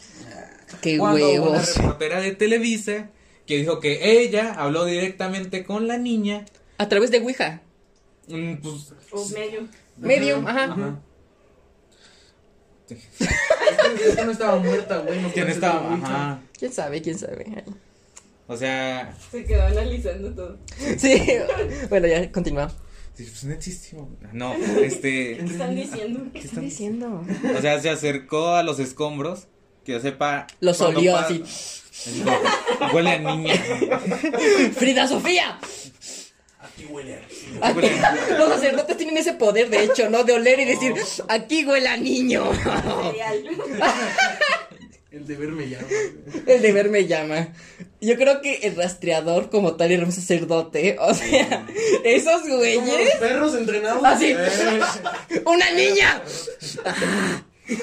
Qué 0.80 0.98
Cuando 0.98 1.24
hubo 1.28 1.42
una 1.50 1.50
huevos. 1.58 1.76
reportera 1.76 2.20
de 2.20 2.32
Televisa 2.32 3.10
que 3.46 3.56
dijo 3.58 3.80
que 3.80 4.20
ella 4.20 4.54
habló 4.54 4.84
directamente 4.84 5.64
con 5.64 5.88
la 5.88 5.98
niña, 5.98 6.44
A 6.78 6.88
través 6.88 7.10
de 7.10 7.18
Ouija. 7.20 7.60
mm, 8.28 8.54
pues, 8.56 8.92
O 9.10 9.28
medio. 9.30 9.68
Medio, 9.98 10.36
ajá. 10.48 10.64
ajá. 10.64 11.00
Es 14.04 14.16
que 14.16 14.24
no 14.24 14.32
estaba 14.32 14.56
muerta, 14.58 14.98
güey. 14.98 15.20
No 15.20 15.30
¿Quién 15.32 15.48
estaba? 15.48 15.94
Ajá. 15.94 16.40
¿Quién 16.58 16.72
sabe? 16.72 17.00
¿Quién 17.00 17.18
sabe? 17.18 17.64
O 18.46 18.56
sea, 18.56 19.14
Se 19.30 19.44
quedó 19.44 19.62
analizando 19.66 20.30
todo. 20.34 20.58
Sí. 20.98 21.22
bueno, 21.88 22.06
ya 22.06 22.30
continúa. 22.32 22.68
sí, 23.14 23.24
pues 23.24 23.44
no 23.44 23.52
existió. 23.54 24.08
No, 24.32 24.54
este, 24.54 25.36
¿Qué 25.38 25.44
están 25.44 25.74
diciendo? 25.74 26.20
¿Qué 26.32 26.38
están 26.40 26.64
diciendo? 26.64 27.24
o 27.56 27.60
sea, 27.60 27.80
se 27.80 27.88
acercó 27.88 28.48
a 28.54 28.62
los 28.62 28.78
escombros, 28.78 29.46
que 29.84 29.92
yo 29.92 30.00
sepa. 30.00 30.46
Los 30.60 30.80
olió 30.80 31.12
pa- 31.12 31.20
así. 31.20 31.42
Huele 32.92 33.10
a 33.10 33.18
niña. 33.18 33.54
¡Frida 34.76 35.06
Sofía! 35.06 35.58
aquí 36.60 36.86
huele 36.88 37.14
a... 37.60 37.66
Aquí- 37.68 37.90
Los 38.38 38.48
sacerdotes 38.50 38.96
tienen 38.96 39.16
ese 39.18 39.32
poder, 39.34 39.68
de 39.68 39.84
hecho, 39.84 40.08
¿no? 40.10 40.24
De 40.24 40.32
oler 40.32 40.60
y 40.60 40.64
decir, 40.64 40.94
aquí 41.28 41.64
huele 41.66 41.88
a 41.88 41.96
niño. 41.96 42.50
El 45.10 45.26
deber 45.26 45.48
me 45.50 45.68
llama. 45.68 45.86
El 46.46 46.62
deber 46.62 46.88
me 46.88 47.06
llama. 47.06 47.48
Yo 48.00 48.16
creo 48.16 48.40
que 48.40 48.60
el 48.62 48.76
rastreador 48.76 49.50
como 49.50 49.76
tal 49.76 49.92
era 49.92 50.04
un 50.06 50.12
sacerdote. 50.12 50.96
O 50.98 51.12
sea, 51.12 51.66
esos 52.04 52.42
Como 52.42 52.56
güeyes. 52.56 52.86
los 52.86 53.14
perros 53.20 53.54
entrenados. 53.54 54.02
Así. 54.04 54.30
Eh, 54.32 55.42
¡Una 55.44 55.70
niña! 55.72 56.22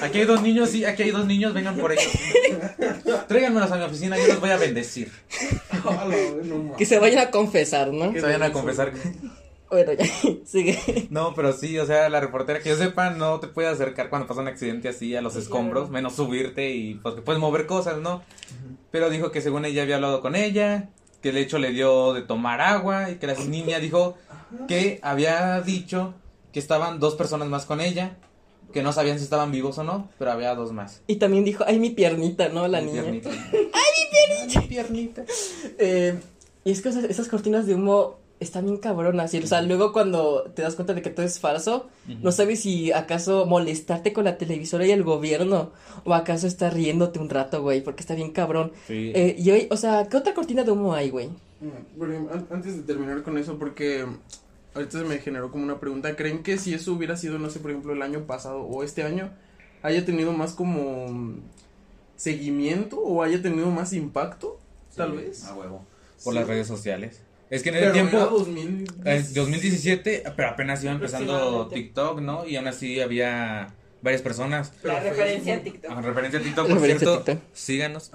Aquí 0.02 0.18
hay 0.18 0.24
dos 0.26 0.42
niños, 0.42 0.70
sí, 0.70 0.84
aquí 0.84 1.04
hay 1.04 1.10
dos 1.10 1.26
niños, 1.26 1.54
vengan 1.54 1.76
por 1.76 1.92
ellos. 1.92 2.12
Tráiganmelos 3.28 3.72
a 3.72 3.76
mi 3.76 3.84
oficina, 3.84 4.18
yo 4.18 4.26
los 4.26 4.40
voy 4.40 4.50
a 4.50 4.56
bendecir. 4.56 5.10
Que 6.76 6.86
se 6.86 6.98
vayan 6.98 7.28
a 7.28 7.30
confesar, 7.30 7.92
¿no? 7.92 8.12
Se 8.12 8.20
vayan 8.20 8.42
a 8.42 8.52
confesar. 8.52 8.92
Bueno, 9.70 9.92
ya, 9.92 10.04
sigue. 10.44 11.06
No, 11.10 11.32
pero 11.34 11.52
sí, 11.52 11.78
o 11.78 11.86
sea, 11.86 12.08
la 12.08 12.20
reportera 12.20 12.58
que 12.58 12.70
yo 12.70 12.76
sepa 12.76 13.10
no 13.10 13.38
te 13.38 13.46
puede 13.46 13.68
acercar 13.68 14.10
cuando 14.10 14.26
pasa 14.26 14.40
un 14.40 14.48
accidente 14.48 14.88
así 14.88 15.14
a 15.14 15.22
los 15.22 15.36
escombros, 15.36 15.90
menos 15.90 16.16
subirte 16.16 16.70
y 16.70 16.94
pues 16.94 17.14
que 17.14 17.22
puedes 17.22 17.40
mover 17.40 17.66
cosas, 17.66 17.98
¿no? 17.98 18.22
Pero 18.90 19.10
dijo 19.10 19.30
que 19.30 19.40
según 19.40 19.64
ella 19.64 19.82
había 19.82 19.94
hablado 19.96 20.20
con 20.20 20.34
ella, 20.34 20.88
que 21.22 21.30
de 21.30 21.40
hecho 21.40 21.58
le 21.58 21.70
dio 21.70 22.12
de 22.14 22.22
tomar 22.22 22.60
agua 22.60 23.10
y 23.10 23.16
que 23.16 23.28
la 23.28 23.34
niña 23.34 23.78
dijo 23.78 24.16
que 24.66 24.98
había 25.02 25.60
dicho 25.60 26.14
que 26.52 26.58
estaban 26.58 26.98
dos 26.98 27.14
personas 27.14 27.46
más 27.46 27.64
con 27.64 27.80
ella, 27.80 28.16
que 28.72 28.82
no 28.82 28.92
sabían 28.92 29.18
si 29.18 29.24
estaban 29.24 29.50
vivos 29.52 29.78
o 29.78 29.84
no, 29.84 30.08
pero 30.18 30.32
había 30.32 30.54
dos 30.54 30.72
más. 30.72 31.02
Y 31.06 31.16
también 31.16 31.44
dijo, 31.44 31.64
ay, 31.66 31.78
mi 31.78 31.90
piernita, 31.90 32.48
¿no? 32.48 32.66
La 32.68 32.80
Mi 32.80 32.86
niña. 32.88 33.02
piernita. 33.02 33.30
Mi 34.60 34.66
piernita. 34.66 35.24
Eh, 35.78 36.18
y 36.64 36.70
es 36.72 36.82
que 36.82 36.88
esas, 36.90 37.04
esas 37.04 37.28
cortinas 37.28 37.66
de 37.66 37.74
humo 37.74 38.18
están 38.40 38.64
bien 38.64 38.78
cabronas. 38.78 39.32
Y, 39.34 39.38
o 39.38 39.46
sea, 39.46 39.60
luego 39.62 39.92
cuando 39.92 40.50
te 40.54 40.62
das 40.62 40.74
cuenta 40.74 40.94
de 40.94 41.02
que 41.02 41.10
todo 41.10 41.26
es 41.26 41.38
falso, 41.38 41.88
no 42.06 42.32
sabes 42.32 42.60
si 42.60 42.90
acaso 42.90 43.44
molestarte 43.46 44.12
con 44.12 44.24
la 44.24 44.38
televisora 44.38 44.86
y 44.86 44.90
el 44.92 45.02
gobierno, 45.04 45.72
o 46.04 46.14
acaso 46.14 46.46
estar 46.46 46.72
riéndote 46.74 47.18
un 47.18 47.28
rato, 47.28 47.62
güey, 47.62 47.82
porque 47.82 48.00
está 48.00 48.14
bien 48.14 48.32
cabrón. 48.32 48.72
Sí. 48.86 49.12
Eh, 49.14 49.36
y 49.38 49.50
hoy, 49.50 49.68
o 49.70 49.76
sea, 49.76 50.08
¿qué 50.08 50.16
otra 50.16 50.32
cortina 50.34 50.64
de 50.64 50.70
humo 50.70 50.94
hay, 50.94 51.10
güey? 51.10 51.28
Mm, 51.60 52.28
Antes 52.50 52.76
de 52.76 52.82
terminar 52.82 53.22
con 53.22 53.36
eso, 53.36 53.58
porque 53.58 54.06
ahorita 54.74 54.98
se 54.98 55.04
me 55.04 55.18
generó 55.18 55.50
como 55.50 55.64
una 55.64 55.78
pregunta. 55.80 56.16
¿Creen 56.16 56.42
que 56.42 56.58
si 56.58 56.74
eso 56.74 56.92
hubiera 56.92 57.16
sido, 57.16 57.38
no 57.38 57.50
sé, 57.50 57.60
por 57.60 57.70
ejemplo, 57.70 57.92
el 57.92 58.02
año 58.02 58.26
pasado 58.26 58.62
o 58.62 58.82
este 58.82 59.02
año, 59.02 59.30
haya 59.82 60.04
tenido 60.04 60.32
más 60.32 60.52
como 60.52 61.08
mm, 61.08 61.40
seguimiento 62.16 62.98
o 62.98 63.22
haya 63.22 63.40
tenido 63.42 63.70
más 63.70 63.92
impacto? 63.92 64.58
Tal 64.96 65.10
Sí, 65.12 65.16
vez. 65.16 65.44
A 65.44 65.54
huevo. 65.54 65.84
Por 66.24 66.32
Sí. 66.34 66.38
las 66.38 66.48
redes 66.48 66.66
sociales. 66.66 67.20
Es 67.48 67.62
que 67.62 67.70
en 67.70 67.76
el 67.76 67.80
Pero 67.80 67.92
tiempo... 67.94 68.16
era 68.18 68.26
2000. 68.26 68.84
En 69.04 69.34
2017, 69.34 70.22
pero 70.36 70.48
apenas 70.50 70.82
iba 70.84 70.92
empezando. 70.92 71.66
TikTok, 71.68 72.20
¿no? 72.20 72.46
Y 72.46 72.56
aún 72.56 72.68
así 72.68 73.00
había 73.00 73.74
varias 74.02 74.22
personas. 74.22 74.72
Pero 74.82 74.94
La 74.94 75.00
referencia 75.00 75.56
a. 75.56 75.60
TikTok. 75.60 75.90
A 75.90 76.00
referencia 76.00 76.38
a 76.38 76.42
TikTok, 76.42 76.66
por 76.66 76.74
Referencia 76.76 77.08
a 77.08 77.10
cierto, 77.12 77.32
TikTok. 77.32 77.48
síganos. 77.54 78.10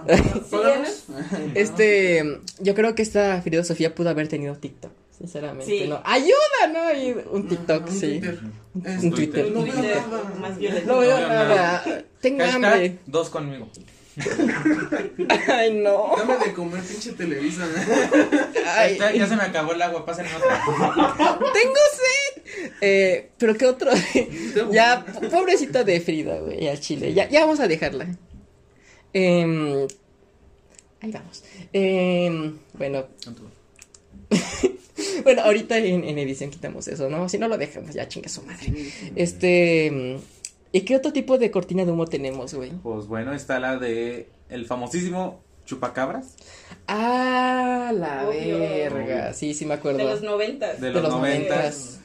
Páganos. 0.49 1.05
Este, 1.53 2.39
yo 2.59 2.75
creo 2.75 2.95
que 2.95 3.01
esta 3.01 3.41
filosofía 3.41 3.93
pudo 3.93 4.09
haber 4.09 4.27
tenido 4.29 4.55
TikTok, 4.55 4.91
sinceramente, 5.17 5.65
Sí. 5.65 5.87
¿no? 5.87 6.01
Ayuda, 6.03 6.67
¿no? 6.73 6.93
Y 6.93 7.15
un 7.31 7.47
TikTok, 7.47 7.87
Un 7.87 7.91
sí. 7.91 8.19
Twitter. 8.19 8.39
Un 9.03 9.11
Twitter. 9.11 9.51
No 9.51 9.63
veo 9.63 9.73
nada. 9.75 10.33
más 10.39 10.57
violento. 10.57 10.93
No 10.93 10.99
veo 10.99 11.19
nada. 11.19 11.83
Tengo 12.21 12.43
hambre. 12.43 12.99
Dos 13.05 13.29
conmigo. 13.29 13.69
Ay, 15.49 15.73
no. 15.73 16.13
Dame 16.17 16.37
de 16.37 16.53
comer, 16.53 16.81
pinche 16.81 17.11
Televisa. 17.13 17.67
Ay, 18.65 18.97
ya 18.97 19.27
se 19.27 19.35
me 19.35 19.43
acabó 19.43 19.73
el 19.73 19.81
agua, 19.81 20.05
pasen 20.05 20.25
otra. 20.27 20.61
tengo 21.53 21.75
sed. 21.91 22.71
Eh, 22.81 23.29
pero 23.37 23.55
qué 23.57 23.65
otro. 23.65 23.91
ya, 24.71 25.05
pobrecita 25.29 25.83
de 25.83 25.99
Frida, 25.99 26.39
güey, 26.39 26.67
al 26.69 26.79
chile. 26.79 27.13
Ya, 27.13 27.27
ya 27.29 27.41
vamos 27.41 27.59
a 27.59 27.67
dejarla. 27.67 28.07
Em, 29.11 29.85
ahí 31.01 31.11
vamos. 31.11 31.43
Em, 31.73 32.57
bueno, 32.73 33.07
bueno, 35.23 35.41
ahorita 35.43 35.77
en, 35.77 36.03
en 36.03 36.17
edición 36.19 36.49
quitamos 36.49 36.87
eso, 36.87 37.09
¿no? 37.09 37.27
Si 37.29 37.37
no 37.37 37.47
lo 37.47 37.57
dejamos, 37.57 37.93
ya 37.93 38.07
chinga 38.07 38.29
su 38.29 38.41
madre. 38.43 38.73
Este. 39.15 40.17
¿Y 40.71 40.81
qué 40.81 40.95
otro 40.97 41.13
tipo 41.13 41.37
de 41.37 41.51
cortina 41.51 41.85
de 41.85 41.91
humo 41.91 42.05
tenemos, 42.05 42.53
güey? 42.53 42.71
Pues 42.71 43.07
bueno, 43.07 43.33
está 43.33 43.59
la 43.59 43.77
de 43.77 44.27
el 44.49 44.65
famosísimo 44.65 45.41
chupacabras 45.65 46.35
Ah, 46.87 47.91
la 47.95 48.27
Obvio. 48.29 48.59
verga. 48.59 49.33
Sí, 49.33 49.53
sí 49.53 49.65
me 49.65 49.75
acuerdo. 49.75 49.99
De 49.99 50.03
los 50.03 50.21
noventas. 50.21 50.79
de 50.81 50.87
De 50.87 50.93
los 50.93 51.03
los 51.03 51.11
noventas. 51.13 51.99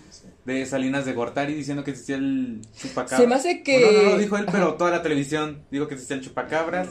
De 0.45 0.65
Salinas 0.67 1.05
de 1.05 1.13
Gortari 1.13 1.53
diciendo 1.55 1.85
que 1.85 1.91
existía 1.91 2.17
el 2.17 2.63
chupacabras. 2.81 3.21
Se 3.21 3.27
me 3.27 3.35
hace 3.35 3.63
que- 3.63 3.81
No, 3.81 3.93
no, 3.93 4.11
no, 4.13 4.19
dijo 4.19 4.37
él, 4.39 4.47
pero 4.51 4.75
toda 4.75 4.91
la 4.91 5.03
televisión 5.03 5.63
dijo 5.71 5.87
que 5.87 5.95
existía 5.95 6.17
el 6.17 6.23
chupacabras. 6.23 6.89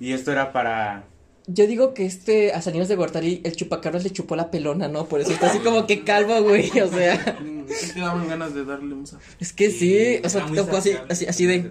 Y 0.00 0.12
esto 0.14 0.32
era 0.32 0.52
para 0.52 1.04
Yo 1.46 1.66
digo 1.66 1.94
que 1.94 2.04
este 2.06 2.52
a 2.52 2.62
Salinas 2.62 2.88
de 2.88 2.96
Gortari 2.96 3.40
el 3.44 3.56
chupacabras 3.56 4.04
le 4.04 4.10
chupó 4.10 4.36
la 4.36 4.50
pelona, 4.50 4.88
¿no? 4.88 5.06
Por 5.06 5.20
eso 5.20 5.32
está 5.32 5.48
así 5.50 5.58
como 5.60 5.86
que 5.86 6.04
calvo, 6.04 6.40
güey. 6.42 6.70
O 6.80 6.88
sea, 6.88 7.38
Sí 7.68 7.92
te 7.94 8.00
daban 8.00 8.28
ganas 8.28 8.54
de 8.54 8.64
darle 8.64 8.94
un 8.94 9.06
zap. 9.06 9.20
es 9.38 9.52
que 9.52 9.70
sí, 9.70 10.20
o 10.24 10.28
sea, 10.28 10.44
tocó 10.46 10.76
así, 10.76 10.92
así, 11.08 11.26
así 11.26 11.46
de, 11.46 11.70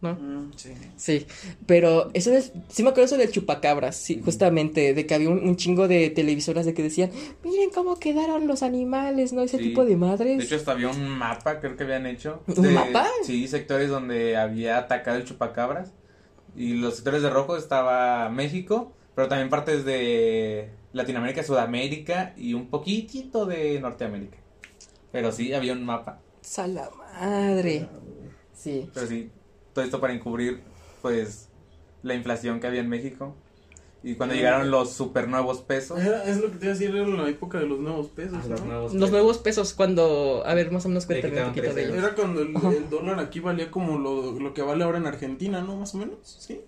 ¿no? 0.00 0.14
Mm, 0.14 0.52
sí. 0.56 0.70
Sí, 0.96 1.26
pero 1.66 2.10
eso 2.14 2.32
es, 2.32 2.52
sí 2.68 2.82
me 2.84 2.90
acuerdo 2.90 3.06
eso 3.06 3.16
del 3.16 3.30
chupacabras, 3.32 3.96
sí, 3.96 4.20
justamente, 4.24 4.94
de 4.94 5.06
que 5.06 5.14
había 5.14 5.28
un, 5.30 5.40
un 5.46 5.56
chingo 5.56 5.88
de 5.88 6.08
televisoras 6.10 6.66
de 6.66 6.72
que 6.74 6.82
decían, 6.84 7.10
miren 7.44 7.70
cómo 7.70 7.98
quedaron 7.98 8.46
los 8.46 8.62
animales, 8.62 9.32
¿no? 9.32 9.42
Ese 9.42 9.58
Sí. 9.58 9.64
tipo 9.64 9.84
de 9.84 9.96
madres. 9.96 10.38
De 10.38 10.44
hecho, 10.44 10.56
hasta 10.56 10.70
había 10.72 10.88
un 10.88 11.08
mapa, 11.08 11.58
creo 11.60 11.76
que 11.76 11.82
habían 11.84 12.06
hecho. 12.06 12.42
¿Un 12.46 12.62
de- 12.62 12.70
mapa? 12.70 13.06
Sí, 13.24 13.48
sectores 13.48 13.88
donde 13.90 14.36
había 14.36 14.78
atacado 14.78 15.16
el 15.18 15.24
chupacabras. 15.24 15.92
Y 16.56 16.74
los 16.74 16.96
sectores 16.96 17.22
de 17.22 17.30
rojo 17.30 17.56
estaba 17.56 18.28
México, 18.28 18.92
pero 19.14 19.28
también 19.28 19.50
partes 19.50 19.84
de 19.84 20.70
Latinoamérica, 20.92 21.42
Sudamérica 21.42 22.34
y 22.36 22.54
un 22.54 22.68
poquitito 22.68 23.46
de 23.46 23.80
Norteamérica. 23.80 24.38
Pero 25.12 25.32
sí, 25.32 25.52
había 25.52 25.72
un 25.72 25.84
mapa. 25.84 26.20
Sala 26.40 26.90
madre. 27.20 27.88
Sí. 28.52 28.90
Pero 28.92 29.06
sí, 29.06 29.30
todo 29.72 29.84
esto 29.84 30.00
para 30.00 30.12
encubrir, 30.12 30.62
pues, 31.02 31.48
la 32.02 32.14
inflación 32.14 32.60
que 32.60 32.66
había 32.66 32.80
en 32.80 32.88
México. 32.88 33.34
Y 34.06 34.16
cuando 34.16 34.34
llegaron 34.34 34.70
los 34.70 34.92
super 34.92 35.26
nuevos 35.28 35.62
pesos. 35.62 35.98
Era- 35.98 36.24
es 36.24 36.36
lo 36.36 36.50
que 36.52 36.58
te 36.58 36.66
iba 36.66 36.74
a 36.74 36.78
decir, 36.78 36.94
era 36.94 37.06
la 37.08 37.28
época 37.28 37.58
de 37.58 37.66
los 37.66 37.80
nuevos 37.80 38.08
pesos. 38.08 38.38
Ah, 38.42 38.46
los 38.48 38.62
nuevos 38.62 38.82
Los 38.84 38.92
pesos. 38.92 39.10
nuevos 39.10 39.38
pesos 39.38 39.72
cuando, 39.72 40.42
a 40.44 40.52
ver, 40.54 40.70
más 40.70 40.84
o 40.84 40.88
menos 40.88 41.06
cuéntame 41.06 41.40
un 41.42 41.48
poquito 41.48 41.72
de 41.72 41.84
ellos. 41.84 41.96
Era 41.96 42.14
cuando 42.14 42.42
el, 42.42 42.48
el 42.48 42.90
dólar 42.90 43.18
aquí 43.18 43.40
valía 43.40 43.70
como 43.70 43.98
lo, 43.98 44.32
lo 44.38 44.52
que 44.52 44.60
vale 44.60 44.84
ahora 44.84 44.98
en 44.98 45.06
Argentina, 45.06 45.62
¿no? 45.62 45.76
Más 45.76 45.94
o 45.94 45.98
menos, 45.98 46.18
¿sí? 46.22 46.60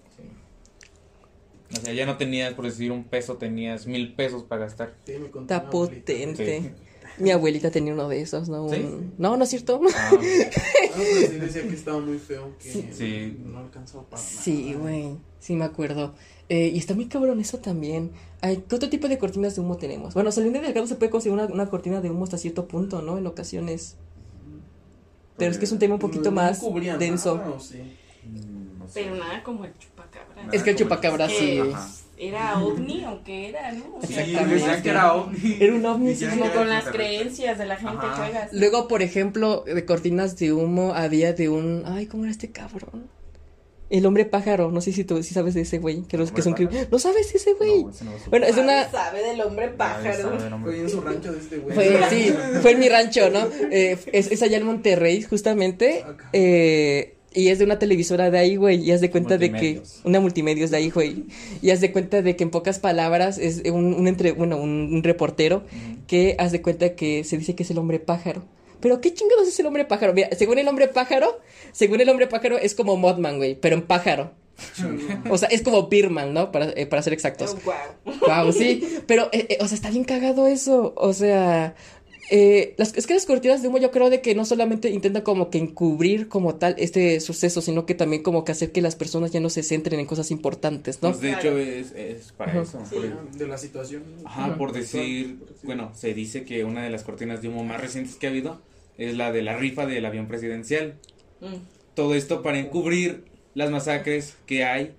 O 1.73 1.81
sea, 1.81 1.93
ya 1.93 2.07
no 2.07 2.17
tenías, 2.17 2.55
por 2.55 2.65
decir, 2.65 2.93
un 2.93 3.05
peso, 3.05 3.37
tenías 3.37 3.87
mil 3.87 4.15
pesos 4.15 4.43
para 4.45 4.63
gastar. 4.63 4.95
Sí, 5.05 5.13
me 5.19 5.31
contó 5.31 5.53
Está 5.53 5.61
mi 5.65 5.69
abuelita. 5.69 6.01
potente. 6.01 6.61
Sí. 6.63 6.71
Mi 7.23 7.31
abuelita 7.33 7.71
tenía 7.71 7.93
uno 7.93 8.09
de 8.09 8.21
esos, 8.21 8.49
¿no? 8.49 8.69
¿Sí? 8.69 8.77
Un- 8.81 9.15
No, 9.19 9.37
no 9.37 9.45
es 9.45 9.51
cierto. 9.51 9.81
Ah, 9.95 10.11
Ah, 10.13 10.19
pero 10.99 11.29
sí 11.29 11.37
decía 11.39 11.63
que 11.63 11.75
estaba 11.75 11.99
muy 11.99 12.19
feo, 12.19 12.53
que 12.63 12.71
Sí. 12.93 13.37
no 13.45 13.59
alcanzaba 13.59 14.05
para 14.05 14.23
nada. 14.23 14.35
Sí, 14.35 14.75
güey, 14.79 15.17
sí 15.41 15.55
me 15.55 15.65
acuerdo. 15.67 16.15
Eh, 16.49 16.71
y 16.75 16.79
está 16.79 16.95
muy 16.95 17.07
cabrón 17.07 17.41
eso 17.41 17.59
también. 17.59 18.13
Ay, 18.41 18.63
¿Qué 18.69 18.77
otro 18.77 18.89
tipo 18.89 19.09
de 19.09 19.19
cortinas 19.19 19.57
de 19.57 19.63
humo 19.63 19.77
tenemos? 19.79 20.15
Bueno, 20.15 20.31
Salinas 20.31 20.63
Delgado 20.63 20.87
se 20.87 20.95
puede 20.95 21.11
conseguir 21.11 21.35
una, 21.39 21.47
una 21.47 21.67
cortina 21.69 22.01
de 22.01 22.11
humo 22.11 22.25
hasta 22.25 22.39
cierto 22.39 22.69
punto, 22.69 23.03
¿no? 23.03 23.19
En 23.19 23.27
ocasiones. 23.27 23.97
Pero 25.37 25.51
es 25.51 25.59
que 25.59 25.65
es 25.65 25.73
un 25.73 25.79
tema 25.79 25.95
un 25.95 26.01
poquito 26.01 26.31
No- 26.31 26.37
más 26.37 26.61
denso. 26.99 27.37
nada, 27.37 27.51
¿o 27.51 27.61
sí? 27.61 27.79
mm, 28.25 28.79
no 28.79 28.89
sé. 28.89 29.03
Pero 29.03 29.17
nada 29.17 29.43
como 29.43 29.65
el 29.65 29.73
chupacabra. 29.79 30.49
Es 30.53 30.63
que 30.63 30.71
el 30.71 30.77
chupacabra 30.77 31.29
sí. 31.29 31.59
Ajá. 31.59 31.89
Era 32.19 32.59
ovni 32.65 33.05
o 33.05 33.23
qué 33.25 33.51
era, 33.51 33.73
¿no? 33.73 33.97
O 33.97 34.01
sea, 34.01 34.09
Sí, 34.09 34.15
Exactamente. 34.31 34.55
decían 34.55 34.83
que 34.83 34.89
era 34.89 35.13
ovni. 35.15 35.57
Era 35.61 35.75
un 35.75 35.85
ovni, 35.85 36.15
sí, 36.15 36.25
como 36.27 36.51
con 36.51 36.69
las 36.71 36.85
creencias 36.87 37.59
de 37.59 37.67
la 37.67 37.77
gente 37.77 38.07
Ajá. 38.07 38.15
que 38.31 38.37
hagas. 38.39 38.53
Luego, 38.55 38.89
por 38.89 39.03
ejemplo, 39.03 39.65
de 39.67 39.85
cortinas 39.85 40.39
de 40.39 40.53
humo 40.55 40.95
había 40.95 41.35
de 41.35 41.51
un... 41.51 41.83
Ay, 41.85 42.07
¿cómo 42.07 42.23
era 42.23 42.31
este 42.31 42.51
cabrón? 42.53 43.09
El 43.89 44.05
hombre 44.05 44.25
pájaro, 44.25 44.73
no 44.73 44.81
sé 44.81 44.93
si 44.93 45.05
tú 45.05 45.23
si 45.23 45.33
sabes 45.33 45.55
de 45.55 45.61
ese 45.61 45.79
güey, 45.79 46.03
que, 46.03 46.17
los, 46.19 46.33
que 46.33 46.43
son... 46.43 46.55
¿Hombre 46.55 46.67
cri- 46.67 46.71
pájaro? 46.71 46.89
¿No 46.91 46.99
sabes 46.99 47.33
de 47.33 47.39
ese 47.39 47.53
güey? 47.55 47.85
No, 47.85 47.89
no 47.89 47.93
supe. 47.95 48.31
bueno, 48.31 48.47
es 48.47 48.57
una... 48.57 48.91
Sabe 48.91 49.23
del 49.23 49.41
hombre 49.43 49.69
pájaro. 49.69 50.23
sabe 50.23 50.43
del 50.43 50.53
hombre. 50.53 50.73
Fue 50.73 50.81
en 50.81 50.91
su 50.91 51.01
rancho 51.01 51.33
de 51.33 51.39
este 51.39 51.59
güey. 51.59 51.75
Fue, 51.75 52.01
sí, 52.11 52.35
fue 52.63 52.71
en 52.73 52.79
mi 52.81 52.89
rancho, 52.89 53.31
¿no? 53.31 53.47
Eh, 53.71 53.97
es, 54.13 54.33
es 54.33 54.43
allá 54.43 54.57
en 54.57 54.65
Monterrey, 54.67 55.23
justamente. 55.23 56.05
Eh, 56.33 57.13
y 57.33 57.49
es 57.49 57.59
de 57.59 57.65
una 57.65 57.79
televisora 57.79 58.31
de 58.31 58.39
ahí, 58.39 58.57
güey. 58.57 58.83
Y 58.83 58.93
haz 58.93 59.01
de 59.03 59.11
cuenta 59.11 59.37
de 59.39 59.53
que. 59.53 59.83
Una 60.05 60.21
multimedios 60.21 60.71
de 60.71 60.79
ahí, 60.79 60.91
güey. 60.91 61.25
Y 61.63 61.71
haz 61.71 61.81
de 61.83 61.93
cuenta 61.93 62.23
de 62.23 62.35
que 62.35 62.45
en 62.45 62.51
pocas 62.51 62.79
palabras 62.79 63.37
es 63.39 63.63
un, 63.71 63.93
un 63.95 64.09
entre, 64.09 64.33
bueno, 64.33 64.57
un, 64.57 64.89
un 64.93 65.03
reportero 65.03 65.63
que 66.07 66.35
haz 66.39 66.51
de 66.51 66.63
cuenta 66.63 66.95
que 66.95 67.25
se 67.25 67.37
dice 67.37 67.55
que 67.55 67.63
es 67.63 67.71
el 67.71 67.79
hombre 67.79 67.99
pájaro. 68.01 68.43
Pero 68.81 69.01
qué 69.01 69.13
chingados 69.15 69.49
es 69.49 69.59
el 69.59 69.67
hombre 69.67 69.85
pájaro. 69.85 70.13
Mira, 70.13 70.29
según 70.37 70.59
el 70.59 70.69
hombre 70.69 70.89
pájaro, 70.89 71.41
según 71.73 72.01
el 72.01 72.09
hombre 72.09 72.27
pájaro 72.27 72.59
es 72.59 72.75
como 72.75 72.97
Mothman, 72.97 73.39
güey, 73.39 73.55
pero 73.55 73.77
en 73.77 73.83
pájaro. 73.83 74.33
O 75.29 75.37
sea, 75.37 75.49
es 75.49 75.63
como 75.63 75.89
Birman, 75.89 76.33
¿no? 76.33 76.51
Para, 76.51 76.71
eh, 76.77 76.87
para 76.87 77.03
ser 77.03 77.13
exactos. 77.13 77.57
Oh, 77.65 77.73
wow. 78.05 78.45
Wow, 78.45 78.53
sí, 78.53 79.01
pero, 79.07 79.29
eh, 79.33 79.47
eh, 79.51 79.59
o 79.61 79.69
sea, 79.69 79.75
está 79.77 79.91
bien 79.91 80.05
cagado 80.05 80.47
eso. 80.47 80.95
O 80.97 81.13
sea, 81.13 81.75
eh, 82.31 82.75
las, 82.77 82.97
es 82.97 83.07
que 83.07 83.15
las 83.15 83.25
cortinas 83.27 83.63
de 83.63 83.69
humo 83.69 83.79
yo 83.79 83.91
creo 83.91 84.11
de 84.11 84.21
que 84.21 84.35
no 84.35 84.45
solamente 84.45 84.91
intentan 84.91 85.23
como 85.23 85.49
que 85.51 85.59
encubrir 85.59 86.29
como 86.29 86.57
tal 86.57 86.75
este 86.79 87.21
suceso, 87.21 87.61
sino 87.61 87.87
que 87.87 87.95
también 87.95 88.23
como 88.23 88.45
que 88.45 88.53
hacer 88.53 88.73
que 88.73 88.83
las 88.83 88.97
personas 88.97 89.31
ya 89.31 89.41
no 89.41 89.49
se 89.51 89.63
centren 89.63 90.01
en 90.01 90.07
cosas 90.07 90.31
importantes, 90.31 91.03
¿no? 91.03 91.11
Pues 91.11 91.21
de 91.21 91.29
Claro. 91.31 91.59
hecho 91.59 91.59
es, 91.59 91.93
es 91.93 92.33
para 92.33 92.53
Ajá. 92.53 92.63
eso. 92.63 92.83
Sí. 92.89 92.97
por- 92.97 93.31
De 93.33 93.47
la 93.47 93.59
situación. 93.59 94.03
Ajá, 94.25 94.57
por 94.57 94.69
actual, 94.71 94.73
decir, 94.83 95.39
por 95.39 95.49
decir. 95.49 95.67
bueno, 95.67 95.93
se 95.95 96.15
dice 96.15 96.45
que 96.45 96.65
una 96.65 96.83
de 96.83 96.91
las 96.91 97.05
cortinas 97.05 97.43
de 97.43 97.49
humo 97.49 97.63
más 97.65 97.81
recientes 97.81 98.17
que 98.17 98.27
ha 98.27 98.31
habido 98.31 98.61
es 98.99 99.17
la 99.17 99.31
de 99.33 99.43
la 99.43 99.57
rifa 99.57 99.87
del 99.87 100.05
avión 100.07 100.27
presidencial. 100.27 100.95
Mm. 101.41 101.55
Todo 101.95 102.15
esto 102.15 102.43
para 102.43 102.59
encubrir 102.59 103.25
las 103.55 103.71
masacres 103.71 104.37
que 104.47 104.65
hay, 104.65 104.93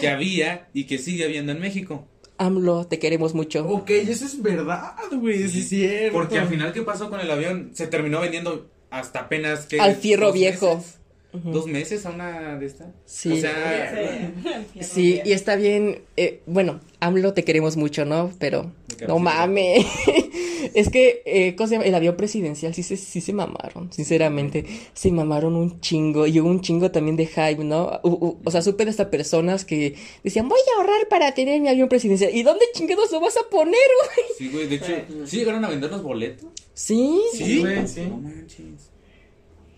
que 0.00 0.08
había 0.08 0.68
y 0.72 0.84
que 0.84 0.98
sigue 0.98 1.24
habiendo 1.24 1.52
en 1.52 1.60
México. 1.60 2.06
AMLO, 2.40 2.86
te 2.86 2.98
queremos 2.98 3.34
mucho. 3.34 3.66
Ok, 3.68 3.90
eso 3.90 4.24
es 4.24 4.40
verdad, 4.42 4.94
güey, 5.12 5.46
sí 5.48 5.60
es 5.60 5.68
cierto. 5.68 6.12
Porque 6.14 6.38
al 6.38 6.48
final, 6.48 6.72
¿qué 6.72 6.80
pasó 6.82 7.10
con 7.10 7.20
el 7.20 7.30
avión? 7.30 7.70
Se 7.74 7.86
terminó 7.86 8.20
vendiendo 8.20 8.66
hasta 8.90 9.20
apenas 9.20 9.66
que... 9.66 9.78
Al 9.78 9.94
fierro 9.96 10.26
dos 10.28 10.34
viejo. 10.34 10.76
meses. 10.76 10.96
¿Dos 11.32 11.66
meses 11.68 12.06
a 12.06 12.10
una 12.10 12.58
de 12.58 12.66
estas? 12.66 12.88
Sí. 13.04 13.32
O 13.32 13.36
sea, 13.36 14.32
Sí. 14.80 14.82
Sí, 14.82 15.20
y 15.24 15.32
está 15.32 15.54
bien, 15.54 16.02
eh, 16.16 16.40
bueno, 16.46 16.80
AMLO 16.98 17.34
te 17.34 17.44
queremos 17.44 17.76
mucho, 17.76 18.04
¿no? 18.04 18.32
Pero 18.40 18.72
no 19.06 19.18
mames. 19.20 19.86
es 20.74 20.88
que, 20.90 21.22
eh, 21.24 21.54
¿cómo 21.56 21.68
se 21.68 21.74
llama? 21.74 21.84
El 21.86 21.94
avión 21.94 22.16
presidencial 22.16 22.74
sí 22.74 22.82
se, 22.82 22.96
sí 22.96 23.20
se 23.20 23.32
mamaron, 23.32 23.92
sinceramente. 23.92 24.64
Se 24.94 25.10
mamaron 25.12 25.56
un 25.56 25.80
chingo. 25.80 26.26
Y 26.26 26.38
hubo 26.40 26.48
un 26.48 26.60
chingo 26.60 26.90
también 26.90 27.16
de 27.16 27.26
hype, 27.26 27.64
¿no? 27.64 28.00
U- 28.02 28.08
u- 28.26 28.38
o 28.44 28.50
sea, 28.50 28.62
supe 28.62 28.84
de 28.84 28.90
hasta 28.90 29.10
personas 29.10 29.64
que 29.64 29.94
decían, 30.24 30.48
voy 30.48 30.58
a 30.74 30.80
ahorrar 30.80 31.08
para 31.08 31.32
tener 31.34 31.60
mi 31.60 31.68
avión 31.68 31.88
presidencial. 31.88 32.34
¿Y 32.34 32.42
dónde 32.42 32.64
chingados 32.74 33.10
lo 33.12 33.20
vas 33.20 33.36
a 33.36 33.48
poner, 33.50 33.74
güey? 33.74 34.26
sí, 34.38 34.48
güey, 34.50 34.66
de 34.68 34.76
hecho, 34.76 35.26
¿sí 35.26 35.38
llegaron 35.38 35.64
a 35.64 35.68
vender 35.68 35.90
los 35.90 36.02
boletos? 36.02 36.48
Sí. 36.74 37.20
Sí, 37.32 37.60
güey, 37.60 37.86
sí. 37.86 38.02
No 38.02 38.16
manches. 38.18 38.90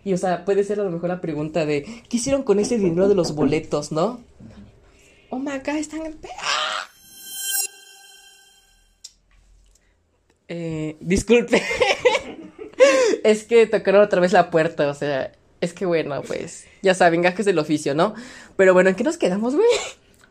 Y 0.04 0.12
o 0.14 0.18
sea, 0.18 0.44
puede 0.44 0.64
ser 0.64 0.80
a 0.80 0.84
lo 0.84 0.90
mejor 0.90 1.08
la 1.08 1.20
pregunta 1.20 1.64
de, 1.64 1.84
¿qué 2.08 2.16
hicieron 2.16 2.42
con 2.42 2.58
ese 2.58 2.76
dinero 2.76 3.08
de 3.08 3.14
los 3.14 3.34
boletos, 3.36 3.92
no? 3.92 4.20
Oh 5.30 5.38
my 5.38 5.58
god, 5.64 5.76
están 5.76 6.04
en... 6.04 6.16
¡Ah! 6.40 6.88
Eh, 10.54 10.96
disculpe. 11.00 11.62
es 13.24 13.44
que 13.44 13.66
tocaron 13.66 14.02
otra 14.02 14.20
vez 14.20 14.32
la 14.32 14.50
puerta, 14.50 14.86
o 14.88 14.92
sea, 14.92 15.32
es 15.62 15.72
que 15.72 15.86
bueno, 15.86 16.20
pues, 16.20 16.66
ya 16.82 16.92
saben, 16.92 17.22
gajes 17.22 17.46
del 17.46 17.58
oficio, 17.58 17.94
¿no? 17.94 18.14
Pero 18.56 18.74
bueno, 18.74 18.90
¿en 18.90 18.96
qué 18.96 19.02
nos 19.02 19.16
quedamos, 19.16 19.54
güey? 19.54 19.66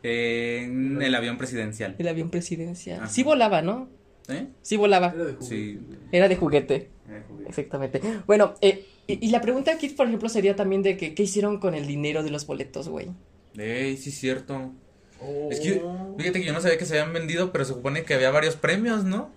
En 0.03 1.01
el 1.01 1.15
avión 1.15 1.39
presidencial. 1.39 1.95
El 1.97 2.07
avión 2.07 2.29
presidencial. 2.29 2.99
Ajá. 2.99 3.07
Sí 3.07 3.23
volaba, 3.23 3.63
¿no? 3.63 3.89
¿Eh? 4.27 4.47
Sí 4.61 4.77
volaba. 4.77 5.07
Era 5.15 5.25
de 5.25 5.33
jugo. 5.33 5.45
Sí. 5.47 5.79
Era 6.11 6.27
de 6.27 6.35
juguete. 6.35 6.75
Eh, 7.09 7.23
juguete. 7.27 7.49
Exactamente. 7.49 8.01
Bueno, 8.27 8.53
eh, 8.61 8.85
y, 9.07 9.25
y 9.25 9.31
la 9.31 9.41
pregunta 9.41 9.71
aquí, 9.71 9.89
por 9.89 10.05
ejemplo, 10.05 10.29
sería 10.29 10.55
también 10.55 10.83
de 10.83 10.97
que, 10.97 11.15
¿qué 11.15 11.23
hicieron 11.23 11.59
con 11.59 11.73
el 11.73 11.87
dinero 11.87 12.21
de 12.21 12.29
los 12.29 12.45
boletos, 12.45 12.89
güey? 12.89 13.07
Ey, 13.57 13.97
sí 13.97 14.09
es 14.09 14.19
cierto. 14.19 14.71
Oh. 15.19 15.49
Es 15.51 15.59
que, 15.59 15.81
fíjate 16.17 16.41
que 16.41 16.45
yo 16.45 16.53
no 16.53 16.61
sabía 16.61 16.77
que 16.77 16.85
se 16.85 16.99
habían 16.99 17.13
vendido, 17.13 17.51
pero 17.51 17.65
se 17.65 17.73
supone 17.73 18.03
que 18.03 18.13
había 18.13 18.29
varios 18.29 18.55
premios, 18.55 19.03
¿no? 19.03 19.31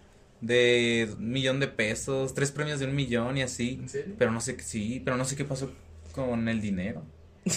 De 0.44 1.08
un 1.16 1.30
millón 1.30 1.60
de 1.60 1.68
pesos, 1.68 2.34
tres 2.34 2.52
premios 2.52 2.80
de 2.80 2.86
un 2.86 2.94
millón 2.94 3.38
y 3.38 3.42
así. 3.42 3.78
¿En 3.80 3.88
serio? 3.88 4.14
Pero 4.18 4.30
no 4.30 4.40
sé 4.40 4.56
qué, 4.56 4.62
sí, 4.62 5.00
pero 5.04 5.16
no 5.16 5.24
sé 5.24 5.36
qué 5.36 5.44
pasó 5.44 5.70
con 6.12 6.48
el 6.48 6.60
dinero. 6.60 7.02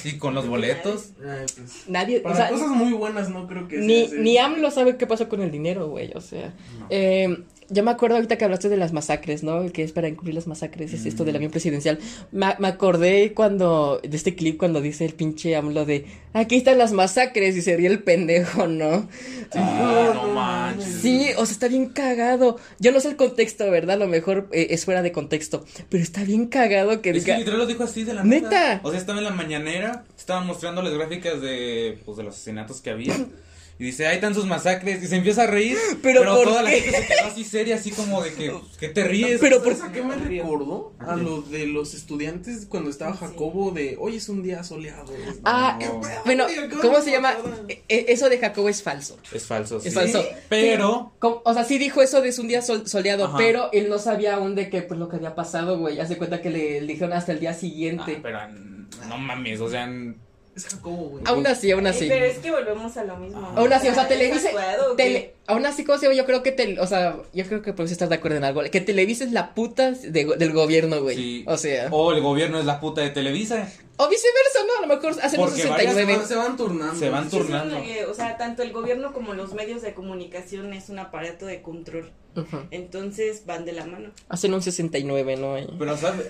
Y 0.04 0.18
con 0.18 0.34
los 0.34 0.48
boletos. 0.50 1.12
Ay, 1.20 1.46
pues. 1.56 1.86
Nadie, 1.88 2.20
Para 2.22 2.34
o 2.34 2.38
sea, 2.38 2.50
cosas 2.50 2.70
muy 2.70 2.94
buenas 2.94 3.30
no 3.30 3.48
creo 3.48 3.68
que 3.68 3.78
ni, 3.78 4.08
sea 4.08 4.20
ni 4.20 4.38
AMLO 4.38 4.72
sabe 4.72 4.98
qué 4.98 5.08
pasó 5.08 5.28
con 5.30 5.42
el 5.42 5.52
dinero, 5.52 5.88
güey, 5.88 6.12
o 6.16 6.22
sea. 6.22 6.54
No. 6.80 6.88
Eh, 6.90 7.44
ya 7.70 7.84
me 7.84 7.92
acuerdo 7.92 8.16
ahorita 8.16 8.38
que 8.38 8.46
hablaste 8.46 8.70
de 8.70 8.78
las 8.78 8.94
masacres, 8.94 9.44
¿no? 9.44 9.72
Que 9.72 9.84
es 9.84 9.92
para 9.92 10.08
encubrir 10.08 10.36
las 10.36 10.48
masacres, 10.48 10.94
es 10.94 11.06
esto 11.06 11.26
del 11.26 11.36
avión 11.36 11.52
presidencial. 11.52 12.00
Me, 12.32 12.48
me 12.60 12.68
acordé 12.68 13.34
cuando, 13.34 14.00
de 14.02 14.16
este 14.16 14.36
clip 14.36 14.58
cuando 14.58 14.82
dice 14.82 15.06
el 15.06 15.14
pinche 15.14 15.56
AMLO 15.56 15.86
de, 15.86 16.06
aquí 16.34 16.58
están 16.58 16.78
las 16.78 16.94
masacres 16.94 17.56
y 17.58 17.62
se 17.62 17.76
ríe 17.76 17.88
el 17.88 18.04
pendejo, 18.04 18.68
¿no? 18.68 19.10
Ah, 19.54 20.12
no 20.14 20.28
manches. 20.34 21.02
Sí, 21.02 21.28
o 21.38 21.46
sea, 21.46 21.54
está 21.54 21.68
bien 21.68 21.88
cagado. 21.88 22.58
Yo 22.80 22.92
no 22.92 23.00
sé 23.00 23.10
el 23.10 23.16
contexto, 23.16 23.70
¿verdad? 23.70 23.96
A 23.96 24.00
lo 24.00 24.08
mejor 24.08 24.48
eh, 24.52 24.68
es 24.70 24.86
fuera 24.86 25.02
de 25.02 25.12
contexto, 25.12 25.66
pero 25.90 26.02
está 26.02 26.24
bien 26.24 26.48
cagado 26.48 27.02
que 27.02 27.10
Es 27.10 27.26
que 27.26 27.38
literal 27.38 27.60
lo 27.60 27.66
dijo 27.66 27.84
así 27.84 28.04
de 28.04 28.14
la 28.14 28.24
¿Neta? 28.24 28.80
O 28.84 28.92
sea, 28.92 29.00
estaba 29.00 29.20
en 29.20 29.26
la 29.26 29.32
mañanera, 29.32 30.06
estaban 30.18 30.48
mostrando 30.48 30.82
las 30.82 30.94
gráficas 30.94 31.42
de, 31.42 32.00
pues, 32.06 32.18
de 32.18 32.24
los 32.24 32.36
asesinatos 32.36 32.82
que 32.82 32.92
había. 32.92 33.16
Y 33.80 33.86
dice, 33.86 34.08
ahí 34.08 34.16
están 34.16 34.34
sus 34.34 34.46
masacres. 34.48 35.04
Y 35.04 35.08
se 35.08 35.18
empieza 35.18 35.44
a 35.44 35.48
reír. 35.48 35.78
¿Pero 36.02 36.22
Pero, 36.22 36.36
por 36.36 36.44
toda 36.46 36.64
la 36.64 36.70
gente 36.72 36.90
se 36.92 37.06
quedó 37.08 37.28
así 37.28 37.44
seria, 37.44 37.76
así 37.76 37.92
como 37.92 38.24
de 38.24 38.34
que, 38.34 38.52
¿qué 38.80 38.90
te 38.90 39.04
ríes? 39.04 39.40
Pero 39.40 39.62
por- 39.64 39.76
¿Sabes 39.76 39.92
a 39.92 39.94
qué 39.94 40.02
me 40.02 40.16
recordó? 40.16 40.94
A 41.00 41.16
lo 41.16 41.44
de 41.44 41.68
los 41.68 41.94
estudiantes 41.94 42.66
cuando 42.66 42.90
estaba 42.90 43.14
Jacobo 43.14 43.70
de 43.72 43.96
hoy 44.00 44.16
es 44.16 44.30
un 44.30 44.42
día 44.42 44.64
soleado. 44.64 45.14
Ah, 45.44 45.78
No. 45.80 46.02
bueno, 46.26 46.46
Ay, 46.48 46.56
acabo 46.56 46.82
¿cómo 46.82 47.02
se 47.02 47.12
llama? 47.12 47.36
Eh, 47.68 47.84
eh, 47.88 48.06
Eso 48.10 48.30
de 48.30 48.40
Jacobo 48.40 48.68
es 48.68 48.82
falso. 48.82 49.18
Es 49.32 49.46
falso. 49.46 49.78
Es 49.78 49.84
sí. 49.84 49.92
falso. 49.92 50.26
Pero, 50.50 51.14
O 51.22 51.54
sea, 51.54 51.64
sí 51.64 51.78
dijo 51.78 52.02
eso 52.02 52.22
de 52.22 52.30
es 52.30 52.40
un 52.40 52.48
día 52.48 52.64
sol- 52.64 52.88
soleado, 52.88 53.26
Ajá. 53.26 53.38
pero 53.38 53.70
él 53.74 53.90
no 53.90 54.00
sabía 54.00 54.36
aún 54.36 54.56
de 54.56 54.72
que 54.72 54.82
pues 54.82 55.00
lo 55.00 55.08
que 55.08 55.18
había 55.18 55.36
pasado, 55.36 55.78
güey. 55.78 56.00
Hace 56.00 56.18
cuenta 56.18 56.42
que 56.42 56.50
le, 56.50 56.82
le 56.82 56.88
dijeron 56.94 57.14
hasta 57.14 57.32
el 57.32 57.40
día 57.40 57.52
ah, 57.52 57.54
siguiente. 57.54 58.20
pero 58.24 58.40
mm, 58.50 59.08
no 59.10 59.18
mames, 59.20 59.60
o 59.62 59.70
sea, 59.70 59.88
Es 60.58 60.66
Jacobo, 60.66 61.10
güey. 61.10 61.24
Aún 61.28 61.46
así, 61.46 61.70
aún 61.72 61.86
así. 61.86 62.08
Pero 62.08 62.26
es 62.26 62.40
que 62.40 62.50
volvemos 62.50 62.98
a 62.98 63.04
lo 63.04 63.16
mismo. 63.18 63.54
Aún 63.56 63.72
así, 63.72 63.88
o 63.90 63.94
sea, 63.94 64.04
¿es 64.04 64.10
Televisa. 64.10 64.50
tele- 64.98 65.34
aún 65.46 65.66
así, 65.68 65.84
¿cómo 65.86 66.00
se 66.00 66.06
llama? 66.08 66.16
Yo 66.18 66.26
creo 66.26 66.42
que, 66.42 66.52
tel- 66.52 66.80
o 66.80 66.88
sea, 66.88 67.16
yo 67.32 67.46
creo 67.46 67.62
que 67.62 67.74
podemos 67.74 67.92
estar 67.92 68.10
de 68.10 68.16
acuerdo 68.16 68.38
en 68.38 68.44
algo. 68.44 68.64
Que 68.64 68.82
Televisa 68.82 69.24
es 69.24 69.32
la 69.32 69.54
puta 69.54 69.92
de- 69.92 70.26
del 70.36 70.52
gobierno, 70.54 71.02
güey. 71.04 71.16
sí. 71.16 71.44
O 71.48 71.58
sea, 71.58 71.90
O 71.92 72.12
el 72.12 72.22
gobierno 72.22 72.60
es 72.60 72.66
la 72.66 72.80
puta 72.80 73.02
de 73.02 73.12
Televisa. 73.12 73.70
o 74.00 74.10
viceversa, 74.10 74.60
¿no? 74.68 74.78
A 74.84 74.88
lo 74.88 74.96
mejor 74.96 75.12
hacen 75.24 75.40
un 75.40 75.46
Porque 75.46 75.62
Se 75.62 75.68
69. 75.68 76.16
van, 76.18 76.28
se 76.28 76.36
van 76.36 76.58
turnando. 76.58 76.96
Se 77.00 77.10
van 77.10 77.30
turnando. 77.30 77.78
eh, 77.78 78.06
o 78.10 78.14
sea, 78.16 78.36
tanto 78.38 78.64
el 78.64 78.72
gobierno 78.74 79.14
como 79.14 79.34
los 79.36 79.54
medios 79.54 79.82
de 79.84 79.94
comunicación 79.94 80.74
es 80.74 80.90
un 80.90 80.98
aparato 81.00 81.46
de 81.46 81.62
control. 81.62 82.12
Entonces 82.70 83.44
van 83.48 83.66
de 83.66 83.72
la 83.72 83.86
mano. 83.88 84.12
Hacen 84.30 84.54
un 84.54 84.62
69, 84.62 85.38
¿no? 85.38 85.58
Y- 85.58 85.68
Pero, 85.80 85.98
¿sabes? 85.98 86.28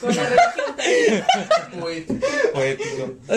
Con 0.00 0.16
la 0.16 0.22
religión 0.24 0.76
también. 0.76 1.24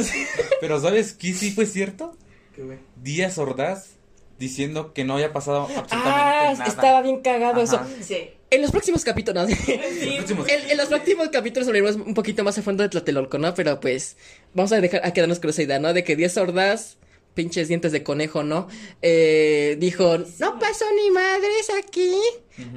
Pero, 0.61 0.79
¿sabes 0.81 1.13
qué 1.13 1.33
sí 1.33 1.51
fue 1.51 1.65
cierto? 1.65 2.15
qué 2.55 2.63
güey. 2.63 2.77
Díaz 3.01 3.37
Ordaz 3.37 3.89
diciendo 4.39 4.93
que 4.93 5.05
no 5.05 5.13
había 5.15 5.31
pasado 5.31 5.61
absolutamente 5.61 5.99
Ah, 6.03 6.53
nada. 6.57 6.65
estaba 6.65 7.01
bien 7.01 7.21
cagado 7.21 7.61
eso. 7.61 7.79
Sí. 8.01 8.31
En 8.51 8.61
los 8.61 8.71
próximos 8.71 9.03
capítulos, 9.03 9.49
¿no? 9.49 9.55
Sí. 9.55 9.79
próximos- 10.17 10.47
En, 10.49 10.71
en 10.71 10.77
los 10.77 10.87
próximos 10.87 11.29
capítulos 11.29 11.67
hablaremos 11.67 11.95
un 11.95 12.13
poquito 12.13 12.43
más 12.43 12.57
a 12.57 12.61
fondo 12.61 12.83
de 12.83 12.89
Tlatelolco, 12.89 13.37
¿no? 13.37 13.53
Pero 13.53 13.79
pues 13.79 14.17
vamos 14.53 14.71
a 14.73 14.81
dejar 14.81 15.05
a 15.05 15.11
quedarnos 15.13 15.39
con 15.39 15.49
esa 15.51 15.63
idea, 15.63 15.79
¿no? 15.79 15.93
De 15.93 16.03
que 16.03 16.15
Díaz 16.15 16.35
Ordaz, 16.37 16.97
pinches 17.35 17.67
dientes 17.67 17.91
de 17.91 18.01
conejo, 18.01 18.41
¿no? 18.43 18.67
Eh, 19.03 19.75
dijo, 19.79 20.17
no 20.39 20.57
pasó 20.59 20.85
ni 20.95 21.11
madres 21.11 21.69
aquí. 21.77 22.13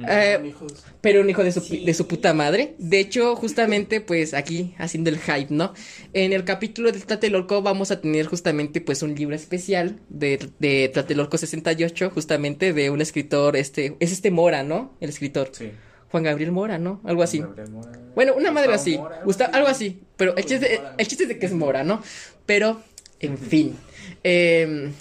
Eh, 0.07 0.53
pero 0.99 1.21
un 1.21 1.29
hijo 1.29 1.43
de 1.43 1.51
su, 1.53 1.61
Sí. 1.61 1.85
de 1.85 1.93
su 1.93 2.05
puta 2.07 2.33
madre. 2.33 2.75
De 2.77 2.99
hecho, 2.99 3.35
justamente, 3.37 4.01
pues 4.01 4.33
aquí 4.33 4.75
haciendo 4.77 5.09
el 5.09 5.17
hype, 5.19 5.47
¿no? 5.49 5.73
En 6.13 6.33
el 6.33 6.43
capítulo 6.43 6.91
de 6.91 6.99
Tlatelolco 6.99 7.61
vamos 7.61 7.89
a 7.89 8.01
tener 8.01 8.25
justamente, 8.27 8.81
pues, 8.81 9.01
un 9.01 9.15
libro 9.15 9.35
especial 9.35 9.99
de, 10.09 10.49
de 10.59 10.89
Tlatelolco 10.89 11.37
68, 11.37 12.11
justamente 12.13 12.73
de 12.73 12.89
un 12.89 12.99
escritor, 13.01 13.55
este, 13.55 13.95
es 14.01 14.11
este 14.11 14.29
Mora, 14.31 14.63
¿no? 14.63 14.95
El 14.99 15.09
escritor. 15.09 15.49
Sí. 15.53 15.71
Juan 16.11 16.23
Gabriel 16.23 16.51
Mora, 16.51 16.77
¿no? 16.79 16.99
Algo 17.05 17.23
así. 17.23 17.39
Gabriel 17.39 17.69
Mora. 17.69 17.91
Bueno, 18.15 18.33
una 18.35 18.51
madre 18.51 18.73
así. 18.73 18.97
Mora, 18.97 19.15
algo 19.17 19.25
Gusta- 19.27 19.45
así. 19.45 19.55
algo 19.55 19.67
así. 19.69 20.01
Pero 20.17 20.35
el 20.35 20.43
chiste, 20.45 20.81
el 20.97 21.07
chiste 21.07 21.23
es 21.23 21.29
de 21.29 21.39
que 21.39 21.45
es 21.45 21.53
Mora, 21.53 21.83
¿no? 21.85 22.01
Pero, 22.45 22.81
en 23.21 23.37
fin. 23.37 23.77
Eh, 24.23 24.91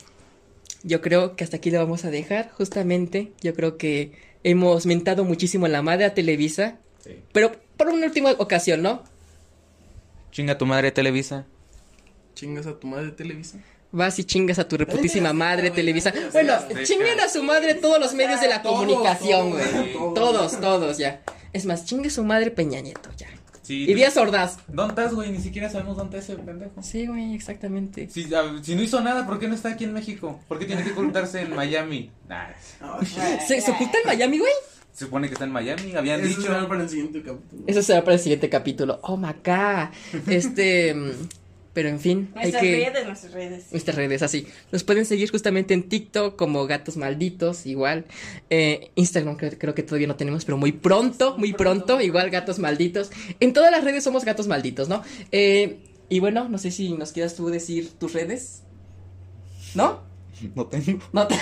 yo 0.83 1.01
creo 1.01 1.37
que 1.37 1.45
hasta 1.45 1.57
aquí 1.57 1.71
lo 1.71 1.79
vamos 1.79 2.05
a 2.05 2.11
dejar. 2.11 2.51
Justamente, 2.51 3.33
yo 3.41 3.55
creo 3.55 3.77
que 3.77 4.13
hemos 4.45 4.87
mentado 4.87 5.25
muchísimo 5.25 5.69
la 5.69 5.83
madre 5.83 6.05
a 6.05 6.15
Televisa. 6.15 6.79
Sí. 7.05 7.21
Pero 7.33 7.53
por 7.77 7.89
una 7.89 8.07
última 8.07 8.33
ocasión, 8.33 8.83
¿no? 8.83 9.03
Chinga 10.31 10.59
tu 10.59 10.67
madre, 10.67 10.93
Televisa. 10.93 11.47
Chingas 12.35 12.67
a 12.67 12.79
tu 12.79 12.87
madre 12.87 13.11
Televisa. 13.13 13.59
Vas 13.91 14.19
y 14.19 14.25
chingas 14.25 14.59
a 14.59 14.69
tu 14.69 14.77
reputísima 14.77 15.33
madre, 15.33 15.71
Televisa. 15.71 16.13
Bueno, 16.33 16.55
chinguen 16.85 17.19
a 17.21 17.29
su 17.29 17.43
madre 17.43 17.75
todos 17.75 17.99
los 17.99 18.13
medios 18.13 18.41
de 18.41 18.49
la 18.49 18.63
comunicación, 18.63 19.51
todos, 19.51 19.73
güey. 19.73 19.93
todos. 19.95 20.15
Todos, 20.15 20.61
todos, 20.61 20.99
ya. 20.99 21.23
Es 21.55 21.65
más, 21.65 21.87
chingue 21.87 22.11
su 22.11 22.23
madre 22.23 22.51
Peña 22.51 22.81
Nieto, 22.81 23.11
ya. 23.17 23.29
Sí. 23.69 23.85
Y 23.89 23.93
Díaz 23.93 24.17
Ordaz. 24.17 24.57
¿Dónde 24.67 24.93
estás, 24.93 25.15
güey? 25.15 25.31
Ni 25.31 25.41
siquiera 25.41 25.69
sabemos 25.69 25.99
dónde 25.99 26.19
está 26.19 26.33
ese 26.33 26.43
pendejo. 26.43 26.83
Sí, 26.83 27.07
güey, 27.07 27.35
exactamente. 27.35 28.09
Si, 28.09 28.25
a- 28.35 28.63
si 28.63 28.75
no 28.75 28.83
hizo 28.83 28.99
nada, 29.03 29.27
¿por 29.27 29.39
qué 29.39 29.47
no 29.47 29.55
está 29.55 29.69
aquí 29.69 29.85
en 29.85 29.93
México? 29.93 30.41
¿Por 30.49 30.59
qué 30.59 30.65
tiene 30.65 30.83
que 30.85 30.93
ocultarse 30.93 31.43
en 31.43 31.55
Miami? 31.55 32.11
Nah, 32.29 32.49
¿Se, 33.47 33.61
se 33.61 33.71
oculta 33.71 33.99
en 34.03 34.07
Miami, 34.07 34.39
güey? 34.39 34.53
se 34.93 35.05
supone 35.05 35.29
que 35.29 35.35
está 35.35 35.45
en 35.45 35.53
Miami, 35.53 35.95
habían 35.95 36.19
Eso 36.21 36.29
dicho. 36.31 36.43
será 36.43 36.67
para 36.67 36.83
el 36.83 36.89
siguiente 36.89 37.23
capítulo. 37.23 37.63
Eso 37.67 37.83
será 37.83 38.03
para 38.03 38.15
el 38.15 38.21
siguiente 38.21 38.49
capítulo. 38.49 38.99
Oh, 39.03 39.17
my 39.19 39.35
God. 39.45 39.89
Este. 40.27 40.97
Pero 41.79 41.91
en 41.91 42.01
fin, 42.01 42.31
Nuestras 42.35 42.61
hay 42.61 42.71
que... 42.73 42.91
redes, 42.91 43.07
nuestras 43.07 43.33
redes. 43.33 43.67
Nuestras 43.71 43.97
redes, 43.97 44.23
así. 44.23 44.49
Nos 44.73 44.83
pueden 44.83 45.07
seguir 45.07 45.31
justamente 45.31 45.75
en 45.75 45.89
TikTok 45.89 46.35
como 46.35 46.67
Gatos 46.67 46.97
Malditos, 46.97 47.67
igual. 47.67 48.05
Eh, 48.51 48.91
Instagram 48.97 49.37
creo, 49.37 49.53
creo 49.57 49.75
que 49.77 49.85
todavía 49.85 50.09
no 50.09 50.17
tenemos, 50.17 50.45
pero 50.45 50.57
muy 50.57 50.73
pronto, 50.73 51.39
muy 51.39 51.53
pronto, 51.53 52.01
igual 52.01 52.31
Gatos 52.31 52.59
Malditos. 52.59 53.13
En 53.39 53.53
todas 53.53 53.71
las 53.71 53.85
redes 53.85 54.03
somos 54.03 54.25
Gatos 54.25 54.49
Malditos, 54.49 54.89
¿no? 54.89 55.05
Eh, 55.31 55.79
y 56.09 56.19
bueno, 56.19 56.49
no 56.49 56.59
sé 56.59 56.73
si 56.73 56.95
nos 56.95 57.13
quieras 57.13 57.37
tú 57.37 57.47
decir 57.47 57.93
tus 57.97 58.13
redes. 58.13 58.65
¿No? 59.77 60.03
No 60.57 60.67
tengo. 60.67 60.99
No 61.13 61.29
te... 61.29 61.37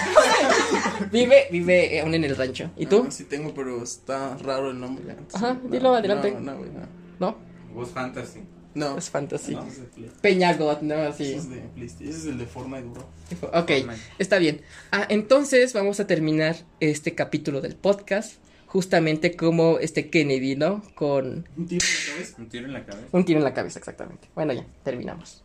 vive, 1.12 1.48
vive 1.50 1.98
aún 2.00 2.12
en 2.12 2.24
el 2.24 2.36
rancho. 2.36 2.70
¿Y 2.76 2.84
tú? 2.84 3.06
Ah, 3.08 3.10
sí 3.10 3.24
tengo, 3.24 3.54
pero 3.54 3.82
está 3.82 4.36
raro 4.36 4.70
el 4.70 4.78
nombre. 4.78 5.16
Ajá, 5.32 5.54
No, 5.54 5.70
dilo, 5.70 5.94
adelante. 5.94 6.32
No, 6.32 6.52
no. 6.52 6.58
¿No? 7.20 7.38
Voz 7.72 7.88
Fantasy. 7.88 8.40
No. 8.76 8.96
Es 8.98 9.10
fantasy. 9.10 9.54
Ese 9.54 9.68
es 9.68 9.78
de 9.80 9.84
Play- 9.86 10.10
Peñagot, 10.20 10.82
¿no? 10.82 10.94
ese 10.94 11.08
Así. 11.08 11.32
es 11.34 11.50
de. 11.50 11.62
Ese 11.84 12.08
es 12.10 12.26
el 12.26 12.38
de 12.38 12.46
Fortnite, 12.46 12.82
bro. 12.88 13.02
Ok, 13.48 13.68
Fortnite. 13.70 14.00
está 14.18 14.38
bien. 14.38 14.60
Ah, 14.92 15.06
entonces 15.08 15.72
vamos 15.72 15.98
a 15.98 16.06
terminar 16.06 16.56
este 16.80 17.14
capítulo 17.14 17.60
del 17.60 17.74
podcast 17.74 18.34
justamente 18.66 19.34
como 19.36 19.78
este 19.78 20.10
Kennedy, 20.10 20.56
¿no? 20.56 20.82
Con 20.94 21.48
Un 21.56 21.66
tiro 21.66 21.86
en 21.86 21.92
la 21.92 22.04
cabeza. 22.14 22.36
Un 22.38 22.48
tiro 22.48 22.66
en 22.66 22.72
la 22.72 22.84
cabeza. 22.84 23.08
un 23.12 23.24
tiro 23.24 23.38
en 23.38 23.44
la 23.44 23.54
cabeza, 23.54 23.78
exactamente. 23.78 24.28
Bueno, 24.34 24.52
ya, 24.52 24.66
terminamos. 24.84 25.42